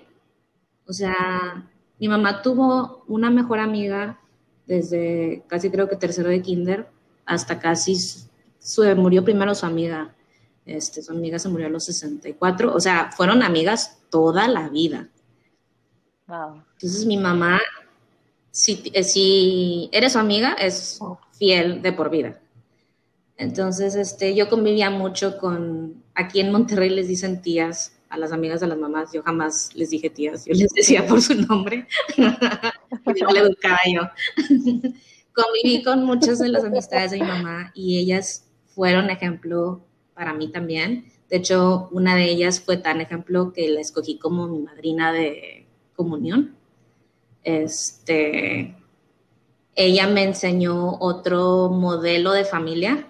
O 0.86 0.92
sea, 0.92 1.66
mi 1.98 2.08
mamá 2.08 2.42
tuvo 2.42 3.04
una 3.08 3.30
mejor 3.30 3.58
amiga 3.58 4.20
desde 4.66 5.44
casi 5.46 5.70
creo 5.70 5.88
que 5.88 5.96
tercero 5.96 6.28
de 6.28 6.42
kinder 6.42 6.88
hasta 7.24 7.58
casi 7.58 7.96
su, 8.58 8.84
murió 8.96 9.24
primero 9.24 9.54
su 9.54 9.66
amiga. 9.66 10.14
Este, 10.64 11.00
su 11.00 11.12
amiga 11.12 11.38
se 11.38 11.48
murió 11.48 11.66
a 11.66 11.70
los 11.70 11.84
64. 11.84 12.74
O 12.74 12.80
sea, 12.80 13.10
fueron 13.12 13.42
amigas 13.42 14.02
toda 14.10 14.48
la 14.48 14.68
vida. 14.68 15.08
Entonces 16.28 17.06
mi 17.06 17.16
mamá 17.16 17.60
eh, 18.92 19.04
si, 19.04 19.88
eres 19.92 20.12
su 20.12 20.18
amiga, 20.18 20.54
es 20.54 20.98
fiel 21.38 21.82
de 21.82 21.92
por 21.92 22.10
vida. 22.10 22.40
Entonces, 23.36 23.94
este, 23.94 24.34
yo 24.34 24.48
convivía 24.48 24.88
mucho 24.90 25.36
con, 25.38 26.02
aquí 26.14 26.40
en 26.40 26.50
Monterrey 26.50 26.88
les 26.88 27.08
dicen 27.08 27.42
tías 27.42 27.92
a 28.08 28.16
las 28.16 28.32
amigas 28.32 28.60
de 28.60 28.68
las 28.68 28.78
mamás, 28.78 29.12
yo 29.12 29.22
jamás 29.22 29.74
les 29.74 29.90
dije 29.90 30.08
tías, 30.08 30.46
yo 30.46 30.54
les 30.54 30.72
decía 30.72 31.06
por 31.06 31.20
su 31.20 31.34
nombre, 31.34 31.86
yo 32.16 33.26
le 33.30 33.40
educaba 33.40 33.78
yo. 33.92 34.02
Conviví 35.34 35.82
con 35.82 36.04
muchas 36.04 36.38
de 36.38 36.48
las 36.48 36.64
amistades 36.64 37.10
de 37.10 37.18
mi 37.18 37.26
mamá 37.26 37.72
y 37.74 37.98
ellas 37.98 38.46
fueron 38.74 39.10
ejemplo 39.10 39.84
para 40.14 40.32
mí 40.32 40.50
también. 40.50 41.12
De 41.28 41.36
hecho, 41.36 41.90
una 41.92 42.16
de 42.16 42.24
ellas 42.24 42.60
fue 42.60 42.78
tan 42.78 43.02
ejemplo 43.02 43.52
que 43.52 43.68
la 43.68 43.80
escogí 43.80 44.18
como 44.18 44.48
mi 44.48 44.60
madrina 44.60 45.12
de 45.12 45.66
comunión. 45.94 46.55
Este, 47.46 48.74
ella 49.76 50.08
me 50.08 50.24
enseñó 50.24 50.98
otro 50.98 51.68
modelo 51.68 52.32
de 52.32 52.44
familia, 52.44 53.06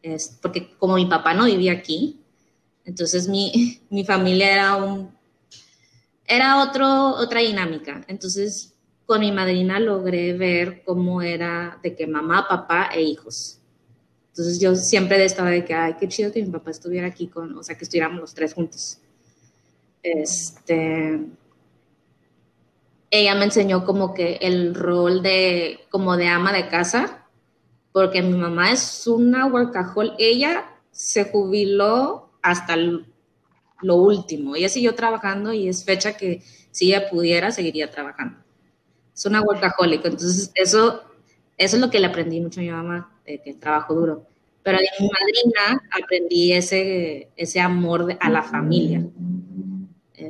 es, 0.00 0.38
porque 0.40 0.70
como 0.78 0.94
mi 0.94 1.04
papá 1.04 1.34
no 1.34 1.44
vivía 1.44 1.72
aquí, 1.72 2.18
entonces 2.86 3.28
mi, 3.28 3.78
mi 3.90 4.06
familia 4.06 4.54
era 4.54 4.76
un, 4.76 5.10
era 6.26 6.62
otro, 6.62 7.10
otra 7.16 7.40
dinámica. 7.40 8.06
Entonces, 8.08 8.72
con 9.04 9.20
mi 9.20 9.32
madrina 9.32 9.78
logré 9.78 10.32
ver 10.32 10.82
cómo 10.82 11.20
era 11.20 11.78
de 11.82 11.94
que 11.94 12.06
mamá, 12.06 12.48
papá 12.48 12.88
e 12.94 13.02
hijos. 13.02 13.58
Entonces 14.30 14.58
yo 14.58 14.76
siempre 14.76 15.22
estaba 15.22 15.50
de 15.50 15.66
que, 15.66 15.74
ay, 15.74 15.96
qué 16.00 16.08
chido 16.08 16.32
que 16.32 16.42
mi 16.42 16.50
papá 16.50 16.70
estuviera 16.70 17.06
aquí 17.06 17.26
con, 17.26 17.58
o 17.58 17.62
sea, 17.62 17.76
que 17.76 17.84
estuviéramos 17.84 18.18
los 18.18 18.32
tres 18.32 18.54
juntos. 18.54 18.98
Este, 20.02 21.20
ella 23.10 23.34
me 23.34 23.44
enseñó 23.44 23.84
como 23.84 24.14
que 24.14 24.38
el 24.40 24.74
rol 24.74 25.22
de, 25.22 25.80
como 25.90 26.16
de 26.16 26.28
ama 26.28 26.52
de 26.52 26.68
casa, 26.68 27.26
porque 27.92 28.22
mi 28.22 28.36
mamá 28.36 28.72
es 28.72 29.06
una 29.06 29.46
workaholic, 29.46 30.14
ella 30.18 30.66
se 30.90 31.24
jubiló 31.24 32.30
hasta 32.42 32.76
lo 32.76 33.96
último, 33.96 34.56
ella 34.56 34.68
siguió 34.68 34.94
trabajando 34.94 35.52
y 35.52 35.68
es 35.68 35.84
fecha 35.84 36.16
que 36.16 36.42
si 36.70 36.88
ella 36.88 37.08
pudiera, 37.08 37.50
seguiría 37.50 37.90
trabajando. 37.90 38.38
Es 39.14 39.24
una 39.26 39.40
workaholic, 39.40 40.04
entonces 40.04 40.50
eso, 40.54 41.02
eso 41.56 41.76
es 41.76 41.80
lo 41.80 41.90
que 41.90 42.00
le 42.00 42.06
aprendí 42.06 42.40
mucho 42.40 42.60
a 42.60 42.62
mi 42.62 42.70
mamá, 42.70 43.18
que 43.24 43.40
el 43.44 43.58
trabajo 43.58 43.94
duro. 43.94 44.26
Pero 44.62 44.78
de 44.78 44.88
mi 45.00 45.08
madrina 45.08 45.82
aprendí 45.90 46.52
ese, 46.52 47.30
ese 47.36 47.60
amor 47.60 48.16
a 48.20 48.30
la 48.30 48.42
familia. 48.42 49.02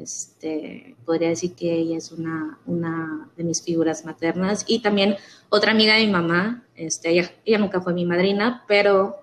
Este, 0.09 0.97
podría 1.05 1.29
decir 1.29 1.53
que 1.53 1.71
ella 1.71 1.99
es 1.99 2.13
una, 2.13 2.59
una 2.65 3.29
de 3.37 3.45
mis 3.45 3.63
figuras 3.63 4.07
maternas. 4.07 4.65
Y 4.67 4.79
también 4.79 5.17
otra 5.51 5.73
amiga 5.73 5.97
de 5.97 6.07
mi 6.07 6.11
mamá, 6.11 6.65
este, 6.77 7.11
ella, 7.11 7.31
ella 7.45 7.59
nunca 7.59 7.83
fue 7.83 7.93
mi 7.93 8.07
madrina, 8.07 8.65
pero 8.67 9.17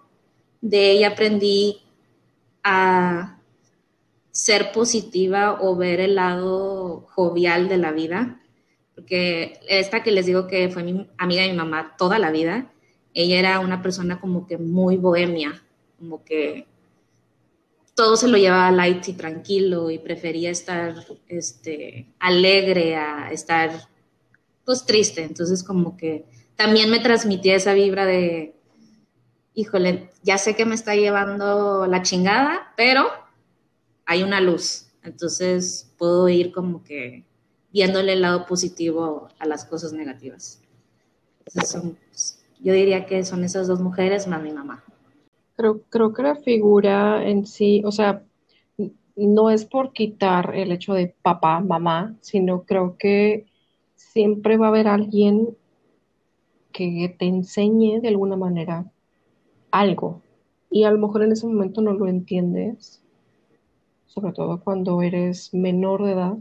de 0.62 0.92
ella 0.92 1.08
aprendí 1.10 1.82
a 2.64 3.40
ser 4.30 4.72
positiva 4.72 5.58
o 5.60 5.76
ver 5.76 6.00
el 6.00 6.14
lado 6.14 7.08
jovial 7.16 7.68
de 7.68 7.78
la 7.78 7.92
vida. 7.92 8.40
Porque 8.94 9.60
esta 9.68 10.04
que 10.04 10.12
les 10.12 10.28
digo 10.28 10.46
que 10.46 10.70
fue 10.70 10.84
mi 10.84 11.10
amiga 11.18 11.42
de 11.42 11.50
mi 11.50 11.58
mamá 11.58 11.96
toda 11.98 12.20
la 12.20 12.30
vida, 12.30 12.72
ella 13.16 13.40
era 13.40 13.60
una 13.60 13.82
persona 13.82 14.22
como 14.22 14.46
que 14.46 14.60
muy 14.60 14.98
bohemia, 14.98 15.64
como 15.98 16.24
que 16.24 16.68
todo 17.96 18.18
se 18.18 18.28
lo 18.28 18.38
llevaba 18.38 18.72
light 18.72 19.08
y 19.08 19.14
tranquilo 19.14 19.90
y 19.90 19.98
prefería 19.98 20.52
estar 20.52 20.96
este, 21.28 22.14
alegre 22.20 22.98
a 22.98 23.32
estar 23.32 23.72
pues 24.66 24.86
triste. 24.86 25.24
Entonces 25.24 25.64
como 25.64 25.96
que 25.96 26.26
también 26.58 26.92
me 26.92 27.00
transmitía 27.00 27.56
esa 27.56 27.74
vibra 27.74 28.06
de, 28.06 28.54
híjole, 29.54 30.10
ya 30.24 30.38
sé 30.38 30.56
que 30.56 30.66
me 30.66 30.76
está 30.76 30.96
llevando 30.96 31.88
la 31.88 32.02
chingada, 32.02 32.74
pero 32.76 33.08
hay 34.06 34.24
una 34.24 34.42
luz. 34.42 34.88
Entonces 35.02 35.90
puedo 35.98 36.28
ir 36.28 36.52
como 36.52 36.84
que 36.84 37.26
viéndole 37.72 38.14
el 38.14 38.22
lado 38.22 38.46
positivo 38.46 39.30
a 39.40 39.46
las 39.46 39.64
cosas 39.66 39.94
negativas. 39.94 40.62
yo 42.60 42.74
diría 42.74 43.06
que 43.06 43.24
son 43.24 43.44
esas 43.46 43.68
dos 43.68 43.80
mujeres 43.80 44.28
más 44.28 44.42
mi 44.42 44.52
mamá. 44.52 44.84
Creo, 45.56 45.82
creo 45.90 46.14
que 46.14 46.24
la 46.24 46.36
figura 46.36 47.28
en 47.28 47.46
sí, 47.46 47.82
o 47.86 47.92
sea, 47.92 48.24
no 49.16 49.50
es 49.50 49.66
por 49.66 49.94
quitar 49.94 50.56
el 50.56 50.72
hecho 50.72 50.94
de 50.94 51.16
papá, 51.22 51.60
mamá, 51.62 52.16
sino 52.22 52.64
creo 52.64 52.98
que 52.98 53.46
siempre 53.96 54.58
va 54.58 54.68
a 54.68 54.70
haber 54.70 54.88
alguien 54.88 55.56
que 56.72 57.16
te 57.18 57.26
enseñe 57.26 58.02
de 58.02 58.10
alguna 58.10 58.36
manera 58.36 58.92
algo. 59.72 60.22
Y 60.70 60.84
a 60.84 60.92
lo 60.92 61.00
mejor 61.00 61.24
en 61.24 61.32
ese 61.32 61.48
momento 61.48 61.82
no 61.82 61.94
lo 61.94 62.08
entiendes, 62.08 63.02
sobre 64.08 64.34
todo 64.34 64.62
cuando 64.62 65.02
eres 65.02 65.54
menor 65.54 66.04
de 66.04 66.12
edad, 66.12 66.38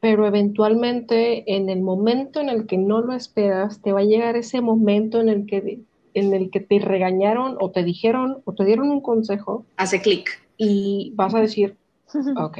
pero 0.00 0.26
eventualmente 0.26 1.56
en 1.56 1.68
el 1.68 1.80
momento 1.82 2.40
en 2.40 2.48
el 2.48 2.66
que 2.66 2.78
no 2.78 3.00
lo 3.00 3.12
esperas, 3.12 3.82
te 3.82 3.92
va 3.92 4.00
a 4.00 4.04
llegar 4.04 4.36
ese 4.36 4.60
momento 4.60 5.20
en 5.20 5.28
el 5.28 5.46
que 5.46 5.80
en 6.14 6.34
el 6.34 6.50
que 6.50 6.60
te 6.60 6.78
regañaron 6.78 7.56
o 7.60 7.70
te 7.70 7.84
dijeron 7.84 8.42
o 8.44 8.54
te 8.54 8.64
dieron 8.64 8.90
un 8.90 9.00
consejo. 9.00 9.64
Hace 9.76 10.00
clic. 10.00 10.28
Y 10.56 11.12
vas 11.14 11.34
a 11.34 11.40
decir, 11.40 11.76
ok, 12.36 12.58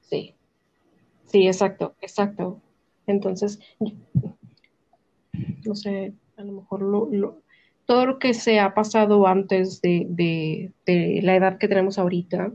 sí, 0.00 0.34
sí, 1.26 1.46
exacto, 1.46 1.94
exacto. 2.00 2.60
Entonces, 3.06 3.60
no 5.64 5.74
sé, 5.74 6.12
a 6.36 6.42
lo 6.42 6.52
mejor 6.52 6.82
lo, 6.82 7.40
todo 7.84 8.06
lo 8.06 8.18
que 8.18 8.34
se 8.34 8.58
ha 8.58 8.74
pasado 8.74 9.26
antes 9.26 9.80
de, 9.80 10.06
de, 10.08 10.72
de 10.86 11.20
la 11.22 11.36
edad 11.36 11.58
que 11.58 11.68
tenemos 11.68 11.98
ahorita, 11.98 12.52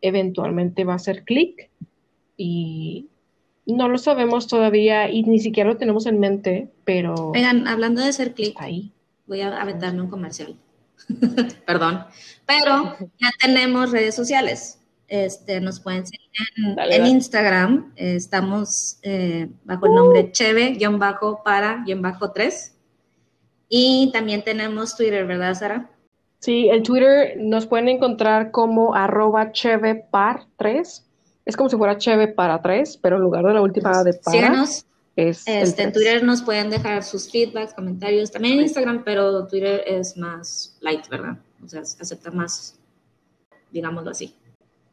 eventualmente 0.00 0.84
va 0.84 0.94
a 0.94 0.96
hacer 0.96 1.24
clic 1.24 1.70
y, 2.36 3.08
no 3.66 3.88
lo 3.88 3.98
sabemos 3.98 4.46
todavía 4.46 5.10
y 5.10 5.24
ni 5.24 5.40
siquiera 5.40 5.70
lo 5.70 5.76
tenemos 5.76 6.06
en 6.06 6.20
mente, 6.20 6.70
pero... 6.84 7.32
Oigan, 7.34 7.66
hablando 7.66 8.04
de 8.04 8.12
ser 8.12 8.34
clic, 8.34 8.54
ahí. 8.60 8.92
voy 9.26 9.40
a 9.40 9.60
aventarme 9.60 10.02
un 10.02 10.08
comercial. 10.08 10.54
Perdón. 11.66 12.04
Pero 12.46 12.96
ya 13.18 13.30
tenemos 13.40 13.90
redes 13.90 14.14
sociales. 14.14 14.78
Este, 15.08 15.60
nos 15.60 15.80
pueden 15.80 16.06
seguir 16.06 16.30
en, 16.76 17.06
Instagram. 17.06 17.92
estamos 17.96 19.00
eh, 19.02 19.48
bajo 19.64 19.86
el 19.86 19.94
nombre 19.94 20.30
cheve-para-3. 20.32 22.72
Y 23.68 24.10
también 24.12 24.44
tenemos 24.44 24.96
Twitter, 24.96 25.26
¿verdad, 25.26 25.54
Sara? 25.54 25.90
Sí, 26.38 26.68
en 26.68 26.82
Twitter 26.82 27.36
nos 27.38 27.66
pueden 27.66 27.88
encontrar 27.88 28.50
como 28.50 28.94
arroba 28.94 29.52
chevepar3. 29.52 31.05
Es 31.46 31.56
como 31.56 31.70
si 31.70 31.76
fuera 31.76 31.96
cheve 31.96 32.28
para 32.28 32.60
3, 32.60 32.98
pero 32.98 33.16
en 33.16 33.22
lugar 33.22 33.44
de 33.44 33.54
la 33.54 33.62
última 33.62 34.04
de 34.04 34.12
para. 34.12 34.36
Síganos. 34.36 34.86
Es 35.14 35.44
este, 35.46 35.84
en 35.84 35.92
Twitter 35.94 36.22
nos 36.22 36.42
pueden 36.42 36.68
dejar 36.68 37.02
sus 37.02 37.30
feedbacks, 37.30 37.72
comentarios, 37.72 38.30
también 38.30 38.58
en 38.58 38.64
Instagram, 38.64 39.02
pero 39.02 39.46
Twitter 39.46 39.82
es 39.86 40.14
más 40.18 40.76
light, 40.80 41.08
¿verdad? 41.08 41.38
O 41.64 41.68
sea, 41.68 41.80
acepta 41.80 42.30
más, 42.30 42.78
digámoslo 43.70 44.10
así. 44.10 44.34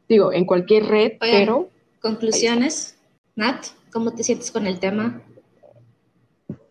Digo, 0.08 0.32
en 0.32 0.46
cualquier 0.46 0.86
red, 0.86 1.12
pero... 1.20 1.68
Conclusiones. 2.00 2.96
Nat, 3.36 3.66
¿cómo 3.92 4.14
te 4.14 4.22
sientes 4.22 4.50
con 4.50 4.66
el 4.66 4.78
tema? 4.78 5.20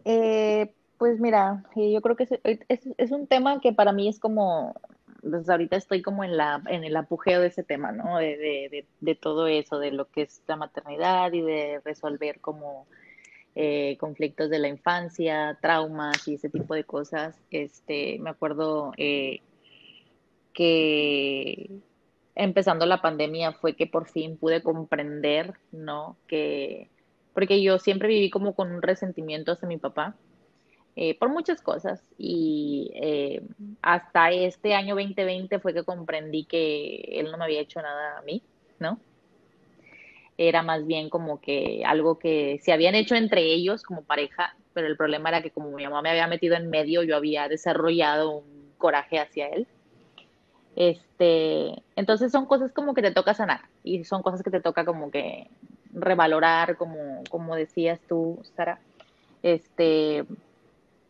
Eh, 0.06 0.74
pues 0.98 1.20
mira, 1.20 1.64
eh, 1.76 1.92
yo 1.92 2.02
creo 2.02 2.16
que 2.16 2.28
es, 2.70 3.12
un 3.12 3.28
tema 3.28 3.60
que 3.60 3.74
para 3.74 3.92
mí 3.92 4.08
es 4.08 4.20
como, 4.20 4.76
pues 5.30 5.50
ahorita 5.50 5.78
estoy 5.78 6.02
como 6.02 6.24
en, 6.24 6.38
la, 6.38 6.62
en 6.68 6.84
el 6.84 6.96
apogeo 6.96 7.42
de 7.42 7.48
ese 7.48 7.64
tema, 7.64 7.92
¿no? 7.92 8.18
De, 8.18 8.38
de, 8.38 8.86
de, 9.00 9.16
todo 9.16 9.48
eso, 9.48 9.80
de 9.80 9.92
lo 9.92 10.10
que 10.10 10.24
es 10.24 10.42
la 10.48 10.56
maternidad 10.56 11.32
y 11.32 11.42
de 11.42 11.82
resolver 11.84 12.40
como 12.42 12.88
eh, 13.56 13.98
conflictos 14.00 14.50
de 14.50 14.60
la 14.60 14.68
infancia, 14.68 15.58
traumas 15.62 16.28
y 16.28 16.36
ese 16.36 16.50
tipo 16.50 16.74
de 16.74 16.84
cosas. 16.84 17.40
Este, 17.52 18.20
me 18.20 18.30
acuerdo 18.30 18.94
eh, 18.98 19.42
que 20.54 21.70
empezando 22.36 22.86
la 22.86 23.02
pandemia 23.02 23.54
fue 23.54 23.76
que 23.76 23.88
por 23.88 24.08
fin 24.08 24.38
pude 24.38 24.62
comprender, 24.62 25.54
¿no? 25.72 26.18
Que, 26.28 26.90
porque 27.34 27.62
yo 27.62 27.80
siempre 27.80 28.08
viví 28.10 28.30
como 28.30 28.56
con 28.56 28.72
un 28.72 28.82
resentimiento 28.82 29.54
hacia 29.54 29.68
mi 29.68 29.78
papá 29.78 30.16
eh, 30.96 31.18
por 31.18 31.30
muchas 31.30 31.62
cosas. 31.62 32.02
Y 32.18 32.92
eh, 32.96 33.42
hasta 33.82 34.32
este 34.32 34.76
año 34.76 34.96
2020 34.96 35.60
fue 35.60 35.74
que 35.74 35.84
comprendí 35.84 36.46
que 36.46 36.98
él 37.14 37.32
no 37.32 37.38
me 37.38 37.46
había 37.46 37.62
hecho 37.62 37.82
nada 37.82 38.20
a 38.20 38.22
mí, 38.22 38.44
¿no? 38.80 39.00
Era 40.38 40.64
más 40.64 40.86
bien 40.86 41.10
como 41.10 41.40
que 41.42 41.84
algo 41.86 42.18
que 42.18 42.60
se 42.64 42.74
habían 42.74 42.96
hecho 42.96 43.16
entre 43.16 43.42
ellos 43.42 43.84
como 43.84 44.04
pareja, 44.04 44.56
pero 44.74 44.88
el 44.88 44.98
problema 44.98 45.30
era 45.30 45.42
que 45.42 45.52
como 45.52 45.72
mi 45.72 45.84
mamá 45.84 46.02
me 46.02 46.10
había 46.10 46.28
metido 46.28 46.56
en 46.56 46.70
medio, 46.70 47.04
yo 47.04 47.16
había 47.16 47.48
desarrollado 47.48 48.38
un 48.38 48.74
coraje 48.78 49.20
hacia 49.20 49.48
él. 49.48 49.68
Este, 50.76 51.84
entonces 51.96 52.32
son 52.32 52.48
cosas 52.48 52.72
como 52.72 52.96
que 52.96 53.04
te 53.04 53.12
toca 53.12 53.36
sanar 53.36 53.62
y 53.84 54.06
son 54.06 54.24
cosas 54.24 54.42
que 54.42 54.50
te 54.50 54.60
toca 54.60 54.86
como 54.86 55.12
que 55.12 55.48
revalorar, 55.94 56.78
como, 56.78 57.24
como 57.30 57.56
decías 57.56 58.00
tú, 58.08 58.40
Sara. 58.56 58.80
Este, 59.44 60.26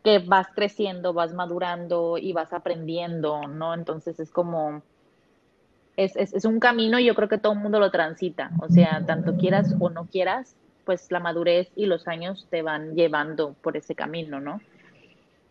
que 0.04 0.18
vas 0.18 0.48
creciendo, 0.54 1.14
vas 1.14 1.32
madurando 1.32 2.18
y 2.18 2.34
vas 2.34 2.52
aprendiendo, 2.52 3.48
¿no? 3.48 3.72
Entonces 3.72 4.20
es 4.20 4.30
como, 4.30 4.82
es, 5.96 6.14
es, 6.14 6.44
un 6.44 6.60
camino 6.60 6.98
y 6.98 7.06
yo 7.06 7.14
creo 7.14 7.28
que 7.28 7.38
todo 7.38 7.54
el 7.54 7.60
mundo 7.60 7.80
lo 7.80 7.90
transita, 7.90 8.50
o 8.60 8.68
sea, 8.68 9.02
tanto 9.06 9.36
quieras 9.38 9.74
o 9.80 9.88
no 9.88 10.04
quieras, 10.04 10.56
pues 10.84 11.10
la 11.10 11.20
madurez 11.20 11.70
y 11.74 11.86
los 11.86 12.06
años 12.06 12.46
te 12.50 12.60
van 12.60 12.94
llevando 12.94 13.54
por 13.62 13.78
ese 13.78 13.94
camino, 13.94 14.40
¿no? 14.40 14.60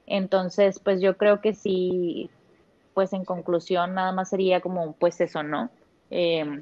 Entonces, 0.05 0.79
pues 0.79 1.01
yo 1.01 1.17
creo 1.17 1.41
que 1.41 1.55
sí, 1.55 2.29
pues 2.93 3.11
en 3.13 3.25
conclusión 3.25 3.95
nada 3.95 4.11
más 4.11 4.29
sería 4.29 4.61
como, 4.61 4.93
pues 4.93 5.19
eso, 5.19 5.41
¿no? 5.41 5.71
Eh, 6.11 6.61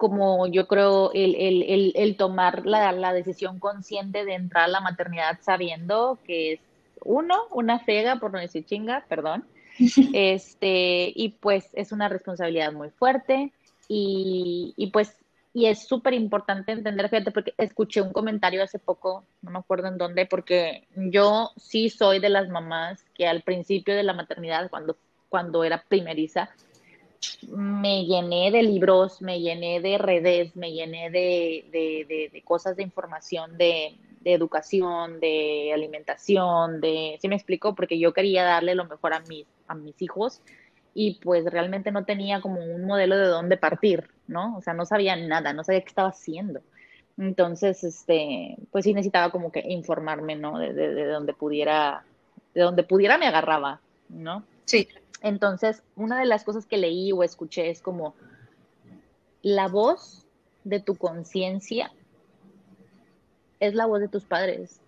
como 0.00 0.46
yo 0.46 0.66
creo 0.66 1.12
el, 1.12 1.34
el, 1.34 1.92
el, 1.94 2.16
tomar 2.16 2.64
la, 2.64 2.90
la, 2.92 3.12
decisión 3.12 3.58
consciente 3.58 4.24
de 4.24 4.32
entrar 4.32 4.64
a 4.64 4.68
la 4.68 4.80
maternidad 4.80 5.38
sabiendo 5.42 6.18
que 6.24 6.54
es 6.54 6.60
uno, 7.04 7.36
una 7.50 7.80
fega, 7.80 8.16
por 8.16 8.32
no 8.32 8.38
decir 8.38 8.64
chinga, 8.64 9.04
perdón, 9.10 9.44
este, 10.14 11.12
y 11.14 11.36
pues 11.38 11.68
es 11.74 11.92
una 11.92 12.08
responsabilidad 12.08 12.72
muy 12.72 12.88
fuerte 12.88 13.52
y, 13.88 14.72
y 14.74 14.86
pues, 14.86 15.14
y 15.52 15.66
es 15.66 15.86
súper 15.86 16.14
importante 16.14 16.72
entender, 16.72 17.10
fíjate, 17.10 17.30
porque 17.30 17.52
escuché 17.58 18.00
un 18.00 18.14
comentario 18.14 18.62
hace 18.62 18.78
poco, 18.78 19.26
no 19.42 19.50
me 19.50 19.58
acuerdo 19.58 19.88
en 19.88 19.98
dónde, 19.98 20.24
porque 20.24 20.88
yo 20.96 21.50
sí 21.58 21.90
soy 21.90 22.20
de 22.20 22.30
las 22.30 22.48
mamás 22.48 23.04
que 23.12 23.26
al 23.26 23.42
principio 23.42 23.94
de 23.94 24.04
la 24.04 24.14
maternidad, 24.14 24.70
cuando, 24.70 24.96
cuando 25.28 25.62
era 25.62 25.84
primeriza, 25.86 26.48
me 27.48 28.04
llené 28.04 28.50
de 28.50 28.62
libros, 28.62 29.20
me 29.20 29.40
llené 29.40 29.80
de 29.80 29.98
redes, 29.98 30.56
me 30.56 30.72
llené 30.72 31.10
de, 31.10 32.42
cosas 32.44 32.76
de 32.76 32.82
información, 32.82 33.56
de, 33.58 33.96
educación, 34.24 35.20
de 35.20 35.72
alimentación, 35.72 36.80
de, 36.80 37.18
¿sí 37.20 37.28
me 37.28 37.36
explico? 37.36 37.74
Porque 37.74 37.98
yo 37.98 38.12
quería 38.12 38.44
darle 38.44 38.74
lo 38.74 38.84
mejor 38.84 39.14
a 39.14 39.20
mis, 39.20 39.46
a 39.66 39.74
mis 39.74 40.00
hijos 40.02 40.40
y 40.94 41.14
pues 41.22 41.44
realmente 41.44 41.90
no 41.90 42.04
tenía 42.04 42.40
como 42.40 42.60
un 42.60 42.84
modelo 42.84 43.16
de 43.16 43.26
dónde 43.26 43.56
partir, 43.56 44.10
¿no? 44.26 44.56
O 44.56 44.62
sea, 44.62 44.74
no 44.74 44.84
sabía 44.84 45.16
nada, 45.16 45.52
no 45.52 45.64
sabía 45.64 45.80
qué 45.80 45.88
estaba 45.88 46.08
haciendo. 46.08 46.60
Entonces, 47.16 47.84
este, 47.84 48.56
pues 48.70 48.84
sí 48.84 48.94
necesitaba 48.94 49.30
como 49.30 49.52
que 49.52 49.60
informarme, 49.60 50.36
¿no? 50.36 50.58
De, 50.58 50.72
de, 50.72 50.94
de 50.94 51.04
donde 51.06 51.32
pudiera, 51.32 52.04
de 52.54 52.62
donde 52.62 52.82
pudiera 52.82 53.18
me 53.18 53.26
agarraba, 53.26 53.80
¿no? 54.08 54.44
Sí. 54.64 54.88
Entonces, 55.20 55.82
una 55.96 56.18
de 56.18 56.26
las 56.26 56.44
cosas 56.44 56.66
que 56.66 56.78
leí 56.78 57.12
o 57.12 57.22
escuché 57.22 57.70
es 57.70 57.82
como 57.82 58.14
la 59.42 59.68
voz 59.68 60.26
de 60.64 60.80
tu 60.80 60.96
conciencia 60.96 61.92
es 63.60 63.74
la 63.74 63.86
voz 63.86 64.00
de 64.00 64.08
tus 64.08 64.24
padres 64.24 64.80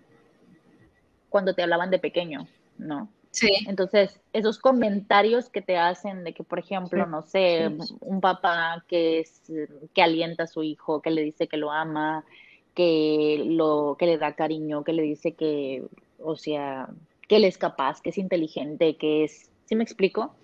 cuando 1.28 1.54
te 1.54 1.62
hablaban 1.62 1.90
de 1.90 1.98
pequeño, 1.98 2.46
¿no? 2.78 3.08
Sí. 3.30 3.50
Entonces, 3.66 4.20
esos 4.34 4.58
comentarios 4.58 5.48
que 5.48 5.62
te 5.62 5.78
hacen 5.78 6.22
de 6.22 6.34
que, 6.34 6.44
por 6.44 6.58
ejemplo, 6.58 7.06
no 7.06 7.22
sé, 7.22 7.70
un 8.00 8.20
papá 8.20 8.84
que 8.86 9.20
es, 9.20 9.50
que 9.94 10.02
alienta 10.02 10.44
a 10.44 10.46
su 10.46 10.62
hijo, 10.62 11.00
que 11.00 11.10
le 11.10 11.22
dice 11.22 11.48
que 11.48 11.56
lo 11.56 11.72
ama, 11.72 12.26
que 12.74 13.42
lo, 13.46 13.96
que 13.98 14.04
le 14.04 14.18
da 14.18 14.34
cariño, 14.34 14.84
que 14.84 14.92
le 14.92 15.02
dice 15.02 15.32
que, 15.32 15.82
o 16.18 16.36
sea, 16.36 16.90
que 17.26 17.36
él 17.36 17.44
es 17.44 17.56
capaz, 17.56 18.02
que 18.02 18.10
es 18.10 18.18
inteligente, 18.18 18.96
que 18.96 19.24
es 19.24 19.50
¿Sí 19.66 19.76
me 19.76 19.84
explico? 19.84 20.34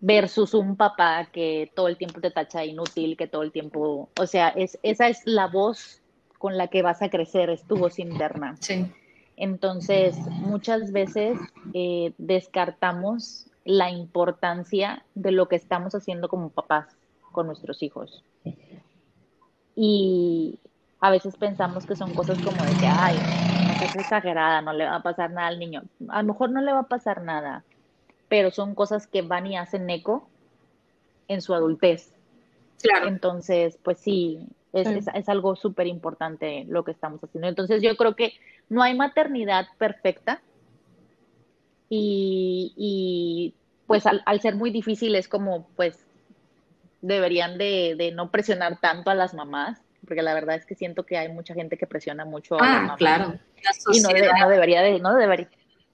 Versus 0.00 0.54
un 0.54 0.76
papá 0.76 1.28
que 1.32 1.70
todo 1.74 1.88
el 1.88 1.96
tiempo 1.96 2.20
te 2.20 2.30
tacha 2.30 2.64
inútil, 2.64 3.16
que 3.16 3.26
todo 3.26 3.42
el 3.42 3.52
tiempo, 3.52 4.10
o 4.18 4.26
sea, 4.26 4.48
es, 4.48 4.78
esa 4.82 5.08
es 5.08 5.22
la 5.24 5.46
voz 5.48 6.02
con 6.38 6.56
la 6.56 6.68
que 6.68 6.82
vas 6.82 7.02
a 7.02 7.10
crecer, 7.10 7.50
es 7.50 7.64
tu 7.64 7.76
voz 7.76 7.98
interna. 7.98 8.56
Sí. 8.60 8.86
Entonces, 9.40 10.16
muchas 10.26 10.90
veces 10.90 11.38
eh, 11.72 12.12
descartamos 12.18 13.48
la 13.64 13.88
importancia 13.90 15.04
de 15.14 15.30
lo 15.30 15.46
que 15.46 15.54
estamos 15.54 15.94
haciendo 15.94 16.28
como 16.28 16.50
papás 16.50 16.98
con 17.30 17.46
nuestros 17.46 17.82
hijos. 17.84 18.24
Y 19.76 20.58
a 20.98 21.10
veces 21.12 21.36
pensamos 21.36 21.86
que 21.86 21.94
son 21.94 22.14
cosas 22.14 22.40
como 22.40 22.64
de 22.64 22.76
que, 22.76 22.88
ay, 22.88 23.28
es 23.78 23.94
exagerada, 23.94 24.60
no 24.60 24.72
le 24.72 24.86
va 24.86 24.96
a 24.96 25.02
pasar 25.02 25.30
nada 25.30 25.46
al 25.46 25.60
niño. 25.60 25.84
A 26.08 26.22
lo 26.22 26.32
mejor 26.32 26.50
no 26.50 26.60
le 26.60 26.72
va 26.72 26.80
a 26.80 26.88
pasar 26.88 27.22
nada, 27.22 27.64
pero 28.28 28.50
son 28.50 28.74
cosas 28.74 29.06
que 29.06 29.22
van 29.22 29.46
y 29.46 29.56
hacen 29.56 29.88
eco 29.90 30.28
en 31.28 31.42
su 31.42 31.54
adultez. 31.54 32.12
Claro. 32.80 33.08
Entonces, 33.08 33.78
pues 33.82 33.98
sí, 33.98 34.46
es, 34.72 35.08
es, 35.14 35.28
algo 35.28 35.56
súper 35.56 35.86
importante 35.86 36.64
lo 36.68 36.84
que 36.84 36.92
estamos 36.92 37.22
haciendo. 37.22 37.48
Entonces, 37.48 37.82
yo 37.82 37.96
creo 37.96 38.14
que 38.14 38.34
no 38.68 38.82
hay 38.82 38.94
maternidad 38.94 39.66
perfecta 39.78 40.40
y, 41.88 42.72
y 42.76 43.54
pues 43.86 44.04
al, 44.06 44.40
ser 44.40 44.54
muy 44.54 44.70
difícil 44.70 45.14
es 45.14 45.28
como, 45.28 45.66
pues, 45.74 46.04
deberían 47.00 47.58
de, 47.58 47.94
de, 47.96 48.12
no 48.12 48.30
presionar 48.30 48.78
tanto 48.80 49.10
a 49.10 49.14
las 49.14 49.32
mamás, 49.32 49.80
porque 50.06 50.22
la 50.22 50.34
verdad 50.34 50.56
es 50.56 50.66
que 50.66 50.74
siento 50.74 51.04
que 51.04 51.16
hay 51.16 51.30
mucha 51.30 51.54
gente 51.54 51.78
que 51.78 51.86
presiona 51.86 52.24
mucho 52.24 52.60
a 52.60 52.92
ah, 52.92 52.96
claro. 52.98 53.38
Y 53.92 54.00
no, 54.00 54.10
no, 54.10 54.48
debería 54.48 54.82
de, 54.82 55.00
no 55.00 55.14
debería, 55.14 55.48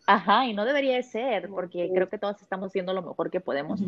Ajá, 0.07 0.47
y 0.47 0.53
no 0.53 0.65
debería 0.65 0.97
de 0.97 1.03
ser, 1.03 1.49
porque 1.49 1.91
creo 1.95 2.09
que 2.09 2.19
todos 2.19 2.41
estamos 2.43 2.69
haciendo 2.69 2.93
lo 2.93 3.03
mejor 3.03 3.31
que 3.31 3.41
podemos. 3.41 3.81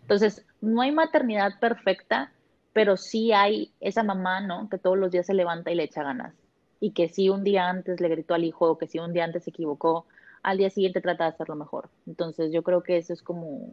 Entonces, 0.00 0.46
no 0.60 0.82
hay 0.82 0.92
maternidad 0.92 1.58
perfecta, 1.58 2.32
pero 2.72 2.96
sí 2.96 3.32
hay 3.32 3.72
esa 3.80 4.04
mamá, 4.04 4.40
¿no? 4.40 4.68
Que 4.68 4.78
todos 4.78 4.96
los 4.96 5.10
días 5.10 5.26
se 5.26 5.34
levanta 5.34 5.72
y 5.72 5.74
le 5.74 5.84
echa 5.84 6.04
ganas. 6.04 6.34
Y 6.78 6.92
que 6.92 7.08
si 7.08 7.28
un 7.28 7.42
día 7.42 7.68
antes 7.68 8.00
le 8.00 8.08
gritó 8.08 8.34
al 8.34 8.44
hijo, 8.44 8.70
o 8.70 8.78
que 8.78 8.86
si 8.86 9.00
un 9.00 9.12
día 9.12 9.24
antes 9.24 9.44
se 9.44 9.50
equivocó, 9.50 10.06
al 10.42 10.58
día 10.58 10.70
siguiente 10.70 11.00
trata 11.00 11.24
de 11.24 11.30
hacerlo 11.30 11.56
mejor. 11.56 11.88
Entonces, 12.06 12.52
yo 12.52 12.62
creo 12.62 12.82
que 12.82 12.96
eso 12.98 13.12
es 13.12 13.22
como, 13.22 13.72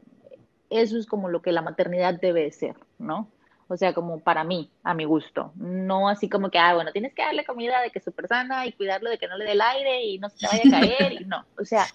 eso 0.71 0.97
es 0.97 1.05
como 1.05 1.29
lo 1.29 1.43
que 1.43 1.51
la 1.51 1.61
maternidad 1.61 2.19
debe 2.19 2.49
ser, 2.51 2.77
¿no? 2.97 3.27
O 3.71 3.77
sea, 3.77 3.93
como 3.93 4.19
para 4.19 4.43
mí, 4.43 4.69
a 4.83 4.93
mi 4.93 5.05
gusto. 5.05 5.53
No 5.55 6.09
así 6.09 6.27
como 6.27 6.51
que, 6.51 6.59
ah, 6.59 6.73
bueno, 6.73 6.91
tienes 6.91 7.13
que 7.13 7.21
darle 7.21 7.45
comida 7.45 7.79
de 7.79 7.89
que 7.89 7.99
es 7.99 8.05
súper 8.05 8.27
sana 8.27 8.65
y 8.65 8.73
cuidarlo 8.73 9.09
de 9.09 9.17
que 9.17 9.29
no 9.29 9.37
le 9.37 9.45
dé 9.45 9.53
el 9.53 9.61
aire 9.61 10.03
y 10.03 10.19
no 10.19 10.27
se 10.27 10.39
te 10.39 10.47
vaya 10.47 10.63
a 10.65 10.81
caer. 10.81 11.13
y 11.13 11.23
no, 11.23 11.45
o 11.57 11.63
sea, 11.63 11.85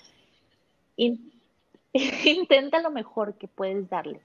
intenta 0.96 2.80
lo 2.80 2.90
mejor 2.90 3.34
que 3.34 3.46
puedes 3.46 3.90
darle. 3.90 4.20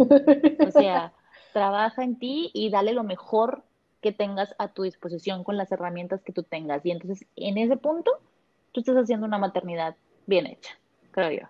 O 0.65 0.71
sea, 0.71 1.11
trabaja 1.51 2.05
en 2.05 2.17
ti 2.17 2.51
y 2.53 2.69
dale 2.69 2.93
lo 2.93 3.03
mejor 3.03 3.63
que 3.99 4.13
tengas 4.13 4.55
a 4.57 4.69
tu 4.69 4.83
disposición 4.83 5.43
con 5.43 5.57
las 5.57 5.73
herramientas 5.73 6.23
que 6.23 6.31
tú 6.31 6.43
tengas. 6.43 6.85
Y 6.85 6.91
entonces, 6.91 7.27
en 7.35 7.57
ese 7.57 7.75
punto, 7.75 8.11
tú 8.71 8.79
estás 8.79 8.95
haciendo 8.95 9.25
una 9.25 9.39
maternidad 9.39 9.97
bien 10.25 10.45
hecha, 10.45 10.77
creo 11.11 11.31
yo. 11.31 11.49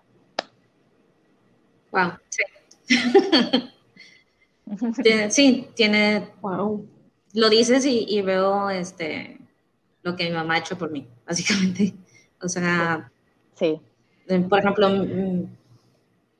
Wow, 1.92 2.14
sí. 2.28 2.42
sí, 5.30 5.68
tiene. 5.74 6.28
Wow. 6.40 6.86
Lo 7.34 7.48
dices 7.48 7.84
y, 7.86 8.20
veo 8.22 8.70
este 8.70 9.38
lo 10.02 10.16
que 10.16 10.24
mi 10.24 10.32
mamá 10.32 10.54
ha 10.54 10.58
hecho 10.58 10.76
por 10.76 10.90
mí, 10.90 11.06
básicamente. 11.26 11.94
O 12.40 12.48
sea, 12.48 13.10
sí. 13.54 13.80
Por 14.48 14.58
ejemplo, 14.58 14.88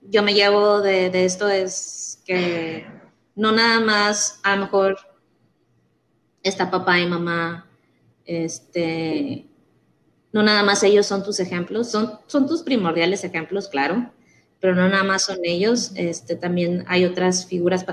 yo 0.03 0.23
me 0.23 0.35
llevo 0.35 0.81
de, 0.81 1.11
de 1.11 1.25
esto 1.25 1.49
es 1.49 2.23
que 2.25 2.87
no 3.35 3.53
nada 3.53 3.81
más 3.81 4.41
a 4.43 4.57
lo 4.57 4.63
mejor 4.63 4.99
está 6.43 6.71
papá 6.71 6.99
y 6.99 7.07
mamá, 7.07 7.67
este, 8.25 9.47
no 10.33 10.43
nada 10.43 10.63
más 10.63 10.83
ellos 10.83 11.07
son 11.07 11.23
tus 11.23 11.41
ejemplos, 11.41 11.91
son, 11.91 12.19
son 12.27 12.47
tus 12.47 12.63
primordiales 12.63 13.25
ejemplos, 13.25 13.69
claro, 13.69 14.11
pero 14.61 14.75
no 14.75 14.89
nada 14.89 15.05
más 15.05 15.25
son 15.25 15.39
ellos, 15.45 15.93
este, 15.95 16.37
también 16.37 16.85
hay 16.89 17.05
otras 17.05 17.47
figuras 17.47 17.85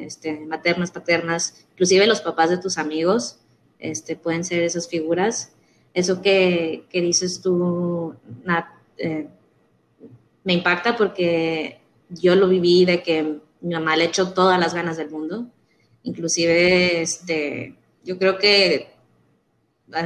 este, 0.00 0.40
maternas, 0.46 0.90
paternas, 0.90 1.66
inclusive 1.72 2.06
los 2.06 2.20
papás 2.20 2.50
de 2.50 2.58
tus 2.58 2.78
amigos, 2.78 3.38
este, 3.78 4.16
pueden 4.16 4.44
ser 4.44 4.62
esas 4.62 4.88
figuras. 4.88 5.52
Eso 5.94 6.22
que, 6.22 6.84
que 6.90 7.00
dices 7.00 7.40
tú, 7.40 8.14
Nat, 8.44 8.66
eh, 8.98 9.28
me 10.44 10.52
impacta 10.52 10.96
porque 10.96 11.80
yo 12.08 12.34
lo 12.34 12.48
viví 12.48 12.84
de 12.84 13.02
que 13.02 13.40
mi 13.60 13.74
mamá 13.74 13.96
le 13.96 14.04
echó 14.04 14.32
todas 14.32 14.58
las 14.58 14.74
ganas 14.74 14.96
del 14.96 15.10
mundo. 15.10 15.46
Inclusive, 16.02 17.02
este, 17.02 17.76
yo 18.04 18.18
creo 18.18 18.38
que, 18.38 18.88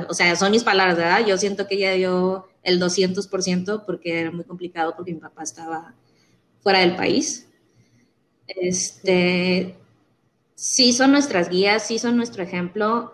o 0.09 0.15
sea, 0.15 0.35
son 0.37 0.51
mis 0.51 0.65
palabras, 0.65 0.97
¿verdad? 0.97 1.27
Yo 1.27 1.37
siento 1.39 1.67
que 1.67 1.77
ella 1.77 1.93
dio 1.93 2.49
el 2.63 2.81
200% 2.81 3.85
porque 3.85 4.21
era 4.21 4.31
muy 4.31 4.45
complicado 4.45 4.95
porque 4.97 5.13
mi 5.13 5.21
papá 5.21 5.43
estaba 5.43 5.95
fuera 6.61 6.81
del 6.81 6.97
país. 6.97 7.49
Este, 8.47 9.77
sí 10.55 10.93
son 10.93 11.13
nuestras 11.13 11.49
guías, 11.49 11.87
sí 11.87 11.99
son 11.99 12.17
nuestro 12.17 12.43
ejemplo. 12.43 13.13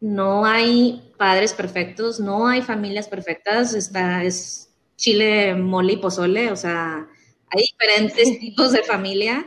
No 0.00 0.46
hay 0.46 1.12
padres 1.18 1.52
perfectos, 1.52 2.20
no 2.20 2.46
hay 2.46 2.62
familias 2.62 3.08
perfectas. 3.08 3.74
Está, 3.74 4.24
es 4.24 4.70
chile, 4.96 5.54
mole 5.54 5.94
y 5.94 5.96
pozole, 5.96 6.50
o 6.50 6.56
sea, 6.56 7.08
hay 7.50 7.62
diferentes 7.62 8.38
tipos 8.40 8.72
de 8.72 8.82
familia 8.82 9.46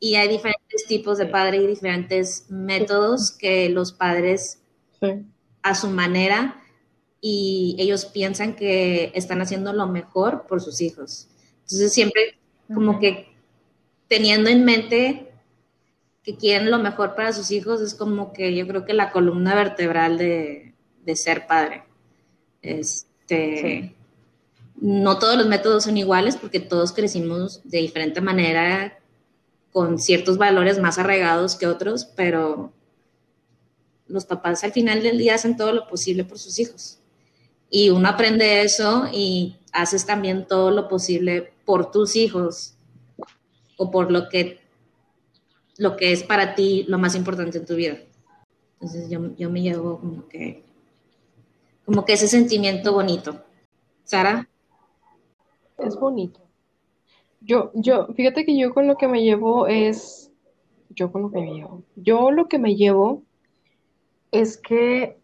y 0.00 0.14
hay 0.14 0.28
diferentes 0.28 0.86
tipos 0.86 1.18
de 1.18 1.26
padre 1.26 1.58
y 1.58 1.66
diferentes 1.66 2.46
métodos 2.48 3.32
que 3.32 3.68
los 3.68 3.92
padres 3.92 4.60
a 5.62 5.74
su 5.74 5.88
manera 5.88 6.62
y 7.20 7.76
ellos 7.78 8.06
piensan 8.06 8.54
que 8.54 9.10
están 9.14 9.40
haciendo 9.40 9.72
lo 9.72 9.86
mejor 9.86 10.46
por 10.46 10.60
sus 10.60 10.80
hijos. 10.80 11.28
Entonces 11.62 11.92
siempre 11.92 12.38
como 12.72 12.98
que 12.98 13.33
teniendo 14.08 14.50
en 14.50 14.64
mente 14.64 15.32
que 16.22 16.36
quieren 16.36 16.70
lo 16.70 16.78
mejor 16.78 17.14
para 17.14 17.32
sus 17.32 17.50
hijos 17.50 17.80
es 17.80 17.94
como 17.94 18.32
que 18.32 18.54
yo 18.54 18.66
creo 18.66 18.84
que 18.84 18.94
la 18.94 19.12
columna 19.12 19.54
vertebral 19.54 20.16
de, 20.16 20.74
ser 21.14 21.46
padre. 21.46 21.84
Este, 22.62 23.94
no 24.76 25.18
todos 25.18 25.36
los 25.36 25.46
métodos 25.46 25.84
son 25.84 25.98
iguales 25.98 26.36
porque 26.36 26.60
todos 26.60 26.92
crecimos 26.92 27.60
de 27.64 27.78
diferente 27.78 28.22
manera 28.22 28.98
con 29.70 29.98
ciertos 29.98 30.38
valores 30.38 30.78
más 30.80 30.98
arraigados 30.98 31.56
que 31.56 31.66
otros, 31.66 32.06
pero 32.06 32.72
los 34.06 34.24
papás 34.24 34.64
al 34.64 34.72
final 34.72 35.02
del 35.02 35.18
día 35.18 35.34
hacen 35.34 35.56
todo 35.56 35.72
lo 35.72 35.88
posible 35.88 36.24
por 36.24 36.38
sus 36.38 36.58
hijos. 36.58 37.00
Y 37.68 37.90
uno 37.90 38.08
aprende 38.08 38.62
eso 38.62 39.08
y 39.12 39.56
haces 39.72 40.06
también 40.06 40.46
todo 40.46 40.70
lo 40.70 40.88
posible 40.88 41.52
por 41.64 41.90
tus 41.90 42.16
hijos 42.16 42.73
o 43.76 43.90
por 43.90 44.10
lo 44.10 44.28
que, 44.28 44.60
lo 45.78 45.96
que 45.96 46.12
es 46.12 46.22
para 46.22 46.54
ti 46.54 46.84
lo 46.88 46.98
más 46.98 47.14
importante 47.14 47.58
en 47.58 47.66
tu 47.66 47.74
vida. 47.74 47.98
Entonces 48.74 49.08
yo, 49.08 49.34
yo 49.36 49.50
me 49.50 49.62
llevo 49.62 49.98
como 49.98 50.28
que, 50.28 50.62
como 51.84 52.04
que 52.04 52.14
ese 52.14 52.28
sentimiento 52.28 52.92
bonito. 52.92 53.42
Sara. 54.04 54.48
Es 55.78 55.96
bonito. 55.96 56.40
Yo, 57.40 57.70
yo, 57.74 58.06
fíjate 58.14 58.44
que 58.44 58.56
yo 58.56 58.72
con 58.72 58.86
lo 58.86 58.96
que 58.96 59.08
me 59.08 59.22
llevo 59.22 59.66
es, 59.66 60.30
yo 60.90 61.12
con 61.12 61.22
lo 61.22 61.30
que 61.30 61.40
me 61.40 61.54
llevo, 61.54 61.82
yo 61.96 62.30
lo 62.30 62.48
que 62.48 62.58
me 62.58 62.74
llevo 62.74 63.22
es 64.30 64.56
que, 64.56 65.18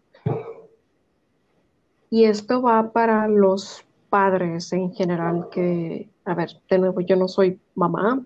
y 2.09 2.25
esto 2.25 2.61
va 2.61 2.91
para 2.91 3.27
los 3.27 3.83
padres 4.09 4.71
en 4.73 4.93
general, 4.93 5.47
que, 5.51 6.09
a 6.25 6.35
ver, 6.35 6.49
de 6.69 6.77
nuevo, 6.77 7.01
yo 7.01 7.15
no 7.15 7.27
soy 7.27 7.59
mamá, 7.73 8.23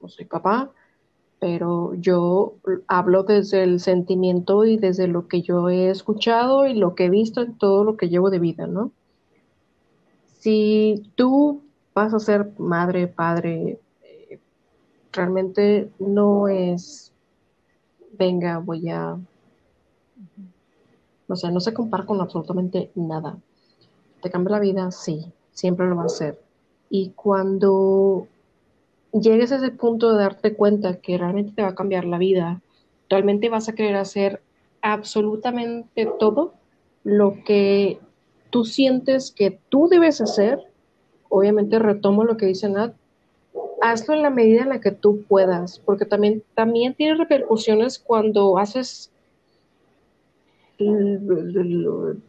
no 0.00 0.08
soy 0.08 0.24
papá, 0.24 0.72
pero 1.40 1.94
yo 1.94 2.54
hablo 2.86 3.22
desde 3.22 3.62
el 3.62 3.80
sentimiento 3.80 4.64
y 4.64 4.76
desde 4.76 5.06
lo 5.06 5.28
que 5.28 5.42
yo 5.42 5.68
he 5.68 5.90
escuchado 5.90 6.66
y 6.66 6.74
lo 6.74 6.94
que 6.94 7.06
he 7.06 7.10
visto 7.10 7.40
en 7.42 7.56
todo 7.56 7.84
lo 7.84 7.96
que 7.96 8.08
llevo 8.08 8.30
de 8.30 8.38
vida, 8.38 8.66
¿no? 8.66 8.92
Si 10.40 11.10
tú 11.14 11.62
vas 11.94 12.14
a 12.14 12.18
ser 12.18 12.52
madre, 12.58 13.08
padre, 13.08 13.80
eh, 14.02 14.40
realmente 15.12 15.90
no 15.98 16.48
es, 16.48 17.12
venga, 18.18 18.58
voy 18.58 18.88
a, 18.88 19.16
o 21.28 21.36
sea, 21.36 21.50
no 21.50 21.60
se 21.60 21.74
compara 21.74 22.06
con 22.06 22.20
absolutamente 22.20 22.90
nada. 22.94 23.38
¿Te 24.22 24.30
cambia 24.30 24.56
la 24.56 24.60
vida? 24.60 24.90
Sí, 24.90 25.32
siempre 25.52 25.88
lo 25.88 25.96
va 25.96 26.02
a 26.02 26.06
hacer. 26.06 26.40
Y 26.90 27.10
cuando 27.10 28.26
llegues 29.12 29.52
a 29.52 29.56
ese 29.56 29.70
punto 29.70 30.12
de 30.12 30.18
darte 30.18 30.54
cuenta 30.54 30.96
que 31.00 31.18
realmente 31.18 31.52
te 31.54 31.62
va 31.62 31.68
a 31.68 31.74
cambiar 31.74 32.04
la 32.04 32.18
vida, 32.18 32.60
realmente 33.08 33.48
vas 33.48 33.68
a 33.68 33.74
querer 33.74 33.96
hacer 33.96 34.42
absolutamente 34.82 36.08
todo 36.18 36.54
lo 37.04 37.42
que 37.44 37.98
tú 38.50 38.64
sientes 38.64 39.30
que 39.30 39.58
tú 39.68 39.88
debes 39.88 40.20
hacer 40.20 40.68
obviamente 41.28 41.78
retomo 41.78 42.24
lo 42.24 42.36
que 42.36 42.46
dice 42.46 42.68
Nat, 42.68 42.94
hazlo 43.80 44.14
en 44.14 44.22
la 44.22 44.30
medida 44.30 44.62
en 44.62 44.70
la 44.70 44.80
que 44.80 44.90
tú 44.90 45.24
puedas, 45.28 45.78
porque 45.80 46.04
también, 46.04 46.42
también 46.54 46.94
tiene 46.94 47.14
repercusiones 47.14 47.98
cuando 47.98 48.58
haces 48.58 49.12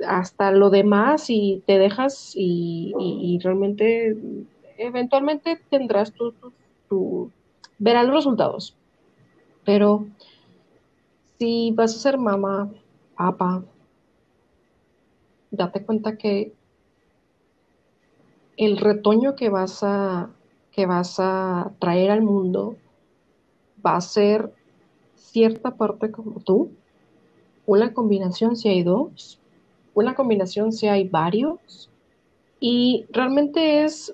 hasta 0.08 0.52
lo 0.52 0.72
demás 0.72 1.30
y 1.30 1.62
te 1.68 1.78
dejas 1.78 2.34
y, 2.36 3.40
realmente 3.44 4.18
eventualmente 4.78 5.60
tendrás 5.70 6.12
tu, 6.14 6.34
tu, 6.90 7.32
verás 7.78 8.06
los 8.06 8.16
resultados. 8.16 8.76
Pero 9.66 10.08
si 11.38 11.72
vas 11.72 11.96
a 11.96 12.00
ser 12.00 12.18
mamá, 12.18 12.70
papá, 13.16 13.64
date 15.52 15.86
cuenta 15.86 16.18
que 16.18 16.54
el 18.58 18.78
retoño 18.78 19.36
que 19.36 19.50
vas 19.50 19.84
a, 19.84 20.30
que 20.72 20.86
vas 20.86 21.16
a 21.20 21.72
traer 21.80 22.12
al 22.12 22.22
mundo 22.22 22.76
va 23.86 23.96
a 23.96 24.02
ser 24.02 24.54
cierta 25.16 25.76
parte 25.76 26.12
como 26.12 26.40
tú, 26.42 26.72
una 27.66 27.94
combinación 27.94 28.56
si 28.56 28.68
hay 28.68 28.84
dos, 28.84 29.40
una 29.94 30.16
combinación 30.16 30.72
si 30.72 30.88
hay 30.88 31.08
varios, 31.08 31.90
y 32.60 33.06
realmente 33.12 33.84
es 33.84 34.14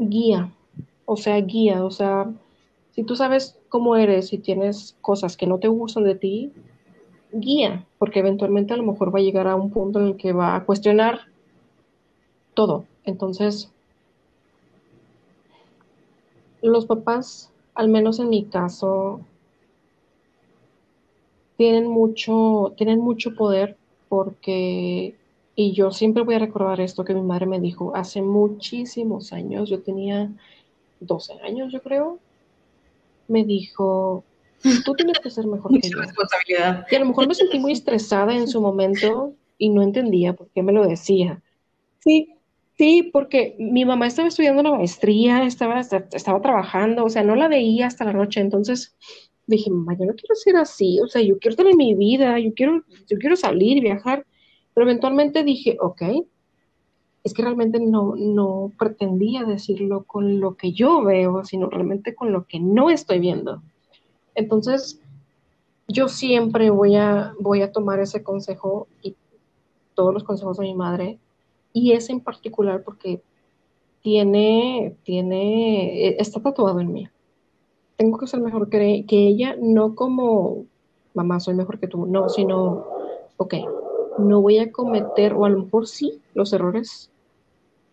guía, 0.00 0.52
o 1.04 1.16
sea, 1.16 1.36
guía, 1.40 1.84
o 1.84 1.90
sea, 1.90 2.32
si 2.92 3.04
tú 3.04 3.14
sabes 3.16 3.58
cómo 3.68 3.96
eres 3.96 4.32
y 4.32 4.38
tienes 4.38 4.96
cosas 5.00 5.36
que 5.36 5.46
no 5.46 5.58
te 5.58 5.68
gustan 5.68 6.04
de 6.04 6.14
ti, 6.14 6.52
guía, 7.32 7.86
porque 7.98 8.20
eventualmente 8.20 8.72
a 8.72 8.76
lo 8.76 8.82
mejor 8.82 9.14
va 9.14 9.18
a 9.18 9.22
llegar 9.22 9.46
a 9.46 9.56
un 9.56 9.70
punto 9.70 10.00
en 10.00 10.06
el 10.06 10.16
que 10.16 10.32
va 10.32 10.56
a 10.56 10.64
cuestionar 10.64 11.20
todo. 12.54 12.84
Entonces, 13.04 13.70
los 16.62 16.86
papás, 16.86 17.52
al 17.74 17.88
menos 17.88 18.18
en 18.18 18.30
mi 18.30 18.44
caso, 18.44 19.20
tienen 21.56 21.86
mucho, 21.86 22.72
tienen 22.76 23.00
mucho 23.00 23.34
poder 23.34 23.76
porque, 24.08 25.14
y 25.60 25.72
yo 25.72 25.90
siempre 25.90 26.22
voy 26.22 26.36
a 26.36 26.38
recordar 26.38 26.80
esto 26.80 27.04
que 27.04 27.12
mi 27.12 27.20
madre 27.20 27.44
me 27.44 27.60
dijo 27.60 27.94
hace 27.94 28.22
muchísimos 28.22 29.30
años, 29.34 29.68
yo 29.68 29.82
tenía 29.82 30.32
12 31.00 31.34
años, 31.42 31.70
yo 31.70 31.82
creo, 31.82 32.18
me 33.28 33.44
dijo, 33.44 34.24
tú 34.86 34.94
tienes 34.94 35.18
que 35.18 35.28
ser 35.28 35.46
mejor 35.46 35.70
que 35.78 35.86
yo. 35.86 35.98
responsabilidad. 35.98 36.86
Y 36.90 36.94
a 36.94 37.00
lo 37.00 37.04
mejor 37.04 37.28
me 37.28 37.34
sentí 37.34 37.58
muy 37.58 37.72
estresada 37.72 38.34
en 38.34 38.48
su 38.48 38.62
momento 38.62 39.34
y 39.58 39.68
no 39.68 39.82
entendía 39.82 40.32
por 40.32 40.48
qué 40.48 40.62
me 40.62 40.72
lo 40.72 40.86
decía. 40.86 41.42
Sí, 41.98 42.32
Sí, 42.78 43.10
porque 43.12 43.56
mi 43.58 43.84
mamá 43.84 44.06
estaba 44.06 44.28
estudiando 44.28 44.62
la 44.62 44.70
maestría, 44.70 45.42
estaba, 45.42 45.80
estaba 45.80 46.40
trabajando, 46.40 47.04
o 47.04 47.10
sea, 47.10 47.22
no 47.22 47.36
la 47.36 47.46
veía 47.46 47.86
hasta 47.86 48.06
la 48.06 48.14
noche, 48.14 48.40
entonces 48.40 48.96
dije, 49.46 49.68
mamá, 49.68 49.94
yo 49.98 50.06
no 50.06 50.14
quiero 50.14 50.34
ser 50.34 50.56
así, 50.56 50.98
o 51.00 51.06
sea, 51.06 51.20
yo 51.20 51.38
quiero 51.38 51.58
tener 51.58 51.76
mi 51.76 51.94
vida, 51.94 52.38
yo 52.38 52.54
quiero, 52.54 52.82
yo 53.06 53.18
quiero 53.18 53.36
salir, 53.36 53.82
viajar, 53.82 54.24
pero 54.74 54.86
eventualmente 54.86 55.44
dije, 55.44 55.76
ok, 55.80 56.02
es 57.22 57.34
que 57.34 57.42
realmente 57.42 57.80
no, 57.80 58.14
no 58.16 58.72
pretendía 58.78 59.44
decirlo 59.44 60.04
con 60.04 60.40
lo 60.40 60.56
que 60.56 60.72
yo 60.72 61.02
veo, 61.02 61.44
sino 61.44 61.68
realmente 61.68 62.14
con 62.14 62.32
lo 62.32 62.46
que 62.46 62.60
no 62.60 62.88
estoy 62.88 63.18
viendo. 63.18 63.62
Entonces, 64.34 65.00
yo 65.86 66.08
siempre 66.08 66.70
voy 66.70 66.96
a, 66.96 67.34
voy 67.40 67.62
a 67.62 67.72
tomar 67.72 68.00
ese 68.00 68.22
consejo 68.22 68.86
y 69.02 69.16
todos 69.94 70.14
los 70.14 70.24
consejos 70.24 70.56
de 70.56 70.64
mi 70.64 70.74
madre, 70.74 71.18
y 71.72 71.92
ese 71.92 72.12
en 72.12 72.20
particular 72.20 72.82
porque 72.82 73.22
tiene, 74.02 74.96
tiene, 75.02 76.06
e, 76.06 76.16
está 76.18 76.40
tatuado 76.40 76.80
en 76.80 76.92
mí. 76.92 77.08
Tengo 77.96 78.16
que 78.16 78.26
ser 78.26 78.40
mejor 78.40 78.70
que, 78.70 79.04
que 79.06 79.26
ella, 79.26 79.56
no 79.60 79.94
como 79.94 80.64
mamá, 81.12 81.38
soy 81.40 81.54
mejor 81.54 81.78
que 81.78 81.86
tú, 81.86 82.06
no, 82.06 82.28
sino, 82.28 82.86
ok, 83.36 83.54
no 84.20 84.40
voy 84.40 84.58
a 84.58 84.70
cometer, 84.70 85.34
o 85.34 85.44
a 85.44 85.50
lo 85.50 85.64
mejor 85.64 85.86
sí, 85.86 86.20
los 86.34 86.52
errores, 86.52 87.10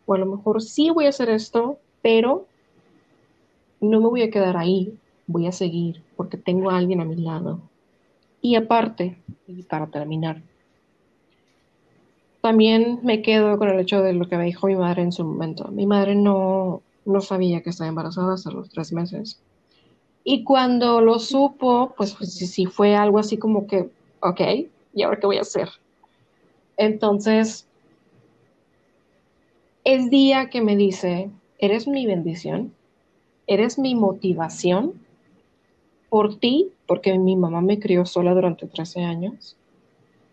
o 0.06 0.14
a 0.14 0.18
lo 0.18 0.26
mejor 0.26 0.62
sí 0.62 0.90
voy 0.90 1.06
a 1.06 1.10
hacer 1.10 1.30
esto, 1.30 1.80
pero 2.02 2.46
no 3.82 4.00
me 4.00 4.08
voy 4.08 4.22
a 4.22 4.32
quedar 4.32 4.58
ahí, 4.58 4.98
voy 5.28 5.48
a 5.48 5.52
seguir, 5.52 6.04
porque 6.16 6.38
tengo 6.38 6.70
a 6.70 6.78
alguien 6.78 7.02
a 7.02 7.06
mi 7.06 7.16
lado. 7.16 7.60
Y 8.42 8.56
aparte, 8.56 9.18
y 9.48 9.64
para 9.64 9.88
terminar, 9.88 10.42
también 12.42 13.00
me 13.04 13.22
quedo 13.22 13.58
con 13.58 13.70
el 13.70 13.80
hecho 13.80 14.02
de 14.02 14.14
lo 14.14 14.28
que 14.28 14.38
me 14.38 14.46
dijo 14.46 14.68
mi 14.68 14.76
madre 14.76 15.02
en 15.02 15.12
su 15.12 15.26
momento. 15.26 15.68
Mi 15.70 15.86
madre 15.86 16.16
no, 16.16 16.82
no 17.06 17.22
sabía 17.22 17.62
que 17.62 17.72
estaba 17.72 17.90
embarazada 17.90 18.36
hasta 18.36 18.52
los 18.52 18.70
tres 18.70 18.94
meses. 18.94 19.42
Y 20.24 20.44
cuando 20.44 21.02
lo 21.02 21.20
supo, 21.20 21.94
pues, 21.98 22.14
pues 22.14 22.34
sí, 22.34 22.66
fue 22.66 22.96
algo 22.96 23.20
así 23.20 23.38
como 23.38 23.68
que, 23.68 23.90
ok, 24.22 24.42
¿y 24.94 25.04
ahora 25.04 25.20
qué 25.20 25.28
voy 25.28 25.38
a 25.38 25.42
hacer? 25.42 25.70
Entonces, 26.78 27.68
es 29.84 30.10
día 30.10 30.50
que 30.50 30.62
me 30.62 30.76
dice, 30.76 31.30
eres 31.60 31.88
mi 31.88 32.06
bendición, 32.06 32.74
eres 33.48 33.80
mi 33.80 33.96
motivación 33.96 34.94
por 36.10 36.38
ti, 36.38 36.72
porque 36.86 37.18
mi 37.18 37.36
mamá 37.36 37.62
me 37.62 37.80
crió 37.80 38.06
sola 38.06 38.34
durante 38.34 38.68
13 38.68 39.04
años. 39.04 39.58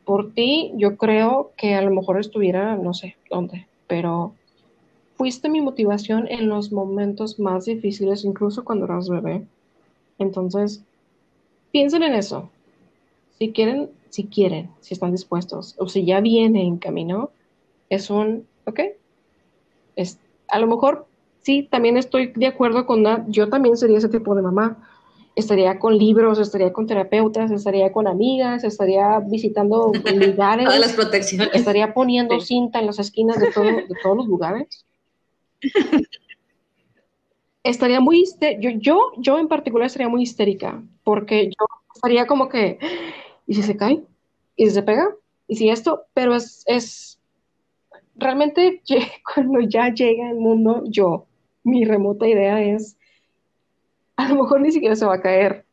Por 0.05 0.33
ti, 0.33 0.73
yo 0.77 0.97
creo 0.97 1.53
que 1.57 1.75
a 1.75 1.83
lo 1.83 1.91
mejor 1.91 2.21
estuviera, 2.21 2.77
no 2.77 2.93
sé 2.95 3.17
dónde, 3.31 3.67
pero 3.87 4.35
fuiste 5.17 5.49
mi 5.49 5.61
motivación 5.61 6.27
en 6.29 6.49
los 6.49 6.73
momentos 6.73 7.39
más 7.39 7.65
difíciles, 7.65 8.25
incluso 8.25 8.65
cuando 8.65 8.85
eras 8.85 9.09
bebé. 9.09 9.47
Entonces, 10.19 10.83
piensen 11.73 12.03
en 12.03 12.15
eso. 12.15 12.51
Si 13.39 13.53
quieren, 13.53 13.91
si 14.15 14.27
quieren, 14.27 14.71
si 14.79 14.95
están 14.95 15.11
dispuestos, 15.11 15.75
o 15.77 15.89
si 15.89 16.05
ya 16.05 16.21
viene 16.21 16.63
en 16.63 16.79
camino, 16.79 17.31
es 17.91 18.11
un, 18.11 18.47
ok, 18.65 18.79
es, 19.97 20.21
a 20.47 20.61
lo 20.61 20.69
mejor 20.69 21.09
sí, 21.41 21.67
también 21.69 21.97
estoy 21.97 22.33
de 22.37 22.47
acuerdo 22.47 22.87
con 22.87 23.03
Nat, 23.03 23.25
yo 23.27 23.49
también 23.49 23.77
sería 23.77 23.99
ese 23.99 24.09
tipo 24.09 24.37
de 24.37 24.43
mamá. 24.43 24.89
Estaría 25.35 25.81
con 25.81 25.99
libros, 25.99 26.39
estaría 26.39 26.73
con 26.73 26.87
terapeutas, 26.87 27.51
estaría 27.51 27.91
con 27.91 28.07
amigas, 28.07 28.63
estaría 28.63 29.19
visitando 29.19 29.91
lugares. 30.15 30.67
Todas 30.67 30.81
las 30.81 30.93
protecciones. 30.93 31.49
Estaría 31.53 31.93
poniendo 31.93 32.39
cinta 32.39 32.79
en 32.79 32.87
las 32.87 33.01
esquinas 33.01 33.41
de, 33.41 33.51
todo, 33.51 33.65
de 33.65 33.95
todos 34.01 34.17
los 34.17 34.29
lugares. 34.29 34.87
estaría 37.65 37.99
muy 37.99 38.25
yo, 38.61 38.71
yo, 38.79 39.13
yo 39.19 39.39
en 39.41 39.49
particular 39.49 39.87
estaría 39.87 40.09
muy 40.09 40.23
histérica, 40.23 40.85
porque 41.03 41.47
yo 41.47 41.67
estaría 41.97 42.29
como 42.29 42.49
que, 42.49 42.79
¿y 43.47 43.55
si 43.55 43.63
se 43.63 43.77
cae? 43.77 44.03
¿Y 44.57 44.67
si 44.67 44.73
se 44.73 44.83
pega? 44.83 45.09
¿Y 45.47 45.57
si 45.57 45.69
esto? 45.69 46.05
Pero 46.15 46.35
es, 46.35 46.63
es 46.67 47.19
realmente 48.17 48.83
cuando 49.35 49.61
ya 49.61 49.93
llega 49.93 50.31
el 50.31 50.37
mundo, 50.37 50.83
yo, 50.87 51.27
mi 51.63 51.85
remota 51.85 52.27
idea 52.27 52.63
es, 52.63 52.97
a 54.17 54.29
lo 54.29 54.43
mejor 54.43 54.61
ni 54.61 54.73
siquiera 54.73 54.97
se 54.97 55.07
va 55.07 55.15
a 55.15 55.21
caer, 55.21 55.65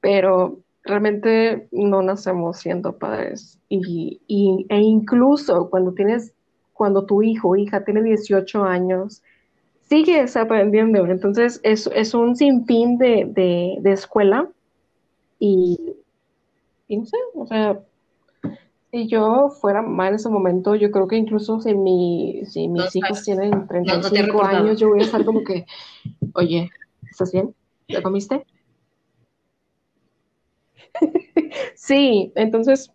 pero 0.00 0.58
realmente 0.84 1.68
no 1.72 2.02
nacemos 2.02 2.58
siendo 2.58 2.98
padres. 2.98 3.58
Y, 3.68 4.20
y, 4.26 4.66
e 4.68 4.78
incluso 4.78 5.70
cuando 5.70 5.92
tienes, 5.92 6.32
cuando 6.74 7.06
tu 7.06 7.22
hijo 7.22 7.50
o 7.50 7.56
hija 7.56 7.84
tiene 7.84 8.02
18 8.02 8.64
años, 8.64 9.22
sigues 9.88 10.36
aprendiendo. 10.36 11.06
Entonces 11.06 11.60
es, 11.62 11.88
es 11.94 12.14
un 12.14 12.36
sinfín 12.36 12.98
de, 12.98 13.24
de, 13.26 13.76
de 13.80 13.92
escuela 13.92 14.48
y, 15.38 15.78
y, 16.88 16.96
no 16.96 17.06
sé, 17.06 17.16
o 17.34 17.46
sea, 17.46 17.80
si 18.90 19.08
yo 19.08 19.50
fuera 19.60 19.82
mamá 19.82 20.08
en 20.08 20.14
ese 20.14 20.28
momento, 20.28 20.76
yo 20.76 20.90
creo 20.90 21.08
que 21.08 21.16
incluso 21.16 21.60
si, 21.60 21.74
mi, 21.74 22.42
si 22.46 22.68
mis 22.68 22.94
hijos 22.94 23.24
tienen 23.24 23.66
35 23.66 24.44
años, 24.44 24.78
yo 24.78 24.88
voy 24.90 25.00
a 25.00 25.04
estar 25.04 25.24
como 25.24 25.42
que, 25.42 25.66
oye, 26.34 26.70
¿estás 27.10 27.32
bien? 27.32 27.54
¿Ya 27.88 28.02
comiste? 28.02 28.44
sí, 31.74 32.32
entonces, 32.36 32.92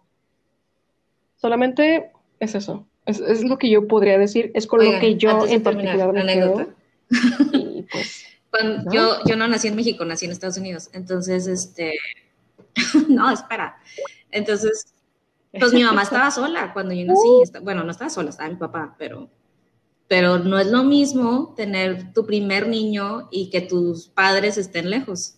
solamente 1.35 2.11
es 2.39 2.55
eso. 2.55 2.87
Es, 3.05 3.19
es, 3.19 3.43
lo 3.43 3.57
que 3.57 3.69
yo 3.69 3.87
podría 3.87 4.17
decir, 4.17 4.51
es 4.53 4.67
con 4.67 4.85
lo 4.85 4.99
que 4.99 5.15
yo 5.15 5.45
en 5.47 5.63
particular 5.63 6.13
me 6.13 6.21
anécdota. 6.21 6.67
Y 7.51 7.83
pues, 7.91 8.25
Cuando, 8.51 8.83
¿no? 8.83 8.91
Yo, 8.91 9.17
yo 9.25 9.35
no 9.35 9.47
nací 9.47 9.67
en 9.67 9.75
México, 9.75 10.05
nací 10.05 10.25
en 10.25 10.31
Estados 10.31 10.57
Unidos. 10.57 10.89
Entonces, 10.93 11.45
este, 11.45 11.93
no, 13.07 13.31
espera. 13.31 13.77
Entonces, 14.31 14.93
pues 15.57 15.73
mi 15.73 15.83
mamá 15.83 16.03
estaba 16.03 16.31
sola 16.31 16.73
cuando 16.73 16.93
yo 16.93 17.05
nací. 17.05 17.57
Uh. 17.57 17.63
Bueno, 17.63 17.83
no 17.83 17.91
estaba 17.91 18.09
sola, 18.09 18.29
estaba 18.29 18.49
mi 18.49 18.55
papá, 18.55 18.95
pero, 18.97 19.29
pero 20.07 20.39
no 20.39 20.59
es 20.59 20.67
lo 20.67 20.83
mismo 20.83 21.53
tener 21.55 22.13
tu 22.13 22.25
primer 22.25 22.67
niño 22.67 23.27
y 23.31 23.49
que 23.49 23.61
tus 23.61 24.09
padres 24.09 24.57
estén 24.57 24.89
lejos. 24.89 25.35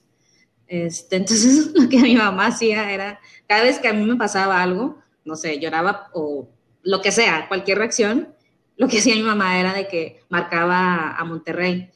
Este, 0.68 1.16
entonces, 1.18 1.72
lo 1.74 1.90
que 1.90 2.00
mi 2.00 2.16
mamá 2.16 2.48
hacía 2.48 2.92
era, 2.92 3.20
cada 3.48 3.64
vez 3.64 3.80
que 3.80 3.88
a 3.88 3.94
mí 3.94 4.06
me 4.06 4.16
pasaba 4.16 4.62
algo, 4.62 5.02
no 5.24 5.36
sé, 5.36 5.60
lloraba 5.60 6.10
o 6.14 6.50
lo 6.84 7.02
que 7.02 7.12
sea, 7.12 7.48
cualquier 7.48 7.78
reacción, 7.78 8.34
lo 8.78 8.88
que 8.88 8.98
hacía 8.98 9.16
mi 9.16 9.22
mamá 9.22 9.60
era 9.60 9.74
de 9.74 9.88
que 9.88 10.24
marcaba 10.30 11.16
a 11.16 11.24
Monterrey 11.24 11.92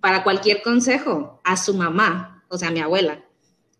para 0.00 0.24
cualquier 0.24 0.62
consejo 0.62 1.40
a 1.44 1.56
su 1.56 1.74
mamá, 1.74 2.44
o 2.48 2.58
sea, 2.58 2.68
a 2.68 2.72
mi 2.72 2.80
abuela. 2.80 3.22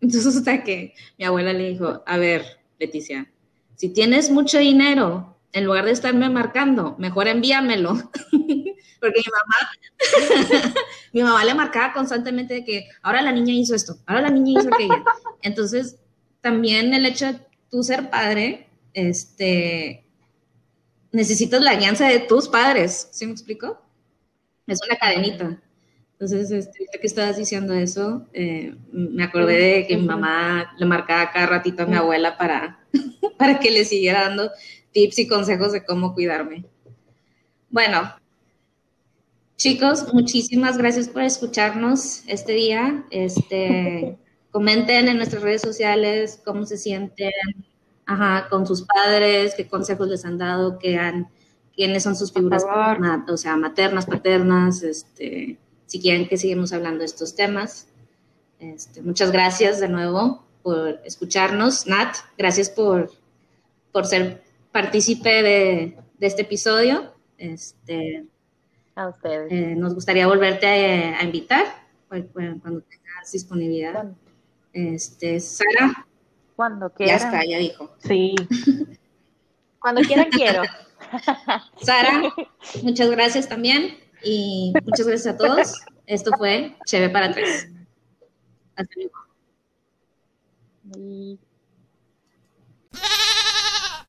Entonces, 0.01 0.35
hasta 0.35 0.63
que 0.63 0.93
mi 1.17 1.25
abuela 1.25 1.53
le 1.53 1.69
dijo, 1.69 2.03
a 2.05 2.17
ver, 2.17 2.43
Leticia, 2.79 3.31
si 3.75 3.89
tienes 3.89 4.29
mucho 4.29 4.57
dinero, 4.57 5.37
en 5.53 5.65
lugar 5.65 5.85
de 5.85 5.91
estarme 5.91 6.29
marcando, 6.29 6.95
mejor 6.97 7.27
envíamelo. 7.27 7.93
Porque 8.99 9.19
mi 9.19 9.31
mamá, 9.31 10.73
mi 11.13 11.23
mamá 11.23 11.43
le 11.43 11.55
marcaba 11.55 11.93
constantemente 11.93 12.53
de 12.53 12.63
que 12.63 12.87
ahora 13.01 13.21
la 13.21 13.31
niña 13.31 13.53
hizo 13.53 13.73
esto, 13.73 13.97
ahora 14.05 14.21
la 14.21 14.29
niña 14.29 14.59
hizo 14.59 14.69
aquello. 14.71 15.03
Entonces, 15.41 15.97
también 16.41 16.93
el 16.93 17.05
hecho 17.05 17.25
de 17.25 17.39
tú 17.69 17.81
ser 17.81 18.09
padre, 18.11 18.67
este, 18.93 20.05
necesitas 21.11 21.61
la 21.61 21.71
alianza 21.71 22.07
de 22.07 22.19
tus 22.19 22.47
padres, 22.47 23.09
¿sí 23.11 23.25
me 23.25 23.31
explico? 23.31 23.81
Es 24.67 24.79
una 24.87 24.97
cadenita. 24.97 25.61
Entonces, 26.21 26.51
este, 26.51 26.85
que 27.01 27.07
estabas 27.07 27.35
diciendo 27.35 27.73
eso, 27.73 28.27
eh, 28.31 28.75
me 28.91 29.23
acordé 29.23 29.57
de 29.57 29.87
que 29.87 29.97
mi 29.97 30.05
mamá 30.05 30.71
le 30.77 30.85
marcaba 30.85 31.31
cada 31.31 31.47
ratito 31.47 31.81
a 31.81 31.87
mi 31.87 31.95
abuela 31.95 32.37
para, 32.37 32.79
para 33.39 33.57
que 33.57 33.71
le 33.71 33.85
siguiera 33.85 34.27
dando 34.27 34.51
tips 34.91 35.17
y 35.17 35.27
consejos 35.27 35.71
de 35.71 35.83
cómo 35.83 36.13
cuidarme. 36.13 36.65
Bueno, 37.71 38.13
chicos, 39.57 40.13
muchísimas 40.13 40.77
gracias 40.77 41.09
por 41.09 41.23
escucharnos 41.23 42.21
este 42.27 42.51
día. 42.51 43.03
Este, 43.09 44.15
comenten 44.51 45.07
en 45.07 45.17
nuestras 45.17 45.41
redes 45.41 45.63
sociales 45.63 46.39
cómo 46.45 46.67
se 46.67 46.77
sienten 46.77 47.31
ajá, 48.05 48.47
con 48.47 48.67
sus 48.67 48.83
padres, 48.83 49.55
qué 49.57 49.67
consejos 49.67 50.07
les 50.07 50.23
han 50.23 50.37
dado, 50.37 50.77
qué 50.77 50.99
han, 50.99 51.29
quiénes 51.75 52.03
son 52.03 52.15
sus 52.15 52.31
figuras, 52.31 52.63
o 53.27 53.37
sea, 53.37 53.57
maternas, 53.57 54.05
paternas, 54.05 54.83
este, 54.83 55.57
si 55.91 55.99
quieren 55.99 56.25
que 56.25 56.37
sigamos 56.37 56.71
hablando 56.71 56.99
de 56.99 57.05
estos 57.05 57.35
temas. 57.35 57.89
Este, 58.59 59.01
muchas 59.01 59.29
gracias 59.29 59.81
de 59.81 59.89
nuevo 59.89 60.41
por 60.63 61.01
escucharnos. 61.03 61.85
Nat, 61.85 62.15
gracias 62.37 62.69
por 62.69 63.11
por 63.91 64.05
ser 64.05 64.41
partícipe 64.71 65.43
de, 65.43 65.97
de, 66.17 66.27
este 66.27 66.43
episodio. 66.43 67.13
Este, 67.37 68.25
a 68.95 69.09
ustedes. 69.09 69.51
Eh, 69.51 69.75
nos 69.75 69.93
gustaría 69.93 70.27
volverte 70.27 70.65
a, 70.65 71.19
a 71.19 71.23
invitar 71.25 71.65
cuando 72.07 72.81
tengas 72.83 73.31
disponibilidad. 73.33 74.13
Este, 74.71 75.41
Sara. 75.41 76.07
Cuando 76.55 76.89
quieran. 76.93 77.19
Ya 77.19 77.25
está, 77.25 77.45
ya 77.45 77.57
dijo. 77.57 77.93
Sí. 77.97 78.35
cuando 79.81 79.99
quieran 80.03 80.29
quiero. 80.29 80.63
Sara, 81.81 82.33
muchas 82.81 83.11
gracias 83.11 83.49
también 83.49 84.09
y 84.23 84.73
muchas 84.85 85.07
gracias 85.07 85.35
a 85.35 85.37
todos. 85.37 85.81
Esto 86.05 86.31
fue 86.37 86.75
Cheve 86.85 87.09
para 87.09 87.31
tres. 87.33 87.67
Hasta 88.75 88.93
luego. 88.95 89.21